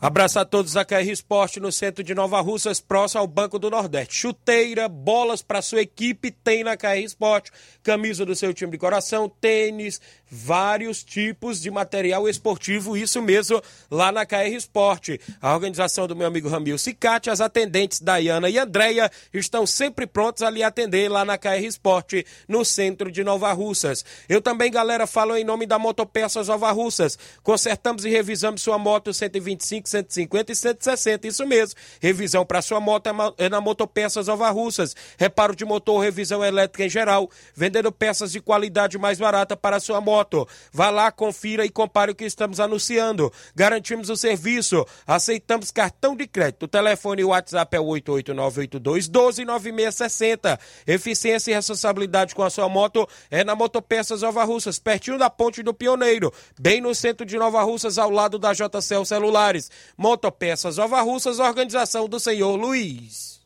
Abraço 0.00 0.38
a 0.38 0.44
todos 0.44 0.74
da 0.74 0.84
KR 0.84 1.10
Esporte 1.10 1.58
no 1.58 1.72
centro 1.72 2.04
de 2.04 2.14
Nova 2.14 2.40
Russas, 2.40 2.78
próximo 2.78 3.20
ao 3.20 3.26
Banco 3.26 3.58
do 3.58 3.68
Nordeste. 3.68 4.14
Chuteira, 4.14 4.88
bolas 4.88 5.42
para 5.42 5.60
sua 5.60 5.80
equipe 5.80 6.30
tem 6.30 6.62
na 6.62 6.76
KR 6.76 6.98
Esporte, 7.02 7.50
camisa 7.82 8.24
do 8.24 8.36
seu 8.36 8.54
time 8.54 8.70
de 8.70 8.78
coração, 8.78 9.28
tênis, 9.28 10.00
vários 10.30 11.02
tipos 11.02 11.60
de 11.60 11.68
material 11.68 12.28
esportivo, 12.28 12.96
isso 12.96 13.20
mesmo, 13.20 13.60
lá 13.90 14.12
na 14.12 14.24
KR 14.24 14.54
Esporte. 14.54 15.20
A 15.42 15.52
organização 15.52 16.06
do 16.06 16.14
meu 16.14 16.28
amigo 16.28 16.48
Ramil 16.48 16.78
Cicate, 16.78 17.28
as 17.28 17.40
atendentes 17.40 18.00
Dayana 18.00 18.48
e 18.48 18.56
Andréia 18.56 19.10
estão 19.34 19.66
sempre 19.66 20.06
prontos 20.06 20.44
a 20.44 20.50
lhe 20.50 20.62
atender 20.62 21.08
lá 21.08 21.24
na 21.24 21.36
KR 21.36 21.64
Esporte, 21.64 22.24
no 22.46 22.64
centro 22.64 23.10
de 23.10 23.24
Nova 23.24 23.52
Russas. 23.52 24.04
Eu 24.28 24.40
também, 24.40 24.70
galera, 24.70 25.08
falo 25.08 25.36
em 25.36 25.42
nome 25.42 25.66
da 25.66 25.76
Motopeças 25.76 26.46
Nova 26.46 26.70
Russas. 26.70 27.18
Consertamos 27.42 28.04
e 28.04 28.10
revisamos 28.10 28.62
sua 28.62 28.78
moto 28.78 29.12
125 29.12 29.87
150 29.88 30.52
e 30.52 30.54
160, 30.54 31.26
isso 31.26 31.44
mesmo. 31.46 31.74
Revisão 32.00 32.46
para 32.46 32.62
sua 32.62 32.80
moto 32.80 33.10
é 33.38 33.48
na 33.48 33.60
Motopeças 33.60 34.28
Nova 34.28 34.50
Russas. 34.50 34.94
Reparo 35.18 35.56
de 35.56 35.64
motor, 35.64 36.00
revisão 36.00 36.44
elétrica 36.44 36.84
em 36.84 36.88
geral. 36.88 37.28
Vendendo 37.54 37.90
peças 37.90 38.30
de 38.32 38.40
qualidade 38.40 38.98
mais 38.98 39.18
barata 39.18 39.56
para 39.56 39.80
sua 39.80 40.00
moto. 40.00 40.46
Vá 40.72 40.90
lá, 40.90 41.10
confira 41.10 41.64
e 41.64 41.70
compare 41.70 42.12
o 42.12 42.14
que 42.14 42.24
estamos 42.24 42.60
anunciando. 42.60 43.32
Garantimos 43.54 44.10
o 44.10 44.16
serviço. 44.16 44.84
Aceitamos 45.06 45.70
cartão 45.70 46.16
de 46.16 46.26
crédito. 46.26 46.64
O 46.64 46.68
telefone 46.68 47.22
e 47.22 47.24
o 47.24 47.28
WhatsApp 47.28 47.76
é 47.76 47.80
88982129660. 47.80 50.58
Eficiência 50.86 51.50
e 51.50 51.54
responsabilidade 51.54 52.34
com 52.34 52.42
a 52.42 52.50
sua 52.50 52.68
moto 52.68 53.08
é 53.30 53.44
na 53.44 53.54
Motopeças 53.54 54.22
Nova 54.22 54.44
Russas, 54.44 54.78
pertinho 54.78 55.18
da 55.18 55.30
Ponte 55.30 55.62
do 55.62 55.72
Pioneiro, 55.72 56.32
bem 56.60 56.80
no 56.80 56.92
centro 56.94 57.24
de 57.24 57.38
Nova 57.38 57.62
Russas, 57.62 57.98
ao 57.98 58.10
lado 58.10 58.38
da 58.38 58.52
JCL 58.52 59.04
Celulares. 59.04 59.70
Motopeças 59.96 60.76
Nova 60.76 61.00
Russas, 61.00 61.38
organização 61.38 62.08
do 62.08 62.20
senhor 62.20 62.56
Luiz. 62.56 63.40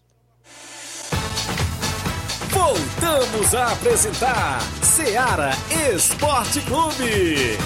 Voltamos 2.51 3.55
a 3.55 3.73
apresentar 3.73 4.61
Seara 4.83 5.51
Esporte 5.95 6.61
Clube. 6.63 7.57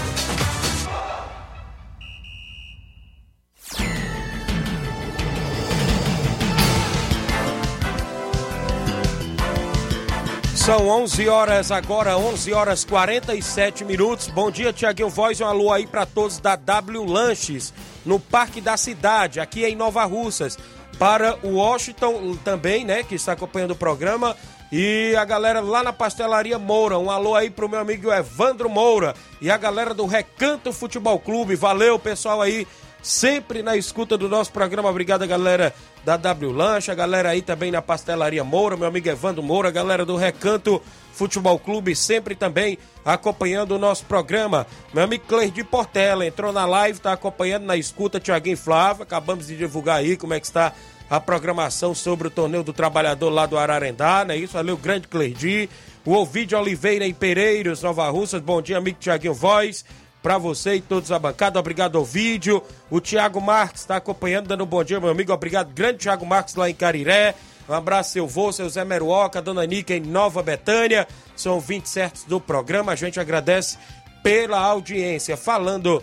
São 10.66 10.88
11 10.88 11.28
horas 11.28 11.70
agora, 11.70 12.18
11 12.18 12.52
horas 12.52 12.84
47 12.84 13.84
minutos. 13.84 14.26
Bom 14.26 14.50
dia, 14.50 14.72
Tiaguinho 14.72 15.08
Voz. 15.08 15.40
Um 15.40 15.46
alô 15.46 15.72
aí 15.72 15.86
para 15.86 16.04
todos 16.04 16.40
da 16.40 16.56
W 16.56 17.04
Lanches, 17.04 17.72
no 18.04 18.18
Parque 18.18 18.60
da 18.60 18.76
Cidade, 18.76 19.38
aqui 19.38 19.64
em 19.64 19.76
Nova 19.76 20.04
Russas. 20.04 20.58
Para 20.98 21.38
o 21.44 21.58
Washington 21.58 22.36
também, 22.44 22.84
né, 22.84 23.04
que 23.04 23.14
está 23.14 23.30
acompanhando 23.30 23.70
o 23.70 23.76
programa. 23.76 24.36
E 24.72 25.14
a 25.16 25.24
galera 25.24 25.60
lá 25.60 25.84
na 25.84 25.92
Pastelaria 25.92 26.58
Moura. 26.58 26.98
Um 26.98 27.12
alô 27.12 27.36
aí 27.36 27.48
pro 27.48 27.68
meu 27.68 27.78
amigo 27.78 28.12
Evandro 28.12 28.68
Moura. 28.68 29.14
E 29.40 29.48
a 29.48 29.56
galera 29.56 29.94
do 29.94 30.04
Recanto 30.04 30.72
Futebol 30.72 31.20
Clube. 31.20 31.54
Valeu, 31.54 31.96
pessoal 31.96 32.42
aí 32.42 32.66
sempre 33.06 33.62
na 33.62 33.76
escuta 33.76 34.18
do 34.18 34.28
nosso 34.28 34.52
programa. 34.52 34.90
Obrigado, 34.90 35.26
galera 35.26 35.72
da 36.04 36.16
W 36.16 36.50
Lancha, 36.50 36.92
galera 36.94 37.30
aí 37.30 37.40
também 37.40 37.70
na 37.70 37.80
Pastelaria 37.80 38.42
Moura, 38.42 38.76
meu 38.76 38.88
amigo 38.88 39.08
Evandro 39.08 39.42
Moura, 39.42 39.70
galera 39.70 40.04
do 40.04 40.16
Recanto 40.16 40.82
Futebol 41.12 41.58
Clube, 41.58 41.94
sempre 41.94 42.34
também 42.34 42.76
acompanhando 43.04 43.72
o 43.72 43.78
nosso 43.78 44.04
programa. 44.06 44.66
Meu 44.92 45.04
amigo 45.04 45.24
Cleide 45.26 45.62
Portela 45.62 46.26
entrou 46.26 46.52
na 46.52 46.66
live, 46.66 46.98
tá 46.98 47.12
acompanhando 47.12 47.64
na 47.64 47.76
escuta 47.76 48.18
Tiaguinho 48.18 48.56
Flávio. 48.56 49.04
Acabamos 49.04 49.46
de 49.46 49.56
divulgar 49.56 49.98
aí 49.98 50.16
como 50.16 50.34
é 50.34 50.40
que 50.40 50.46
está 50.46 50.72
a 51.08 51.20
programação 51.20 51.94
sobre 51.94 52.26
o 52.26 52.30
torneio 52.30 52.64
do 52.64 52.72
trabalhador 52.72 53.30
lá 53.30 53.46
do 53.46 53.56
Ararendá, 53.56 54.24
né? 54.24 54.36
Isso, 54.36 54.54
valeu, 54.54 54.76
grande 54.76 55.06
Cleide. 55.06 55.70
O 56.04 56.12
Ovidio 56.12 56.58
Oliveira 56.58 57.06
em 57.06 57.14
Pereiros, 57.14 57.82
Nova 57.82 58.08
Russas. 58.10 58.42
Bom 58.42 58.60
dia, 58.60 58.78
amigo 58.78 58.98
Tiaguinho 58.98 59.32
Voz 59.32 59.84
para 60.26 60.38
você 60.38 60.74
e 60.74 60.80
todos 60.80 61.12
a 61.12 61.20
bancada. 61.20 61.60
Obrigado 61.60 61.96
ao 61.96 62.04
vídeo. 62.04 62.60
O 62.90 63.00
Thiago 63.00 63.40
Marques 63.40 63.82
está 63.82 63.94
acompanhando, 63.94 64.48
dando 64.48 64.64
um 64.64 64.66
bom 64.66 64.82
dia, 64.82 64.98
meu 64.98 65.10
amigo. 65.10 65.32
Obrigado, 65.32 65.72
grande 65.72 65.98
Thiago 65.98 66.26
Marques 66.26 66.56
lá 66.56 66.68
em 66.68 66.74
Cariré. 66.74 67.36
Um 67.68 67.72
abraço, 67.72 68.10
seu 68.10 68.26
vô, 68.26 68.50
seu 68.50 68.68
Zé 68.68 68.84
Meruoca, 68.84 69.40
dona 69.40 69.64
Nica 69.64 69.94
em 69.94 70.00
Nova 70.00 70.42
Betânia. 70.42 71.06
São 71.36 71.60
20 71.60 71.88
certos 71.88 72.24
do 72.24 72.40
programa. 72.40 72.90
A 72.90 72.96
gente 72.96 73.20
agradece 73.20 73.78
pela 74.20 74.58
audiência. 74.58 75.36
Falando 75.36 76.02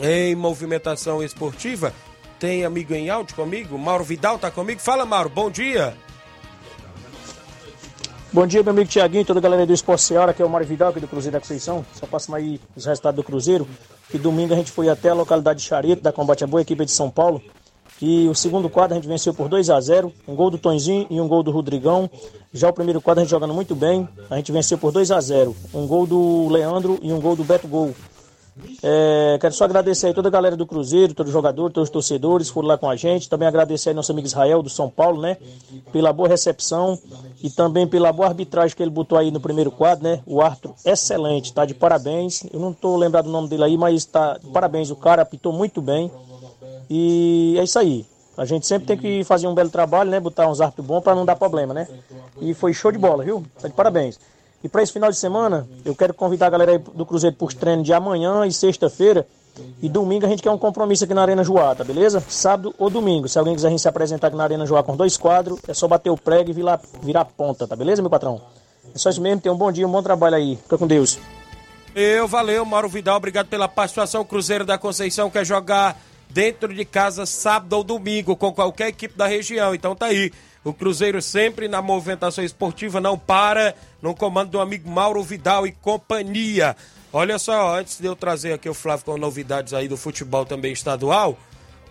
em 0.00 0.34
movimentação 0.34 1.22
esportiva, 1.22 1.92
tem 2.40 2.64
amigo 2.64 2.94
em 2.94 3.10
áudio 3.10 3.36
comigo? 3.36 3.76
Mauro 3.76 4.02
Vidal 4.02 4.38
tá 4.38 4.50
comigo? 4.50 4.80
Fala, 4.80 5.04
Mauro, 5.04 5.28
bom 5.28 5.50
dia. 5.50 5.94
Bom 8.36 8.46
dia, 8.46 8.62
meu 8.62 8.70
amigo 8.72 8.90
Tiaguinho, 8.90 9.24
toda 9.24 9.38
a 9.38 9.42
galera 9.42 9.64
do 9.64 9.72
Esporte 9.72 10.02
Seara, 10.02 10.32
aqui 10.32 10.42
é 10.42 10.44
o 10.44 10.50
Mário 10.50 10.66
Vidal, 10.66 10.90
aqui 10.90 11.00
do 11.00 11.08
Cruzeiro 11.08 11.32
da 11.32 11.40
Conceição. 11.40 11.82
Só 11.94 12.06
passando 12.06 12.34
aí 12.34 12.60
os 12.76 12.84
resultados 12.84 13.16
do 13.16 13.24
Cruzeiro. 13.24 13.66
Que 14.10 14.18
domingo 14.18 14.52
a 14.52 14.56
gente 14.58 14.70
foi 14.70 14.90
até 14.90 15.08
a 15.08 15.14
localidade 15.14 15.60
de 15.60 15.64
Charito, 15.64 16.02
da 16.02 16.12
Combate 16.12 16.44
a 16.44 16.46
Boa, 16.46 16.60
equipe 16.60 16.84
de 16.84 16.90
São 16.90 17.08
Paulo. 17.08 17.40
E 17.98 18.28
o 18.28 18.34
segundo 18.34 18.68
quadro 18.68 18.92
a 18.92 19.00
gente 19.00 19.08
venceu 19.08 19.32
por 19.32 19.48
2 19.48 19.70
a 19.70 19.80
0 19.80 20.12
um 20.28 20.34
gol 20.34 20.50
do 20.50 20.58
Tonzinho 20.58 21.06
e 21.08 21.18
um 21.18 21.26
gol 21.26 21.42
do 21.42 21.50
Rodrigão. 21.50 22.10
Já 22.52 22.68
o 22.68 22.74
primeiro 22.74 23.00
quadro 23.00 23.22
a 23.22 23.24
gente 23.24 23.30
jogando 23.30 23.54
muito 23.54 23.74
bem, 23.74 24.06
a 24.28 24.36
gente 24.36 24.52
venceu 24.52 24.76
por 24.76 24.92
2 24.92 25.12
a 25.12 25.18
0 25.18 25.56
um 25.72 25.86
gol 25.86 26.06
do 26.06 26.48
Leandro 26.50 26.98
e 27.00 27.14
um 27.14 27.20
gol 27.22 27.36
do 27.36 27.42
Beto 27.42 27.66
Gol. 27.66 27.94
É, 28.82 29.36
quero 29.38 29.52
só 29.52 29.64
agradecer 29.64 30.06
aí 30.06 30.14
toda 30.14 30.28
a 30.28 30.30
galera 30.30 30.56
do 30.56 30.66
Cruzeiro, 30.66 31.12
todo 31.12 31.30
jogador, 31.30 31.70
todos 31.70 31.88
os 31.88 31.92
torcedores 31.92 32.48
foram 32.48 32.68
lá 32.68 32.78
com 32.78 32.88
a 32.88 32.96
gente. 32.96 33.28
Também 33.28 33.46
agradecer 33.46 33.90
aí 33.90 33.94
nosso 33.94 34.12
amigo 34.12 34.26
Israel 34.26 34.62
do 34.62 34.70
São 34.70 34.88
Paulo, 34.88 35.20
né? 35.20 35.36
Pela 35.92 36.12
boa 36.12 36.28
recepção 36.28 36.98
e 37.42 37.50
também 37.50 37.86
pela 37.86 38.12
boa 38.12 38.28
arbitragem 38.28 38.74
que 38.74 38.82
ele 38.82 38.90
botou 38.90 39.18
aí 39.18 39.30
no 39.30 39.40
primeiro 39.40 39.70
quadro, 39.70 40.04
né? 40.04 40.22
O 40.26 40.40
Arthur, 40.40 40.74
excelente, 40.84 41.52
tá 41.52 41.66
de 41.66 41.74
parabéns. 41.74 42.44
Eu 42.52 42.60
não 42.60 42.72
tô 42.72 42.96
lembrado 42.96 43.26
o 43.26 43.30
nome 43.30 43.48
dele 43.48 43.64
aí, 43.64 43.76
mas 43.76 44.04
tá 44.06 44.38
de 44.38 44.46
parabéns. 44.48 44.90
O 44.90 44.96
cara 44.96 45.22
apitou 45.22 45.52
muito 45.52 45.82
bem. 45.82 46.10
E 46.88 47.56
é 47.58 47.64
isso 47.64 47.78
aí. 47.78 48.06
A 48.36 48.44
gente 48.44 48.66
sempre 48.66 48.86
tem 48.86 48.98
que 48.98 49.24
fazer 49.24 49.46
um 49.48 49.54
belo 49.54 49.70
trabalho, 49.70 50.10
né? 50.10 50.20
Botar 50.20 50.48
uns 50.48 50.60
árbitros 50.60 50.86
bons 50.86 51.02
para 51.02 51.14
não 51.14 51.24
dar 51.24 51.36
problema, 51.36 51.72
né? 51.72 51.88
E 52.40 52.52
foi 52.54 52.72
show 52.72 52.92
de 52.92 52.98
bola, 52.98 53.24
viu? 53.24 53.44
Tá 53.60 53.68
de 53.68 53.74
parabéns. 53.74 54.18
E 54.66 54.68
para 54.68 54.82
esse 54.82 54.92
final 54.92 55.12
de 55.12 55.16
semana, 55.16 55.64
eu 55.84 55.94
quero 55.94 56.12
convidar 56.12 56.48
a 56.48 56.50
galera 56.50 56.76
do 56.76 57.06
Cruzeiro 57.06 57.36
para 57.36 57.46
os 57.46 57.54
treinos 57.54 57.86
de 57.86 57.92
amanhã 57.92 58.44
e 58.44 58.52
sexta-feira. 58.52 59.24
E 59.80 59.88
domingo 59.88 60.26
a 60.26 60.28
gente 60.28 60.42
quer 60.42 60.50
um 60.50 60.58
compromisso 60.58 61.04
aqui 61.04 61.14
na 61.14 61.22
Arena 61.22 61.44
Joá, 61.44 61.72
tá 61.72 61.84
beleza? 61.84 62.20
Sábado 62.28 62.74
ou 62.76 62.90
domingo. 62.90 63.28
Se 63.28 63.38
alguém 63.38 63.54
quiser 63.54 63.68
a 63.68 63.70
gente 63.70 63.80
se 63.80 63.86
apresentar 63.86 64.26
aqui 64.26 64.36
na 64.36 64.42
Arena 64.42 64.66
Joá 64.66 64.82
com 64.82 64.96
dois 64.96 65.16
quadros, 65.16 65.60
é 65.68 65.72
só 65.72 65.86
bater 65.86 66.10
o 66.10 66.16
prego 66.16 66.50
e 66.50 66.52
virar, 66.52 66.80
virar 67.00 67.24
ponta, 67.26 67.64
tá 67.64 67.76
beleza, 67.76 68.02
meu 68.02 68.10
patrão? 68.10 68.40
É 68.92 68.98
só 68.98 69.08
isso 69.08 69.20
mesmo, 69.20 69.40
tenha 69.40 69.54
um 69.54 69.56
bom 69.56 69.70
dia, 69.70 69.86
um 69.86 69.92
bom 69.92 70.02
trabalho 70.02 70.34
aí. 70.34 70.56
Fica 70.56 70.76
com 70.76 70.86
Deus. 70.88 71.16
Eu, 71.94 72.26
valeu, 72.26 72.64
Mauro 72.64 72.88
Vidal, 72.88 73.18
obrigado 73.18 73.46
pela 73.46 73.68
participação. 73.68 74.22
O 74.22 74.24
Cruzeiro 74.24 74.64
da 74.64 74.76
Conceição 74.76 75.30
quer 75.30 75.46
jogar 75.46 75.96
dentro 76.28 76.74
de 76.74 76.84
casa 76.84 77.24
sábado 77.24 77.74
ou 77.74 77.84
domingo 77.84 78.34
com 78.34 78.52
qualquer 78.52 78.88
equipe 78.88 79.16
da 79.16 79.28
região. 79.28 79.76
Então 79.76 79.94
tá 79.94 80.06
aí. 80.06 80.32
O 80.66 80.74
Cruzeiro 80.74 81.22
sempre 81.22 81.68
na 81.68 81.80
movimentação 81.80 82.42
esportiva 82.42 83.00
não 83.00 83.16
para, 83.16 83.72
no 84.02 84.16
comando 84.16 84.50
do 84.50 84.60
amigo 84.60 84.90
Mauro 84.90 85.22
Vidal 85.22 85.64
e 85.64 85.70
companhia. 85.70 86.76
Olha 87.12 87.38
só, 87.38 87.78
antes 87.78 88.00
de 88.00 88.06
eu 88.08 88.16
trazer 88.16 88.52
aqui 88.52 88.68
o 88.68 88.74
Flávio 88.74 89.04
com 89.04 89.16
novidades 89.16 89.72
aí 89.72 89.86
do 89.86 89.96
futebol 89.96 90.44
também 90.44 90.72
estadual, 90.72 91.38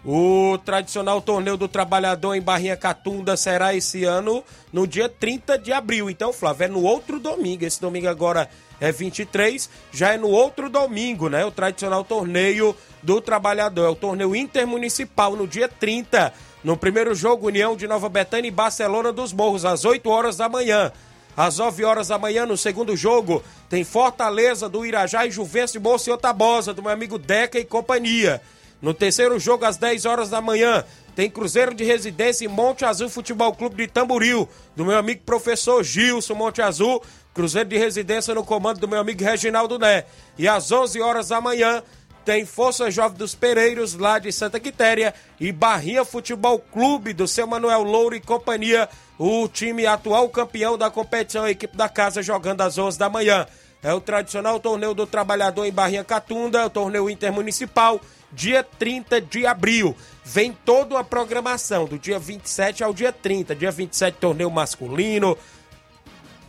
o 0.04 0.58
tradicional 0.66 1.22
torneio 1.22 1.56
do 1.56 1.70
trabalhador 1.70 2.36
em 2.36 2.42
Barrinha 2.42 2.76
Catunda 2.76 3.38
será 3.38 3.74
esse 3.74 4.04
ano 4.04 4.44
no 4.74 4.86
dia 4.86 5.08
30 5.08 5.58
de 5.58 5.72
abril. 5.72 6.10
Então, 6.10 6.34
Flávio, 6.34 6.66
é 6.66 6.68
no 6.68 6.84
outro 6.84 7.18
domingo. 7.18 7.64
Esse 7.64 7.80
domingo 7.80 8.10
agora 8.10 8.50
é 8.82 8.92
23, 8.92 9.70
já 9.94 10.12
é 10.12 10.18
no 10.18 10.28
outro 10.28 10.70
domingo, 10.70 11.30
né? 11.30 11.46
O 11.46 11.50
tradicional 11.50 12.04
torneio 12.04 12.76
do 13.02 13.22
trabalhador. 13.22 13.86
É 13.86 13.90
o 13.90 13.96
torneio 13.96 14.36
intermunicipal 14.36 15.34
no 15.34 15.48
dia 15.48 15.70
30 15.70 16.34
no 16.66 16.76
primeiro 16.76 17.14
jogo, 17.14 17.46
União 17.46 17.76
de 17.76 17.88
Nova 17.88 18.10
Betânia 18.10 18.48
e 18.48 18.52
Barcelona 18.52 19.14
dos 19.14 19.32
Morros, 19.32 19.64
às 19.64 19.86
8 19.86 20.10
horas 20.10 20.36
da 20.36 20.50
manhã. 20.50 20.92
Às 21.38 21.60
9 21.60 21.86
horas 21.86 22.08
da 22.08 22.18
manhã, 22.18 22.44
no 22.44 22.58
segundo 22.58 22.98
jogo, 22.98 23.44
tem 23.70 23.84
Fortaleza 23.84 24.68
do 24.68 24.84
Irajá 24.84 25.28
e 25.28 25.32
Juventus 25.32 25.74
de 25.74 25.80
Monsenhor 25.80 26.18
Tabosa, 26.18 26.74
do 26.74 26.82
meu 26.82 26.92
amigo 26.92 27.20
Deca 27.20 27.60
e 27.60 27.66
companhia. 27.66 28.42
No 28.82 28.96
terceiro 28.96 29.38
jogo, 29.38 29.64
às 29.64 29.78
10 29.78 30.06
horas 30.06 30.32
da 30.32 30.42
manhã, 30.42 30.84
tem 31.16 31.30
Cruzeiro 31.30 31.72
de 31.72 31.84
Residência 31.84 32.46
e 32.46 32.48
Monte 32.48 32.84
Azul 32.84 33.10
Futebol 33.10 33.54
Clube 33.54 33.76
de 33.76 33.88
Tamboril, 33.88 34.50
do 34.76 34.84
meu 34.84 34.98
amigo 34.98 35.22
professor 35.24 35.84
Gilson 35.84 36.34
Monte 36.34 36.64
Azul. 36.64 37.00
Cruzeiro 37.32 37.70
de 37.70 37.78
Residência 37.78 38.34
no 38.34 38.44
comando 38.44 38.80
do 38.80 38.88
meu 38.88 39.00
amigo 39.00 39.24
Reginaldo 39.24 39.78
Né. 39.78 40.06
E 40.36 40.48
às 40.48 40.72
11 40.72 41.00
horas 41.00 41.28
da 41.28 41.40
manhã, 41.40 41.84
tem 42.26 42.44
Força 42.44 42.90
Jovem 42.90 43.20
dos 43.20 43.36
Pereiros, 43.36 43.94
lá 43.94 44.18
de 44.18 44.32
Santa 44.32 44.60
Quitéria, 44.60 45.14
e 45.40 45.52
Barrinha 45.52 46.04
Futebol 46.04 46.58
Clube, 46.58 47.14
do 47.14 47.28
seu 47.28 47.46
Manuel 47.46 47.84
Louro 47.84 48.16
e 48.16 48.20
companhia, 48.20 48.90
o 49.18 49.48
time 49.48 49.86
atual 49.86 50.28
campeão 50.30 50.76
da 50.76 50.90
competição, 50.90 51.44
a 51.44 51.52
equipe 51.52 51.78
da 51.78 51.88
casa, 51.88 52.24
jogando 52.24 52.62
às 52.62 52.80
11 52.80 52.98
da 52.98 53.08
manhã. 53.08 53.46
É 53.84 53.94
o 53.94 54.02
tradicional 54.02 54.60
torneio 54.60 54.96
do 54.96 55.06
trabalhador 55.06 55.66
em 55.66 55.72
Barrinha 55.72 56.04
Catunda, 56.04 56.66
o 56.66 56.70
torneio 56.70 57.08
intermunicipal, 57.12 58.02
dia 58.32 58.64
30 58.64 59.22
de 59.22 59.46
abril. 59.46 59.96
Vem 60.24 60.52
toda 60.66 60.98
a 60.98 61.04
programação, 61.04 61.86
do 61.86 62.00
dia 62.00 62.18
27 62.18 62.84
ao 62.84 62.92
dia 62.92 63.14
30. 63.14 63.56
Dia 63.56 63.70
27, 63.70 64.18
torneio 64.20 64.50
masculino. 64.50 65.38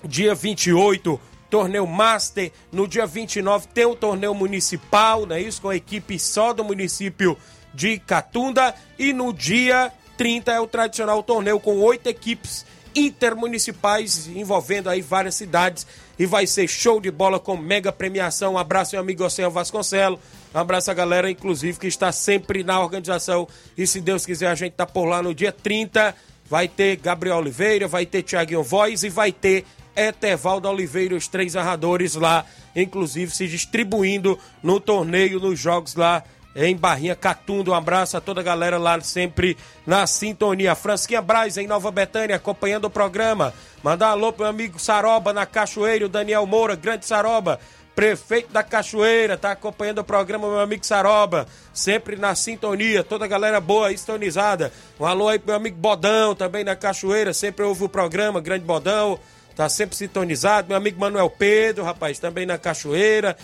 Dia 0.03 0.35
28, 0.35 1.21
torneio 1.51 1.87
Master. 1.87 2.53
No 2.71 2.87
dia 2.87 3.07
29 3.07 3.69
tem 3.69 3.87
o 3.87 3.97
torneio 3.97 4.35
municipal, 4.35 5.27
é 5.31 5.41
isso? 5.41 5.63
Com 5.63 5.71
a 5.71 5.77
equipe 5.77 6.19
só 6.19 6.53
do 6.53 6.65
município 6.65 7.37
de 7.73 7.99
Catunda. 7.99 8.75
E 8.99 9.13
no 9.13 9.33
dia 9.33 9.93
30 10.17 10.53
é 10.53 10.61
o 10.61 10.67
tradicional 10.67 11.23
torneio 11.23 11.61
com 11.61 11.79
oito 11.81 12.09
equipes 12.09 12.65
intermunicipais 12.97 14.27
envolvendo 14.29 14.89
aí 14.89 15.03
várias 15.03 15.35
cidades 15.35 15.87
e 16.19 16.25
vai 16.25 16.47
ser 16.47 16.67
show 16.67 16.99
de 16.99 17.11
bola 17.11 17.39
com 17.39 17.57
mega 17.57 17.93
premiação. 17.93 18.55
Um 18.55 18.59
abraço 18.59 18.95
meu 18.95 19.03
amigo 19.03 19.23
Oceano 19.23 19.53
Vasconcelo. 19.53 20.19
Um 20.55 20.59
abraço 20.59 20.91
a 20.91 20.95
galera, 20.95 21.31
inclusive, 21.31 21.79
que 21.79 21.87
está 21.87 22.11
sempre 22.11 22.65
na 22.65 22.81
organização. 22.81 23.47
E 23.77 23.87
se 23.87 24.01
Deus 24.01 24.25
quiser, 24.25 24.49
a 24.49 24.55
gente 24.55 24.73
tá 24.73 24.87
por 24.87 25.05
lá 25.05 25.23
no 25.23 25.35
dia 25.35 25.53
30. 25.53 26.15
Vai 26.49 26.69
ter 26.69 26.97
Gabriel 26.97 27.37
Oliveira, 27.37 27.87
vai 27.87 28.07
ter 28.07 28.23
Tiaguinho 28.23 28.63
Voz 28.63 29.03
e 29.03 29.11
vai 29.11 29.31
ter 29.31 29.67
Etevaldo 29.97 30.69
Oliveira, 30.69 31.17
os 31.17 31.27
três 31.27 31.55
narradores 31.55 32.15
lá, 32.15 32.45
inclusive 32.75 33.35
se 33.35 33.49
distribuindo 33.49 34.39
no 34.63 34.79
torneio, 34.79 35.41
nos 35.41 35.59
jogos 35.59 35.95
lá 35.95 36.23
em 36.55 36.75
Barrinha 36.75 37.15
Catunda. 37.15 37.71
Um 37.71 37.75
abraço 37.75 38.17
a 38.17 38.21
toda 38.21 38.41
a 38.41 38.45
galera 38.45 38.79
lá 38.79 39.01
sempre 39.01 39.57
na 39.87 40.07
sintonia. 40.07 40.75
Fransquinha 40.75 41.21
Braz 41.21 41.59
em 41.59 41.67
Nova 41.67 41.91
Betânia 41.91 42.37
acompanhando 42.37 42.87
o 42.87 42.91
programa. 42.91 43.53
Mandar 43.83 44.09
alô 44.09 44.33
pro 44.33 44.45
meu 44.45 44.51
amigo 44.51 44.79
Saroba 44.79 45.33
na 45.33 45.45
Cachoeira, 45.45 46.07
o 46.07 46.09
Daniel 46.09 46.47
Moura, 46.47 46.75
grande 46.75 47.07
Saroba. 47.07 47.61
Prefeito 47.95 48.53
da 48.53 48.63
Cachoeira, 48.63 49.39
tá 49.39 49.53
acompanhando 49.53 50.01
o 50.01 50.05
programa, 50.05 50.47
meu 50.47 50.61
amigo 50.61 50.85
Saroba, 50.85 51.47
sempre 51.73 52.15
na 52.15 52.35
sintonia, 52.35 53.03
toda 53.03 53.25
a 53.25 53.29
galera 53.29 53.59
boa, 53.59 53.91
estonizada. 53.91 54.71
Um 55.01 55.07
alô 55.07 55.29
aí 55.29 55.39
pro 55.39 55.47
meu 55.47 55.57
amigo 55.57 55.79
Bodão, 55.79 56.35
também 56.35 56.63
na 56.63 56.77
Cachoeira, 56.77 57.33
sempre 57.33 57.65
ouve 57.65 57.85
o 57.85 57.89
programa, 57.89 58.39
grande 58.39 58.67
Bodão, 58.67 59.19
tá 59.57 59.69
sempre 59.69 59.97
sintonizado. 59.97 60.69
Meu 60.69 60.77
amigo 60.77 61.01
Manuel 61.01 61.31
Pedro, 61.31 61.83
rapaz, 61.83 62.19
também 62.19 62.45
na 62.45 62.59
Cachoeira. 62.59 63.37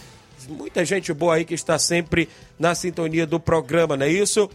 Muita 0.48 0.84
gente 0.84 1.12
boa 1.12 1.36
aí 1.36 1.44
que 1.44 1.54
está 1.54 1.78
sempre 1.78 2.28
na 2.58 2.74
sintonia 2.74 3.26
do 3.26 3.40
programa, 3.40 3.96
não 3.96 4.04
é 4.04 4.10
isso? 4.10 4.50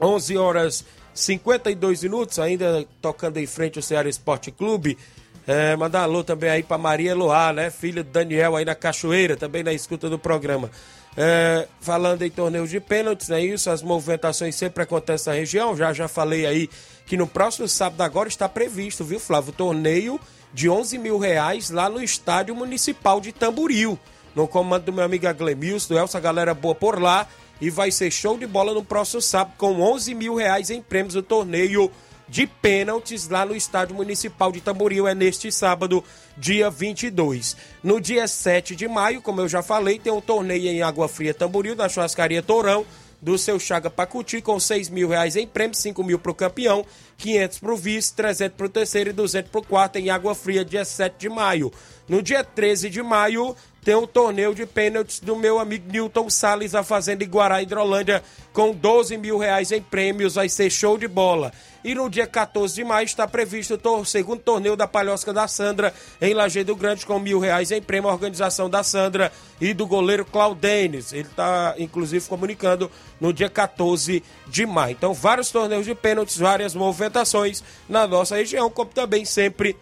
11 0.00 0.36
horas 0.36 0.84
52 1.14 2.02
minutos, 2.02 2.38
ainda 2.38 2.84
tocando 3.00 3.38
em 3.38 3.46
frente 3.46 3.78
o 3.78 3.82
Ceará 3.82 4.08
Esporte 4.08 4.50
Clube. 4.50 4.98
É, 5.46 5.76
mandar 5.76 6.02
alô 6.02 6.24
também 6.24 6.50
aí 6.50 6.62
para 6.62 6.76
Maria 6.76 7.12
Eloá, 7.12 7.52
né? 7.52 7.70
Filha 7.70 8.02
do 8.02 8.10
Daniel 8.10 8.56
aí 8.56 8.64
na 8.64 8.74
Cachoeira, 8.74 9.36
também 9.36 9.62
na 9.62 9.72
escuta 9.72 10.10
do 10.10 10.18
programa. 10.18 10.70
É, 11.16 11.68
falando 11.80 12.22
em 12.22 12.30
torneios 12.30 12.70
de 12.70 12.80
pênaltis, 12.80 13.30
é 13.30 13.40
isso, 13.40 13.70
as 13.70 13.82
movimentações 13.82 14.56
sempre 14.56 14.82
acontecem 14.82 15.32
na 15.32 15.38
região. 15.38 15.76
Já 15.76 15.92
já 15.92 16.08
falei 16.08 16.44
aí 16.44 16.68
que 17.06 17.16
no 17.16 17.26
próximo 17.26 17.68
sábado 17.68 18.00
agora 18.02 18.28
está 18.28 18.48
previsto, 18.48 19.04
viu, 19.04 19.20
Flávio? 19.20 19.52
Torneio 19.52 20.18
de 20.54 20.70
11 20.70 20.96
mil 20.96 21.18
reais 21.18 21.68
lá 21.68 21.90
no 21.90 22.02
Estádio 22.02 22.54
Municipal 22.54 23.20
de 23.20 23.32
Tamboril 23.32 23.98
no 24.34 24.48
comando 24.48 24.84
do 24.84 24.92
meu 24.92 25.04
amigo 25.04 25.26
Aglemilson, 25.28 25.94
do 25.94 25.98
Elsa, 25.98 26.18
galera 26.18 26.52
boa 26.52 26.74
por 26.74 27.00
lá. 27.00 27.26
E 27.60 27.70
vai 27.70 27.90
ser 27.90 28.10
show 28.10 28.36
de 28.36 28.46
bola 28.46 28.74
no 28.74 28.84
próximo 28.84 29.22
sábado, 29.22 29.54
com 29.56 29.80
11 29.80 30.14
mil 30.14 30.34
reais 30.34 30.70
em 30.70 30.82
prêmios 30.82 31.14
do 31.14 31.22
torneio 31.22 31.90
de 32.28 32.46
pênaltis 32.46 33.28
lá 33.28 33.46
no 33.46 33.54
Estádio 33.54 33.94
Municipal 33.94 34.50
de 34.50 34.60
Tamboril. 34.60 35.06
É 35.06 35.14
neste 35.14 35.52
sábado, 35.52 36.02
dia 36.36 36.68
22. 36.68 37.56
No 37.82 38.00
dia 38.00 38.26
7 38.26 38.74
de 38.74 38.88
maio, 38.88 39.22
como 39.22 39.40
eu 39.40 39.48
já 39.48 39.62
falei, 39.62 40.00
tem 40.00 40.12
um 40.12 40.20
torneio 40.20 40.66
em 40.66 40.82
Água 40.82 41.06
Fria 41.06 41.32
Tamboril, 41.32 41.76
da 41.76 41.88
churrascaria 41.88 42.42
Tourão 42.42 42.84
do 43.22 43.38
seu 43.38 43.58
Chaga 43.58 43.88
Pacuti, 43.88 44.42
com 44.42 44.60
6 44.60 44.90
mil 44.90 45.08
reais 45.08 45.34
em 45.34 45.46
prêmio, 45.46 45.74
5 45.74 46.04
mil 46.04 46.18
para 46.18 46.30
o 46.30 46.34
campeão, 46.34 46.84
500 47.16 47.58
para 47.58 47.72
o 47.72 47.76
vice, 47.76 48.14
300 48.14 48.56
para 48.56 48.66
o 48.66 48.68
terceiro 48.68 49.10
e 49.10 49.12
200 49.12 49.50
para 49.50 49.60
o 49.60 49.64
quarto, 49.64 49.96
em 49.96 50.10
Água 50.10 50.34
Fria, 50.34 50.64
dia 50.64 50.84
7 50.84 51.14
de 51.18 51.28
maio. 51.28 51.72
No 52.08 52.22
dia 52.22 52.44
13 52.44 52.90
de 52.90 53.02
maio, 53.02 53.56
tem 53.84 53.94
o 53.94 54.06
torneio 54.06 54.54
de 54.54 54.64
pênaltis 54.64 55.20
do 55.20 55.36
meu 55.36 55.58
amigo 55.58 55.92
Newton 55.92 56.30
Salles, 56.30 56.74
a 56.74 56.82
Fazenda 56.82 57.22
Iguará 57.22 57.60
Hidrolândia, 57.60 58.24
com 58.50 58.72
12 58.72 59.18
mil 59.18 59.36
reais 59.36 59.70
em 59.72 59.82
prêmios, 59.82 60.36
vai 60.36 60.48
ser 60.48 60.70
show 60.70 60.96
de 60.96 61.06
bola. 61.06 61.52
E 61.84 61.94
no 61.94 62.08
dia 62.08 62.26
14 62.26 62.74
de 62.74 62.82
maio 62.82 63.04
está 63.04 63.28
previsto 63.28 63.78
o 63.84 64.04
segundo 64.06 64.40
torneio 64.40 64.74
da 64.74 64.88
Palhosca 64.88 65.34
da 65.34 65.46
Sandra, 65.46 65.92
em 66.18 66.32
Lajeado 66.32 66.74
Grande, 66.74 67.04
com 67.04 67.18
mil 67.18 67.38
reais 67.38 67.70
em 67.70 67.82
prêmio, 67.82 68.08
organização 68.08 68.70
da 68.70 68.82
Sandra 68.82 69.30
e 69.60 69.74
do 69.74 69.86
goleiro 69.86 70.24
Claudenes. 70.24 71.12
Ele 71.12 71.28
está, 71.28 71.74
inclusive, 71.76 72.26
comunicando 72.26 72.90
no 73.20 73.34
dia 73.34 73.50
14 73.50 74.24
de 74.46 74.64
maio. 74.64 74.92
Então, 74.92 75.12
vários 75.12 75.50
torneios 75.50 75.84
de 75.84 75.94
pênaltis, 75.94 76.38
várias 76.38 76.74
movimentações 76.74 77.62
na 77.86 78.06
nossa 78.06 78.36
região, 78.36 78.70
como 78.70 78.90
também 78.90 79.26
sempre 79.26 79.76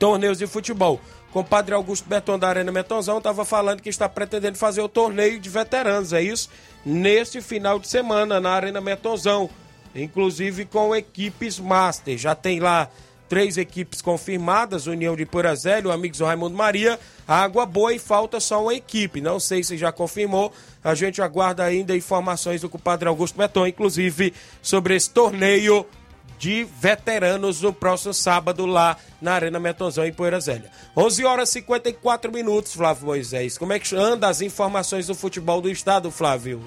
torneios 0.00 0.38
de 0.38 0.48
futebol 0.48 1.00
compadre 1.34 1.74
Augusto 1.74 2.08
Berton 2.08 2.38
da 2.38 2.48
Arena 2.48 2.70
Metonzão 2.70 3.18
estava 3.18 3.44
falando 3.44 3.82
que 3.82 3.88
está 3.88 4.08
pretendendo 4.08 4.56
fazer 4.56 4.80
o 4.80 4.88
torneio 4.88 5.40
de 5.40 5.50
veteranos, 5.50 6.12
é 6.12 6.22
isso? 6.22 6.48
Neste 6.86 7.40
final 7.40 7.80
de 7.80 7.88
semana 7.88 8.40
na 8.40 8.50
Arena 8.50 8.80
Metonzão, 8.80 9.50
inclusive 9.96 10.64
com 10.64 10.94
equipes 10.94 11.58
master. 11.58 12.16
Já 12.16 12.36
tem 12.36 12.60
lá 12.60 12.88
três 13.28 13.56
equipes 13.56 14.00
confirmadas, 14.00 14.86
União 14.86 15.16
de 15.16 15.26
Purazélio, 15.26 15.90
Amigos 15.90 16.18
do 16.18 16.24
Raimundo 16.24 16.56
Maria, 16.56 17.00
Água 17.26 17.66
Boa 17.66 17.92
e 17.92 17.98
falta 17.98 18.38
só 18.38 18.62
uma 18.62 18.74
equipe. 18.74 19.20
Não 19.20 19.40
sei 19.40 19.64
se 19.64 19.76
já 19.76 19.90
confirmou, 19.90 20.52
a 20.84 20.94
gente 20.94 21.20
aguarda 21.20 21.64
ainda 21.64 21.96
informações 21.96 22.60
do 22.60 22.68
compadre 22.68 23.08
Augusto 23.08 23.36
Berton, 23.36 23.66
inclusive 23.66 24.32
sobre 24.62 24.94
esse 24.94 25.10
torneio 25.10 25.84
de 26.38 26.64
veteranos 26.64 27.60
no 27.60 27.72
próximo 27.72 28.12
sábado 28.12 28.66
lá 28.66 28.96
na 29.20 29.32
Arena 29.32 29.58
Metonzão 29.58 30.04
em 30.04 30.12
Poeira 30.12 30.40
Zélia. 30.40 30.70
11 30.96 31.24
horas 31.24 31.48
e 31.50 31.52
54 31.54 32.32
minutos, 32.32 32.74
Flávio 32.74 33.06
Moisés. 33.06 33.56
Como 33.56 33.72
é 33.72 33.78
que 33.78 33.94
anda 33.94 34.28
as 34.28 34.40
informações 34.40 35.06
do 35.06 35.14
futebol 35.14 35.60
do 35.60 35.70
estado, 35.70 36.10
Flávio? 36.10 36.62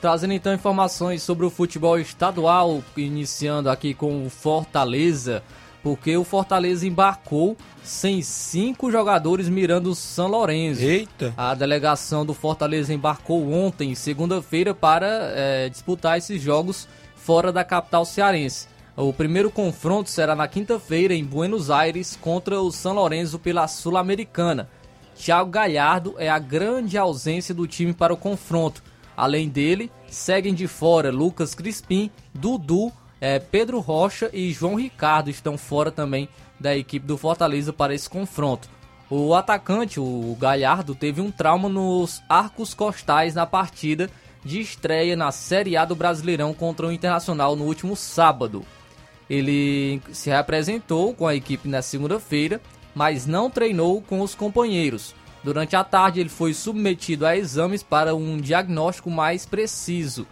Trazendo 0.00 0.32
então 0.32 0.52
informações 0.52 1.22
sobre 1.22 1.46
o 1.46 1.50
futebol 1.50 1.98
estadual, 1.98 2.82
iniciando 2.96 3.70
aqui 3.70 3.94
com 3.94 4.26
o 4.26 4.30
Fortaleza, 4.30 5.42
porque 5.82 6.16
o 6.16 6.24
Fortaleza 6.24 6.86
embarcou 6.86 7.56
sem 7.84 8.22
cinco 8.22 8.90
jogadores 8.90 9.48
mirando 9.48 9.90
o 9.90 9.94
São 9.94 10.28
Lourenço. 10.28 10.82
Eita! 10.82 11.32
A 11.36 11.54
delegação 11.54 12.24
do 12.24 12.34
Fortaleza 12.34 12.92
embarcou 12.92 13.52
ontem, 13.52 13.94
segunda-feira, 13.94 14.74
para 14.74 15.06
é, 15.34 15.68
disputar 15.68 16.18
esses 16.18 16.40
jogos 16.42 16.88
fora 17.16 17.52
da 17.52 17.64
capital 17.64 18.04
cearense. 18.04 18.71
O 18.94 19.10
primeiro 19.10 19.50
confronto 19.50 20.10
será 20.10 20.36
na 20.36 20.46
quinta-feira 20.46 21.14
em 21.14 21.24
Buenos 21.24 21.70
Aires 21.70 22.14
contra 22.20 22.60
o 22.60 22.70
São 22.70 22.92
Lourenço 22.92 23.38
pela 23.38 23.66
Sul-Americana. 23.66 24.68
Thiago 25.16 25.50
Galhardo 25.50 26.14
é 26.18 26.28
a 26.28 26.38
grande 26.38 26.98
ausência 26.98 27.54
do 27.54 27.66
time 27.66 27.94
para 27.94 28.12
o 28.12 28.18
confronto. 28.18 28.82
Além 29.16 29.48
dele, 29.48 29.90
seguem 30.08 30.52
de 30.52 30.66
fora 30.66 31.10
Lucas 31.10 31.54
Crispim, 31.54 32.10
Dudu, 32.34 32.92
é, 33.18 33.38
Pedro 33.38 33.80
Rocha 33.80 34.28
e 34.30 34.52
João 34.52 34.74
Ricardo 34.74 35.30
estão 35.30 35.56
fora 35.56 35.90
também 35.90 36.28
da 36.60 36.76
equipe 36.76 37.06
do 37.06 37.16
Fortaleza 37.16 37.72
para 37.72 37.94
esse 37.94 38.10
confronto. 38.10 38.68
O 39.08 39.34
atacante, 39.34 39.98
o 39.98 40.36
Galhardo, 40.38 40.94
teve 40.94 41.22
um 41.22 41.30
trauma 41.30 41.68
nos 41.68 42.22
arcos 42.28 42.74
costais 42.74 43.34
na 43.34 43.46
partida 43.46 44.10
de 44.44 44.60
estreia 44.60 45.16
na 45.16 45.32
Série 45.32 45.78
A 45.78 45.84
do 45.86 45.94
Brasileirão 45.94 46.52
contra 46.52 46.86
o 46.86 46.92
Internacional 46.92 47.56
no 47.56 47.64
último 47.64 47.96
sábado. 47.96 48.62
Ele 49.28 50.00
se 50.12 50.30
representou 50.30 51.14
com 51.14 51.26
a 51.26 51.34
equipe 51.34 51.68
na 51.68 51.82
segunda-feira, 51.82 52.60
mas 52.94 53.26
não 53.26 53.48
treinou 53.48 54.02
com 54.02 54.20
os 54.20 54.34
companheiros. 54.34 55.14
Durante 55.42 55.74
a 55.74 55.82
tarde, 55.82 56.20
ele 56.20 56.28
foi 56.28 56.54
submetido 56.54 57.26
a 57.26 57.36
exames 57.36 57.82
para 57.82 58.14
um 58.14 58.36
diagnóstico 58.36 59.10
mais 59.10 59.44
preciso. 59.44 60.26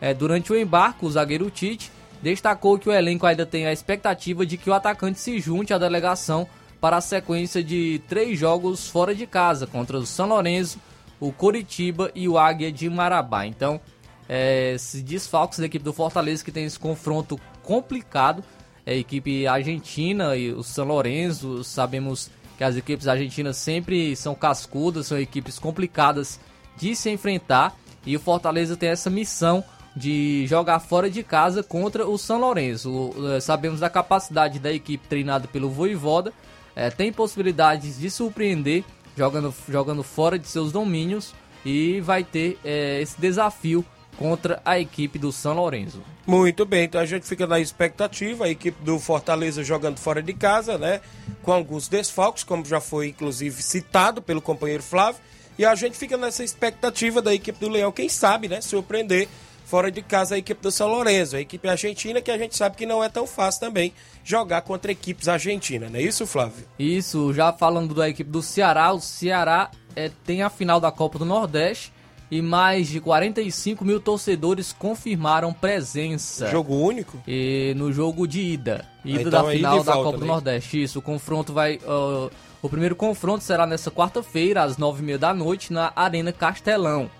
É, 0.00 0.12
durante 0.12 0.52
o 0.52 0.58
embarque, 0.58 1.04
o 1.04 1.10
zagueiro 1.10 1.50
Tite 1.50 1.90
destacou 2.22 2.78
que 2.78 2.88
o 2.88 2.92
elenco 2.92 3.26
ainda 3.26 3.46
tem 3.46 3.66
a 3.66 3.72
expectativa 3.72 4.44
de 4.44 4.56
que 4.56 4.68
o 4.68 4.74
atacante 4.74 5.18
se 5.18 5.38
junte 5.40 5.72
à 5.72 5.78
delegação 5.78 6.46
para 6.80 6.96
a 6.96 7.00
sequência 7.00 7.62
de 7.62 8.02
três 8.08 8.38
jogos 8.38 8.88
fora 8.88 9.14
de 9.14 9.26
casa 9.26 9.66
contra 9.66 9.98
o 9.98 10.06
São 10.06 10.28
Lourenço, 10.28 10.78
o 11.18 11.30
Coritiba 11.30 12.10
e 12.14 12.28
o 12.28 12.38
Águia 12.38 12.72
de 12.72 12.88
Marabá. 12.88 13.46
Então, 13.46 13.80
é, 14.28 14.76
se 14.78 15.02
desfalques 15.02 15.58
da 15.58 15.66
equipe 15.66 15.84
do 15.84 15.92
Fortaleza 15.92 16.44
que 16.44 16.52
tem 16.52 16.64
esse 16.64 16.78
confronto 16.78 17.38
complicado. 17.70 18.42
É 18.84 18.94
a 18.94 18.96
equipe 18.96 19.46
argentina 19.46 20.34
e 20.36 20.50
o 20.52 20.64
São 20.64 20.84
Lourenço, 20.84 21.62
sabemos 21.62 22.28
que 22.58 22.64
as 22.64 22.76
equipes 22.76 23.06
argentinas 23.06 23.56
sempre 23.58 24.16
são 24.16 24.34
cascudas, 24.34 25.06
são 25.06 25.16
equipes 25.16 25.56
complicadas 25.56 26.40
de 26.76 26.96
se 26.96 27.08
enfrentar 27.10 27.76
e 28.04 28.16
o 28.16 28.20
Fortaleza 28.20 28.76
tem 28.76 28.88
essa 28.88 29.08
missão 29.08 29.62
de 29.94 30.44
jogar 30.48 30.80
fora 30.80 31.08
de 31.08 31.22
casa 31.22 31.62
contra 31.62 32.08
o 32.08 32.18
São 32.18 32.40
Lourenço. 32.40 33.12
É, 33.36 33.38
sabemos 33.38 33.78
da 33.78 33.88
capacidade 33.88 34.58
da 34.58 34.72
equipe 34.72 35.06
treinada 35.06 35.46
pelo 35.46 35.70
Voivoda, 35.70 36.32
é, 36.74 36.90
tem 36.90 37.12
possibilidades 37.12 38.00
de 38.00 38.10
surpreender 38.10 38.82
jogando, 39.16 39.54
jogando 39.68 40.02
fora 40.02 40.36
de 40.36 40.48
seus 40.48 40.72
domínios 40.72 41.32
e 41.64 42.00
vai 42.00 42.24
ter 42.24 42.58
é, 42.64 43.00
esse 43.00 43.20
desafio 43.20 43.84
contra 44.20 44.60
a 44.66 44.78
equipe 44.78 45.18
do 45.18 45.32
São 45.32 45.54
Lourenço. 45.54 46.02
Muito 46.26 46.66
bem, 46.66 46.84
então 46.84 47.00
a 47.00 47.06
gente 47.06 47.26
fica 47.26 47.46
na 47.46 47.58
expectativa, 47.58 48.44
a 48.44 48.50
equipe 48.50 48.84
do 48.84 48.98
Fortaleza 48.98 49.64
jogando 49.64 49.98
fora 49.98 50.22
de 50.22 50.34
casa, 50.34 50.76
né? 50.76 51.00
Com 51.42 51.50
alguns 51.50 51.88
desfalques, 51.88 52.44
como 52.44 52.62
já 52.66 52.82
foi 52.82 53.08
inclusive 53.08 53.62
citado 53.62 54.20
pelo 54.20 54.42
companheiro 54.42 54.82
Flávio. 54.82 55.22
E 55.58 55.64
a 55.64 55.74
gente 55.74 55.96
fica 55.96 56.18
nessa 56.18 56.44
expectativa 56.44 57.22
da 57.22 57.34
equipe 57.34 57.58
do 57.58 57.70
Leão, 57.70 57.90
quem 57.90 58.10
sabe, 58.10 58.46
né? 58.46 58.60
Surpreender 58.60 59.26
fora 59.64 59.90
de 59.90 60.02
casa 60.02 60.34
a 60.34 60.38
equipe 60.38 60.60
do 60.60 60.70
São 60.70 60.88
Lourenço, 60.88 61.36
a 61.36 61.40
equipe 61.40 61.66
argentina, 61.66 62.20
que 62.20 62.30
a 62.30 62.36
gente 62.36 62.54
sabe 62.54 62.76
que 62.76 62.84
não 62.84 63.02
é 63.02 63.08
tão 63.08 63.26
fácil 63.26 63.60
também 63.60 63.94
jogar 64.22 64.60
contra 64.60 64.92
equipes 64.92 65.28
argentinas, 65.28 65.90
não 65.90 65.98
é 65.98 66.02
isso, 66.02 66.26
Flávio? 66.26 66.66
Isso, 66.78 67.32
já 67.32 67.54
falando 67.54 67.94
da 67.94 68.06
equipe 68.06 68.30
do 68.30 68.42
Ceará, 68.42 68.92
o 68.92 69.00
Ceará 69.00 69.70
é, 69.96 70.10
tem 70.26 70.42
a 70.42 70.50
final 70.50 70.78
da 70.78 70.92
Copa 70.92 71.18
do 71.18 71.24
Nordeste 71.24 71.90
e 72.30 72.40
mais 72.40 72.88
de 72.88 73.00
45 73.00 73.84
mil 73.84 74.00
torcedores 74.00 74.72
confirmaram 74.72 75.52
presença. 75.52 76.48
Jogo 76.48 76.74
único? 76.74 77.18
E 77.26 77.74
no 77.76 77.92
jogo 77.92 78.26
de 78.26 78.40
ida. 78.40 78.86
Ida 79.04 79.22
então, 79.22 79.44
da 79.44 79.52
é 79.52 79.56
final 79.56 79.82
da 79.82 79.92
Copa 79.94 80.18
do? 80.18 80.26
Nordeste. 80.26 80.82
Isso, 80.82 81.00
o 81.00 81.02
confronto 81.02 81.52
vai. 81.52 81.76
uh, 81.76 82.30
o 82.62 82.68
primeiro 82.68 82.94
confronto 82.94 83.42
será 83.42 83.66
nessa 83.66 83.90
quarta-feira, 83.90 84.62
às 84.62 84.76
9h30 84.76 85.18
da 85.18 85.34
noite, 85.34 85.72
na 85.72 85.92
Arena 85.96 86.32
Castelão. 86.32 87.10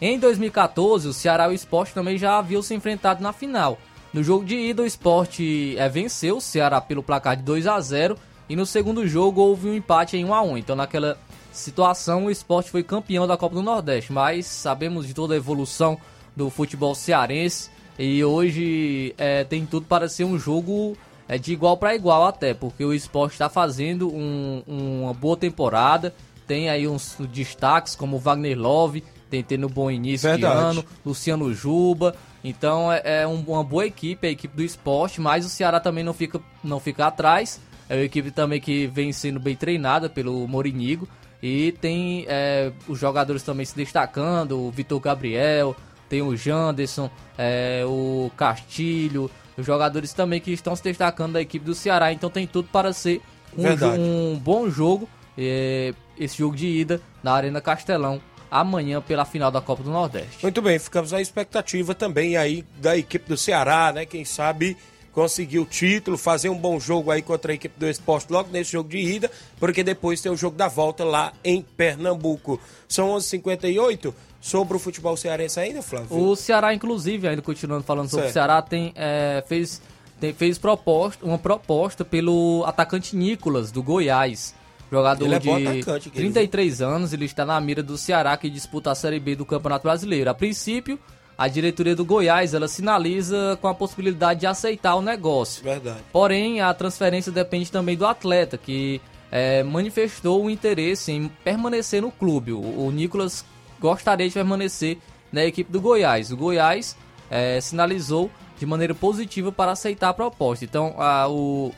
Em 0.00 0.18
2014, 0.18 1.06
o 1.08 1.12
Ceará 1.12 1.48
e 1.48 1.52
o 1.52 1.54
Sport 1.54 1.92
também 1.92 2.16
já 2.16 2.38
haviam 2.38 2.62
se 2.62 2.74
enfrentado 2.74 3.22
na 3.22 3.32
final. 3.32 3.78
No 4.12 4.22
jogo 4.24 4.44
de 4.44 4.56
ida, 4.56 4.82
o 4.82 4.86
Sport 4.86 5.40
é, 5.76 5.88
venceu 5.88 6.38
o 6.38 6.40
Ceará 6.40 6.80
pelo 6.80 7.02
placar 7.02 7.36
de 7.36 7.42
2 7.42 7.66
a 7.66 7.78
0 7.78 8.16
e 8.48 8.56
no 8.56 8.66
segundo 8.66 9.06
jogo 9.06 9.42
houve 9.42 9.68
um 9.68 9.74
empate 9.74 10.16
em 10.16 10.24
1 10.24 10.34
a 10.34 10.42
1 10.42 10.58
Então, 10.58 10.74
naquela 10.74 11.16
situação, 11.60 12.24
o 12.26 12.30
Sport 12.30 12.68
foi 12.68 12.82
campeão 12.82 13.26
da 13.26 13.36
Copa 13.36 13.54
do 13.54 13.62
Nordeste. 13.62 14.12
Mas 14.12 14.46
sabemos 14.46 15.06
de 15.06 15.14
toda 15.14 15.34
a 15.34 15.36
evolução 15.36 15.98
do 16.34 16.48
futebol 16.50 16.94
cearense 16.94 17.70
e 17.98 18.24
hoje 18.24 19.14
é, 19.18 19.44
tem 19.44 19.66
tudo 19.66 19.86
para 19.86 20.08
ser 20.08 20.24
um 20.24 20.38
jogo 20.38 20.96
é, 21.28 21.38
de 21.38 21.52
igual 21.52 21.76
para 21.76 21.94
igual 21.94 22.26
até, 22.26 22.54
porque 22.54 22.84
o 22.84 22.92
Sport 22.94 23.32
está 23.32 23.48
fazendo 23.48 24.08
um- 24.12 24.62
uma 24.66 25.14
boa 25.14 25.36
temporada. 25.36 26.12
Tem 26.46 26.68
aí 26.68 26.88
uns 26.88 27.14
destaques 27.32 27.94
como 27.94 28.18
Wagner 28.18 28.58
Love, 28.58 29.04
tem 29.30 29.40
tendo 29.42 29.68
um 29.68 29.70
bom 29.70 29.88
início 29.90 30.28
Verdade. 30.28 30.54
de 30.56 30.60
ano, 30.60 30.84
Luciano 31.06 31.52
Juba. 31.54 32.16
Então 32.42 32.90
é, 32.90 33.02
é 33.22 33.26
um- 33.28 33.44
uma 33.46 33.62
boa 33.62 33.86
equipe, 33.86 34.26
a 34.26 34.30
equipe 34.30 34.56
do 34.56 34.62
esporte, 34.64 35.20
mas 35.20 35.46
o 35.46 35.48
Ceará 35.48 35.78
também 35.78 36.02
não 36.02 36.12
fica, 36.14 36.40
não 36.64 36.80
fica 36.80 37.06
atrás. 37.06 37.60
É 37.88 37.94
uma 37.96 38.02
equipe 38.04 38.30
também 38.32 38.60
que 38.60 38.86
vem 38.88 39.12
sendo 39.12 39.38
bem 39.38 39.54
treinada 39.54 40.08
pelo 40.08 40.48
Morinigo. 40.48 41.06
E 41.42 41.72
tem 41.72 42.26
é, 42.28 42.70
os 42.86 42.98
jogadores 42.98 43.42
também 43.42 43.64
se 43.64 43.74
destacando, 43.74 44.58
o 44.58 44.70
Vitor 44.70 45.00
Gabriel, 45.00 45.74
tem 46.08 46.20
o 46.20 46.36
Janderson, 46.36 47.10
é, 47.38 47.82
o 47.86 48.30
Castilho, 48.36 49.30
os 49.56 49.64
jogadores 49.64 50.12
também 50.12 50.40
que 50.40 50.52
estão 50.52 50.74
se 50.76 50.82
destacando 50.82 51.34
da 51.34 51.40
equipe 51.40 51.64
do 51.64 51.74
Ceará. 51.74 52.12
Então 52.12 52.28
tem 52.28 52.46
tudo 52.46 52.68
para 52.70 52.92
ser 52.92 53.22
um, 53.56 54.32
um 54.34 54.38
bom 54.38 54.68
jogo, 54.68 55.08
é, 55.38 55.94
esse 56.18 56.38
jogo 56.38 56.56
de 56.56 56.66
ida 56.66 57.00
na 57.22 57.32
Arena 57.32 57.60
Castelão, 57.60 58.20
amanhã 58.50 59.00
pela 59.00 59.24
final 59.24 59.50
da 59.50 59.60
Copa 59.60 59.82
do 59.82 59.90
Nordeste. 59.90 60.42
Muito 60.42 60.60
bem, 60.60 60.78
ficamos 60.78 61.14
à 61.14 61.20
expectativa 61.20 61.94
também 61.94 62.36
aí 62.36 62.64
da 62.78 62.96
equipe 62.96 63.28
do 63.28 63.36
Ceará, 63.36 63.92
né? 63.92 64.04
Quem 64.04 64.24
sabe 64.24 64.76
conseguir 65.12 65.58
o 65.58 65.64
título, 65.64 66.16
fazer 66.16 66.48
um 66.48 66.56
bom 66.56 66.78
jogo 66.78 67.10
aí 67.10 67.20
contra 67.22 67.52
a 67.52 67.54
equipe 67.54 67.78
do 67.78 67.88
esporte 67.88 68.32
logo 68.32 68.48
nesse 68.52 68.72
jogo 68.72 68.88
de 68.88 68.98
ida, 68.98 69.30
porque 69.58 69.82
depois 69.82 70.20
tem 70.20 70.30
o 70.30 70.36
jogo 70.36 70.56
da 70.56 70.68
volta 70.68 71.04
lá 71.04 71.32
em 71.44 71.62
Pernambuco. 71.62 72.60
São 72.88 73.08
11h58 73.16 74.14
sobre 74.40 74.76
o 74.76 74.80
futebol 74.80 75.16
cearense 75.16 75.58
ainda, 75.60 75.82
Flávio? 75.82 76.16
O 76.16 76.34
Ceará, 76.36 76.72
inclusive, 76.72 77.28
ainda 77.28 77.42
continuando 77.42 77.82
falando 77.84 78.08
sobre 78.08 78.24
Certo. 78.26 78.30
o 78.30 78.34
Ceará, 78.34 78.62
tem, 78.62 78.92
é, 78.94 79.42
fez, 79.46 79.82
tem- 80.20 80.32
fez 80.32 80.56
proposta, 80.58 81.24
uma 81.26 81.38
proposta 81.38 82.04
pelo 82.04 82.64
atacante 82.66 83.14
Nicolas, 83.16 83.70
do 83.70 83.82
Goiás. 83.82 84.54
Jogador 84.90 85.24
Ele 85.24 85.34
é 85.34 85.38
de 85.38 85.46
bom 85.48 85.56
atacante, 85.56 86.08
aquele, 86.08 86.32
33 86.32 86.82
anos, 86.82 87.12
ele 87.12 87.24
está 87.24 87.44
na 87.44 87.60
mira 87.60 87.80
do 87.82 87.96
Ceará, 87.96 88.36
que 88.36 88.50
disputa 88.50 88.90
a 88.90 88.94
Série 88.94 89.20
B 89.20 89.36
do 89.36 89.44
Campeonato 89.46 89.84
Brasileiro. 89.84 90.28
A 90.30 90.34
princípio, 90.34 90.98
a 91.42 91.48
diretoria 91.48 91.96
do 91.96 92.04
Goiás, 92.04 92.52
ela 92.52 92.68
sinaliza 92.68 93.58
com 93.62 93.68
a 93.68 93.74
possibilidade 93.74 94.40
de 94.40 94.46
aceitar 94.46 94.94
o 94.94 95.00
negócio. 95.00 95.64
Verdade. 95.64 96.00
Porém, 96.12 96.60
a 96.60 96.74
transferência 96.74 97.32
depende 97.32 97.72
também 97.72 97.96
do 97.96 98.04
atleta, 98.06 98.58
que 98.58 99.00
é, 99.32 99.62
manifestou 99.62 100.44
o 100.44 100.50
interesse 100.50 101.10
em 101.12 101.28
permanecer 101.42 102.02
no 102.02 102.10
clube. 102.10 102.52
O, 102.52 102.58
o 102.86 102.90
Nicolas 102.90 103.42
gostaria 103.80 104.28
de 104.28 104.34
permanecer 104.34 104.98
na 105.32 105.42
equipe 105.44 105.72
do 105.72 105.80
Goiás. 105.80 106.30
O 106.30 106.36
Goiás 106.36 106.94
é, 107.30 107.58
sinalizou 107.60 108.30
de 108.58 108.66
maneira 108.66 108.94
positiva 108.94 109.50
para 109.50 109.72
aceitar 109.72 110.10
a 110.10 110.12
proposta. 110.14 110.64
Então, 110.66 110.94
a- 110.98 111.26
o, 111.26 111.72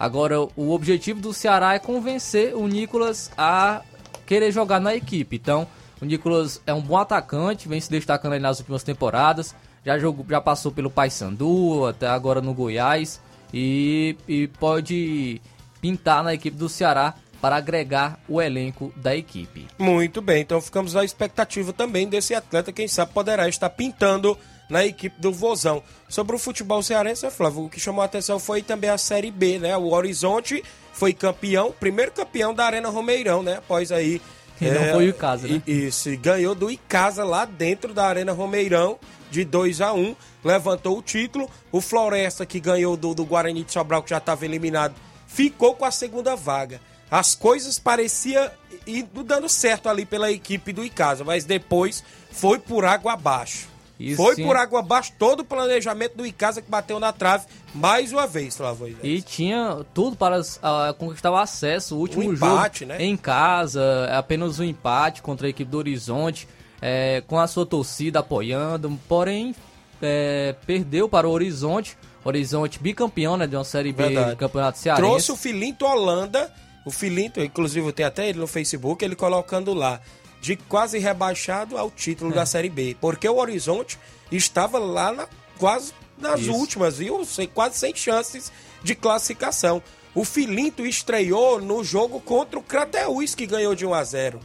agora 0.00 0.40
o 0.56 0.70
objetivo 0.72 1.20
do 1.20 1.34
Ceará 1.34 1.74
é 1.74 1.78
convencer 1.78 2.56
o 2.56 2.66
Nicolas 2.66 3.30
a 3.36 3.82
querer 4.24 4.50
jogar 4.52 4.80
na 4.80 4.94
equipe. 4.94 5.36
Então, 5.36 5.66
o 6.02 6.04
Nicolas 6.04 6.60
é 6.66 6.74
um 6.74 6.80
bom 6.80 6.98
atacante, 6.98 7.68
vem 7.68 7.80
se 7.80 7.88
destacando 7.88 8.36
nas 8.40 8.58
últimas 8.58 8.82
temporadas. 8.82 9.54
Já, 9.86 9.96
jogou, 10.00 10.26
já 10.28 10.40
passou 10.40 10.72
pelo 10.72 10.90
Paysandu, 10.90 11.86
até 11.86 12.08
agora 12.08 12.40
no 12.40 12.52
Goiás. 12.52 13.20
E, 13.54 14.16
e 14.26 14.48
pode 14.48 15.40
pintar 15.80 16.24
na 16.24 16.34
equipe 16.34 16.56
do 16.56 16.68
Ceará 16.68 17.14
para 17.40 17.54
agregar 17.54 18.18
o 18.28 18.42
elenco 18.42 18.92
da 18.96 19.14
equipe. 19.14 19.68
Muito 19.78 20.20
bem, 20.20 20.42
então 20.42 20.60
ficamos 20.60 20.96
à 20.96 21.04
expectativa 21.04 21.72
também 21.72 22.08
desse 22.08 22.34
atleta, 22.34 22.72
quem 22.72 22.88
sabe 22.88 23.12
poderá 23.12 23.48
estar 23.48 23.70
pintando 23.70 24.36
na 24.68 24.84
equipe 24.84 25.20
do 25.20 25.32
Vozão. 25.32 25.84
Sobre 26.08 26.34
o 26.34 26.38
futebol 26.38 26.82
cearense, 26.82 27.30
Flávio, 27.30 27.66
o 27.66 27.68
que 27.68 27.78
chamou 27.78 28.02
a 28.02 28.06
atenção 28.06 28.40
foi 28.40 28.60
também 28.60 28.90
a 28.90 28.98
Série 28.98 29.30
B, 29.30 29.58
né? 29.58 29.76
O 29.76 29.92
Horizonte 29.92 30.64
foi 30.92 31.12
campeão, 31.12 31.72
primeiro 31.78 32.10
campeão 32.10 32.52
da 32.52 32.64
Arena 32.64 32.88
Romeirão, 32.88 33.40
né? 33.40 33.58
Após 33.58 33.92
aí... 33.92 34.20
E 34.66 34.70
não 34.70 34.92
foi 34.92 35.06
o 35.06 35.08
Icasa, 35.10 35.48
né? 35.48 35.62
Isso, 35.66 36.10
e 36.10 36.16
ganhou 36.16 36.54
do 36.54 36.70
Icasa 36.70 37.24
lá 37.24 37.44
dentro 37.44 37.92
da 37.92 38.06
Arena 38.06 38.32
Romeirão, 38.32 38.98
de 39.30 39.44
2 39.44 39.80
a 39.80 39.92
1 39.92 40.14
levantou 40.44 40.98
o 40.98 41.02
título. 41.02 41.48
O 41.70 41.80
Floresta, 41.80 42.44
que 42.44 42.60
ganhou 42.60 42.96
do, 42.96 43.14
do 43.14 43.24
Guarani 43.24 43.64
de 43.64 43.72
Sobral, 43.72 44.02
que 44.02 44.10
já 44.10 44.18
estava 44.18 44.44
eliminado, 44.44 44.94
ficou 45.26 45.74
com 45.74 45.84
a 45.84 45.90
segunda 45.90 46.36
vaga. 46.36 46.80
As 47.10 47.34
coisas 47.34 47.78
pareciam 47.78 48.50
indo 48.86 49.22
dando 49.22 49.48
certo 49.48 49.88
ali 49.88 50.04
pela 50.04 50.30
equipe 50.30 50.72
do 50.72 50.84
Icasa, 50.84 51.24
mas 51.24 51.44
depois 51.44 52.02
foi 52.30 52.58
por 52.58 52.84
água 52.84 53.12
abaixo. 53.12 53.71
Foi 54.16 54.34
sim. 54.34 54.44
por 54.44 54.56
água 54.56 54.80
abaixo 54.80 55.12
todo 55.18 55.40
o 55.40 55.44
planejamento 55.44 56.16
do 56.16 56.26
Icasa 56.26 56.60
que 56.60 56.70
bateu 56.70 56.98
na 56.98 57.12
trave 57.12 57.46
mais 57.74 58.12
uma 58.12 58.26
vez, 58.26 58.56
Flávio. 58.56 58.96
E 59.02 59.22
tinha 59.22 59.84
tudo 59.94 60.16
para 60.16 60.40
ah, 60.62 60.94
conquistar 60.98 61.30
o 61.30 61.36
acesso. 61.36 61.96
O 61.96 62.00
último 62.00 62.22
Um 62.22 62.32
empate, 62.32 62.80
jogo 62.80 62.92
né? 62.92 63.04
em 63.04 63.16
casa, 63.16 64.08
apenas 64.12 64.58
um 64.58 64.64
empate 64.64 65.22
contra 65.22 65.46
a 65.46 65.50
equipe 65.50 65.70
do 65.70 65.78
Horizonte, 65.78 66.48
é, 66.80 67.22
com 67.26 67.38
a 67.38 67.46
sua 67.46 67.64
torcida 67.64 68.18
apoiando. 68.18 68.98
Porém, 69.08 69.54
é, 70.02 70.54
perdeu 70.66 71.08
para 71.08 71.28
o 71.28 71.30
Horizonte. 71.30 71.96
Horizonte 72.24 72.78
bicampeão 72.78 73.36
né, 73.36 73.46
de 73.46 73.56
uma 73.56 73.64
Série 73.64 73.92
B 73.92 74.04
Verdade. 74.04 74.30
do 74.30 74.36
Campeonato 74.36 74.78
Cearense. 74.78 75.08
Trouxe 75.08 75.32
o 75.32 75.36
Filinto 75.36 75.84
Holanda, 75.84 76.52
o 76.84 76.90
Filinto, 76.90 77.40
inclusive 77.40 77.92
tem 77.92 78.06
até 78.06 78.28
ele 78.28 78.38
no 78.38 78.46
Facebook, 78.46 79.04
ele 79.04 79.16
colocando 79.16 79.74
lá, 79.74 80.00
de 80.42 80.56
quase 80.56 80.98
rebaixado 80.98 81.78
ao 81.78 81.88
título 81.90 82.32
É. 82.32 82.34
da 82.34 82.44
Série 82.44 82.68
B. 82.68 82.96
Porque 83.00 83.26
o 83.28 83.36
Horizonte 83.36 83.96
estava 84.30 84.76
lá 84.78 85.12
na- 85.12 85.28
quase 85.56 85.94
nas 86.18 86.40
Isso. 86.40 86.52
últimas, 86.52 86.98
viu? 86.98 87.24
Sem, 87.24 87.46
quase 87.46 87.78
sem 87.78 87.94
chances 87.94 88.52
de 88.82 88.94
classificação. 88.96 89.80
O 90.14 90.24
Filinto 90.24 90.84
estreou 90.84 91.60
no 91.60 91.82
jogo 91.84 92.20
contra 92.20 92.58
o 92.58 92.62
Crateus, 92.62 93.34
que 93.34 93.46
ganhou 93.46 93.74
de 93.74 93.86
1 93.86 93.94
a 93.94 94.04
0 94.04 94.40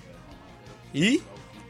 E 0.93 1.21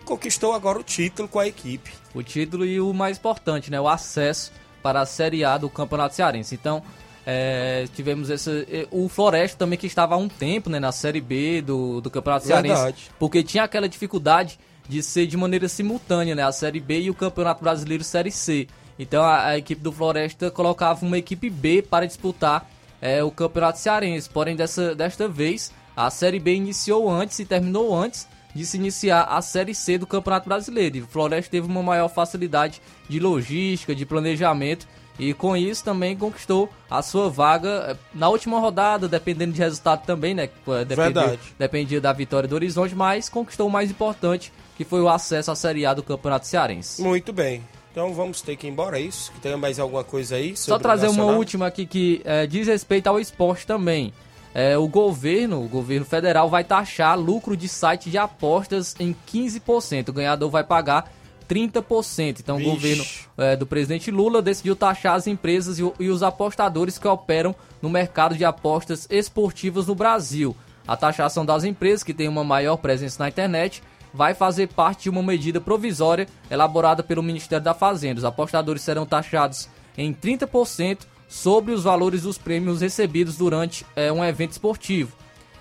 conquistou 0.05 0.53
agora 0.53 0.77
o 0.79 0.83
título 0.83 1.27
com 1.27 1.39
a 1.39 1.47
equipe. 1.47 1.91
o 2.13 2.21
título 2.21 2.65
e 2.65 2.79
o 2.81 2.93
mais 2.93 3.17
importante, 3.17 3.71
né, 3.71 3.79
o 3.79 3.87
acesso 3.87 4.51
para 4.83 5.01
a 5.01 5.05
Série 5.05 5.43
A 5.45 5.57
do 5.57 5.69
Campeonato 5.69 6.15
Cearense. 6.15 6.53
Então, 6.55 6.83
É, 7.29 7.85
tivemos 7.93 8.29
esse. 8.29 8.87
O 8.89 9.09
Floresta 9.09 9.57
também 9.57 9.77
que 9.77 9.85
estava 9.85 10.15
há 10.15 10.17
um 10.17 10.29
tempo 10.29 10.69
né, 10.69 10.79
na 10.79 10.93
Série 10.93 11.19
B 11.19 11.61
do, 11.61 11.99
do 11.99 12.09
Campeonato 12.09 12.47
Cearense. 12.47 12.75
Verdade. 12.75 13.11
Porque 13.19 13.43
tinha 13.43 13.63
aquela 13.63 13.89
dificuldade 13.89 14.57
de 14.87 15.03
ser 15.03 15.27
de 15.27 15.35
maneira 15.35 15.67
simultânea, 15.67 16.33
né? 16.33 16.43
A 16.43 16.53
Série 16.53 16.79
B 16.79 17.01
e 17.01 17.09
o 17.09 17.13
Campeonato 17.13 17.61
Brasileiro 17.61 18.01
Série 18.01 18.31
C. 18.31 18.69
Então 18.97 19.21
a, 19.23 19.47
a 19.47 19.57
equipe 19.57 19.81
do 19.81 19.91
Floresta 19.91 20.49
colocava 20.49 21.05
uma 21.05 21.17
equipe 21.17 21.49
B 21.49 21.81
para 21.81 22.05
disputar 22.05 22.65
é, 23.01 23.21
o 23.21 23.29
Campeonato 23.29 23.77
Cearense. 23.79 24.29
Porém, 24.29 24.55
dessa, 24.55 24.95
desta 24.95 25.27
vez, 25.27 25.73
a 25.97 26.09
Série 26.09 26.39
B 26.39 26.55
iniciou 26.55 27.09
antes 27.09 27.37
e 27.39 27.45
terminou 27.45 27.93
antes 27.93 28.25
de 28.55 28.65
se 28.65 28.77
iniciar 28.77 29.23
a 29.23 29.41
Série 29.41 29.75
C 29.75 29.97
do 29.97 30.07
Campeonato 30.07 30.47
Brasileiro. 30.47 30.95
E 30.95 31.01
o 31.01 31.07
Floresta 31.07 31.51
teve 31.51 31.67
uma 31.67 31.83
maior 31.83 32.07
facilidade 32.07 32.81
de 33.09 33.19
logística, 33.19 33.93
de 33.93 34.05
planejamento. 34.05 34.87
E 35.19 35.33
com 35.33 35.57
isso 35.57 35.83
também 35.83 36.15
conquistou 36.15 36.69
a 36.89 37.01
sua 37.01 37.29
vaga 37.29 37.69
eh, 37.89 37.95
na 38.13 38.29
última 38.29 38.59
rodada, 38.59 39.07
dependendo 39.07 39.51
de 39.53 39.59
resultado 39.59 40.05
também, 40.05 40.33
né? 40.33 40.43
Eh, 40.43 40.85
Dependia, 40.85 40.95
Verdade. 40.95 41.39
dependia 41.57 41.99
da 42.01 42.13
vitória 42.13 42.47
do 42.47 42.55
Horizonte, 42.55 42.93
mas 42.93 43.27
conquistou 43.29 43.67
o 43.67 43.71
mais 43.71 43.89
importante, 43.89 44.53
que 44.75 44.85
foi 44.85 45.01
o 45.01 45.09
acesso 45.09 45.51
à 45.51 45.55
Série 45.55 45.85
A 45.85 45.93
do 45.93 46.03
Campeonato 46.03 46.45
Cearense. 46.45 47.01
Muito 47.01 47.33
bem. 47.33 47.63
Então 47.91 48.13
vamos 48.13 48.41
ter 48.43 48.55
que 48.55 48.67
ir 48.67 48.69
embora, 48.69 48.99
é 48.99 49.01
isso? 49.01 49.31
Que 49.31 49.39
tenha 49.39 49.57
mais 49.57 49.79
alguma 49.79 50.03
coisa 50.03 50.35
aí? 50.35 50.55
Só 50.55 50.77
trazer 50.77 51.07
uma 51.07 51.25
última 51.25 51.65
aqui 51.65 51.85
que 51.87 52.21
eh, 52.23 52.45
diz 52.45 52.67
respeito 52.67 53.07
ao 53.07 53.19
esporte 53.19 53.65
também. 53.65 54.13
Eh, 54.53 54.77
o 54.77 54.87
governo, 54.87 55.63
o 55.63 55.67
governo 55.67 56.05
federal 56.05 56.47
vai 56.47 56.63
taxar 56.63 57.19
lucro 57.19 57.57
de 57.57 57.67
site 57.67 58.11
de 58.11 58.17
apostas 58.19 58.95
em 58.99 59.15
15%. 59.31 60.09
O 60.09 60.13
ganhador 60.13 60.49
vai 60.51 60.63
pagar 60.63 61.11
30%. 61.47 62.39
Então 62.39 62.57
Vixe. 62.57 62.69
o 62.69 62.73
governo 62.73 63.05
eh, 63.37 63.55
do 63.55 63.65
presidente 63.65 64.11
Lula 64.11 64.41
decidiu 64.41 64.75
taxar 64.75 65.15
as 65.15 65.27
empresas 65.27 65.79
e, 65.79 65.91
e 65.99 66.09
os 66.09 66.23
apostadores 66.23 66.97
que 66.97 67.07
operam 67.07 67.55
no 67.81 67.89
mercado 67.89 68.35
de 68.35 68.45
apostas 68.45 69.07
esportivas 69.09 69.87
no 69.87 69.95
Brasil. 69.95 70.55
A 70.87 70.95
taxação 70.95 71.45
das 71.45 71.63
empresas 71.63 72.03
que 72.03 72.13
têm 72.13 72.27
uma 72.27 72.43
maior 72.43 72.77
presença 72.77 73.23
na 73.23 73.29
internet 73.29 73.83
vai 74.13 74.33
fazer 74.33 74.67
parte 74.67 75.03
de 75.03 75.09
uma 75.09 75.21
medida 75.21 75.59
provisória 75.59 76.27
elaborada 76.49 77.03
pelo 77.03 77.21
Ministério 77.21 77.63
da 77.63 77.73
Fazenda. 77.73 78.19
Os 78.19 78.25
apostadores 78.25 78.81
serão 78.81 79.05
taxados 79.05 79.69
em 79.97 80.13
30% 80.13 80.99
sobre 81.27 81.73
os 81.73 81.83
valores 81.83 82.21
dos 82.21 82.37
prêmios 82.37 82.81
recebidos 82.81 83.35
durante 83.37 83.85
eh, 83.95 84.11
um 84.11 84.23
evento 84.23 84.51
esportivo. 84.51 85.15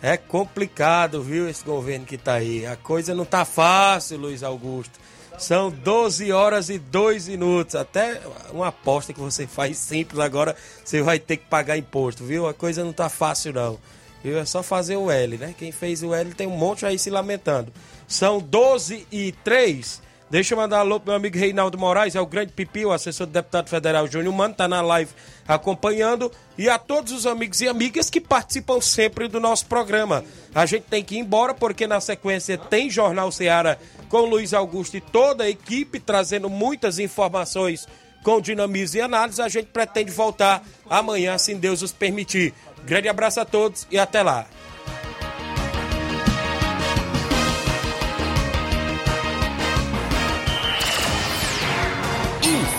É 0.02 0.18
complicado, 0.18 1.22
viu, 1.22 1.48
esse 1.50 1.64
governo 1.64 2.06
que 2.06 2.18
tá 2.18 2.34
aí. 2.36 2.66
A 2.66 2.76
coisa 2.76 3.14
não 3.14 3.26
tá 3.26 3.44
fácil, 3.46 4.18
Luiz 4.18 4.44
Augusto. 4.44 5.00
São 5.38 5.70
12 5.70 6.32
horas 6.32 6.70
e 6.70 6.78
2 6.78 7.28
minutos. 7.28 7.76
Até 7.76 8.22
uma 8.52 8.68
aposta 8.68 9.14
que 9.14 9.20
você 9.20 9.46
faz 9.46 9.78
simples 9.78 10.20
agora, 10.20 10.56
você 10.84 11.02
vai 11.02 11.20
ter 11.20 11.38
que 11.38 11.46
pagar 11.46 11.78
imposto, 11.78 12.24
viu? 12.24 12.48
A 12.48 12.54
coisa 12.54 12.84
não 12.84 12.94
tá 12.94 13.10
fácil, 13.10 13.54
não. 13.54 13.78
Viu? 14.24 14.40
É 14.40 14.46
só 14.46 14.64
fazer 14.64 14.98
o 14.98 15.12
L, 15.12 15.38
né? 15.38 15.54
Quem 15.58 15.72
fez 15.72 16.02
o 16.02 16.14
L 16.14 16.34
tem 16.34 16.48
um 16.48 16.58
monte 16.58 16.86
aí 16.86 16.98
se 16.98 17.10
lamentando. 17.10 17.72
São 18.08 18.40
12 18.40 19.08
e 19.12 19.32
3. 19.44 20.02
Deixa 20.28 20.56
eu 20.56 20.58
mandar 20.58 20.78
um 20.78 20.80
alô 20.80 21.00
pro 21.00 21.10
meu 21.10 21.18
amigo 21.18 21.38
Reinaldo 21.38 21.78
Moraes, 21.78 22.16
é 22.16 22.20
o 22.20 22.26
grande 22.26 22.52
pipi, 22.52 22.84
o 22.84 22.92
assessor 22.92 23.28
do 23.28 23.34
deputado 23.34 23.70
federal 23.70 24.08
Júnior 24.08 24.34
Mano, 24.34 24.56
tá 24.56 24.68
na 24.68 24.82
live 24.82 25.12
acompanhando. 25.48 26.32
E 26.58 26.68
a 26.68 26.80
todos 26.80 27.14
os 27.14 27.28
amigos 27.28 27.62
e 27.62 27.68
amigas 27.68 28.10
que 28.10 28.20
participam 28.20 28.82
sempre 28.82 29.28
do 29.28 29.40
nosso 29.40 29.68
programa. 29.68 30.26
A 30.54 30.66
gente 30.66 30.84
tem 30.84 31.04
que 31.04 31.16
ir 31.16 31.20
embora, 31.20 31.54
porque 31.54 31.86
na 31.86 32.02
sequência 32.02 32.58
tem 32.58 32.90
Jornal 32.90 33.32
Seara 33.32 33.80
com 34.10 34.22
Luiz 34.22 34.52
Augusto 34.52 34.98
e 34.98 35.02
toda 35.02 35.44
a 35.44 35.50
equipe, 35.50 36.00
trazendo 36.00 36.50
muitas 36.50 36.98
informações 36.98 37.88
com 38.24 38.42
dinamismo 38.42 38.98
e 38.98 39.02
análise. 39.02 39.40
A 39.44 39.48
gente 39.48 39.68
pretende 39.68 40.10
voltar 40.10 40.64
amanhã, 40.90 41.38
se 41.38 41.54
Deus 41.54 41.84
os 41.84 41.92
permitir. 41.92 42.52
Grande 42.84 43.08
abraço 43.08 43.40
a 43.40 43.46
todos 43.46 43.86
e 43.92 44.00
até 44.00 44.24
lá. 44.24 44.48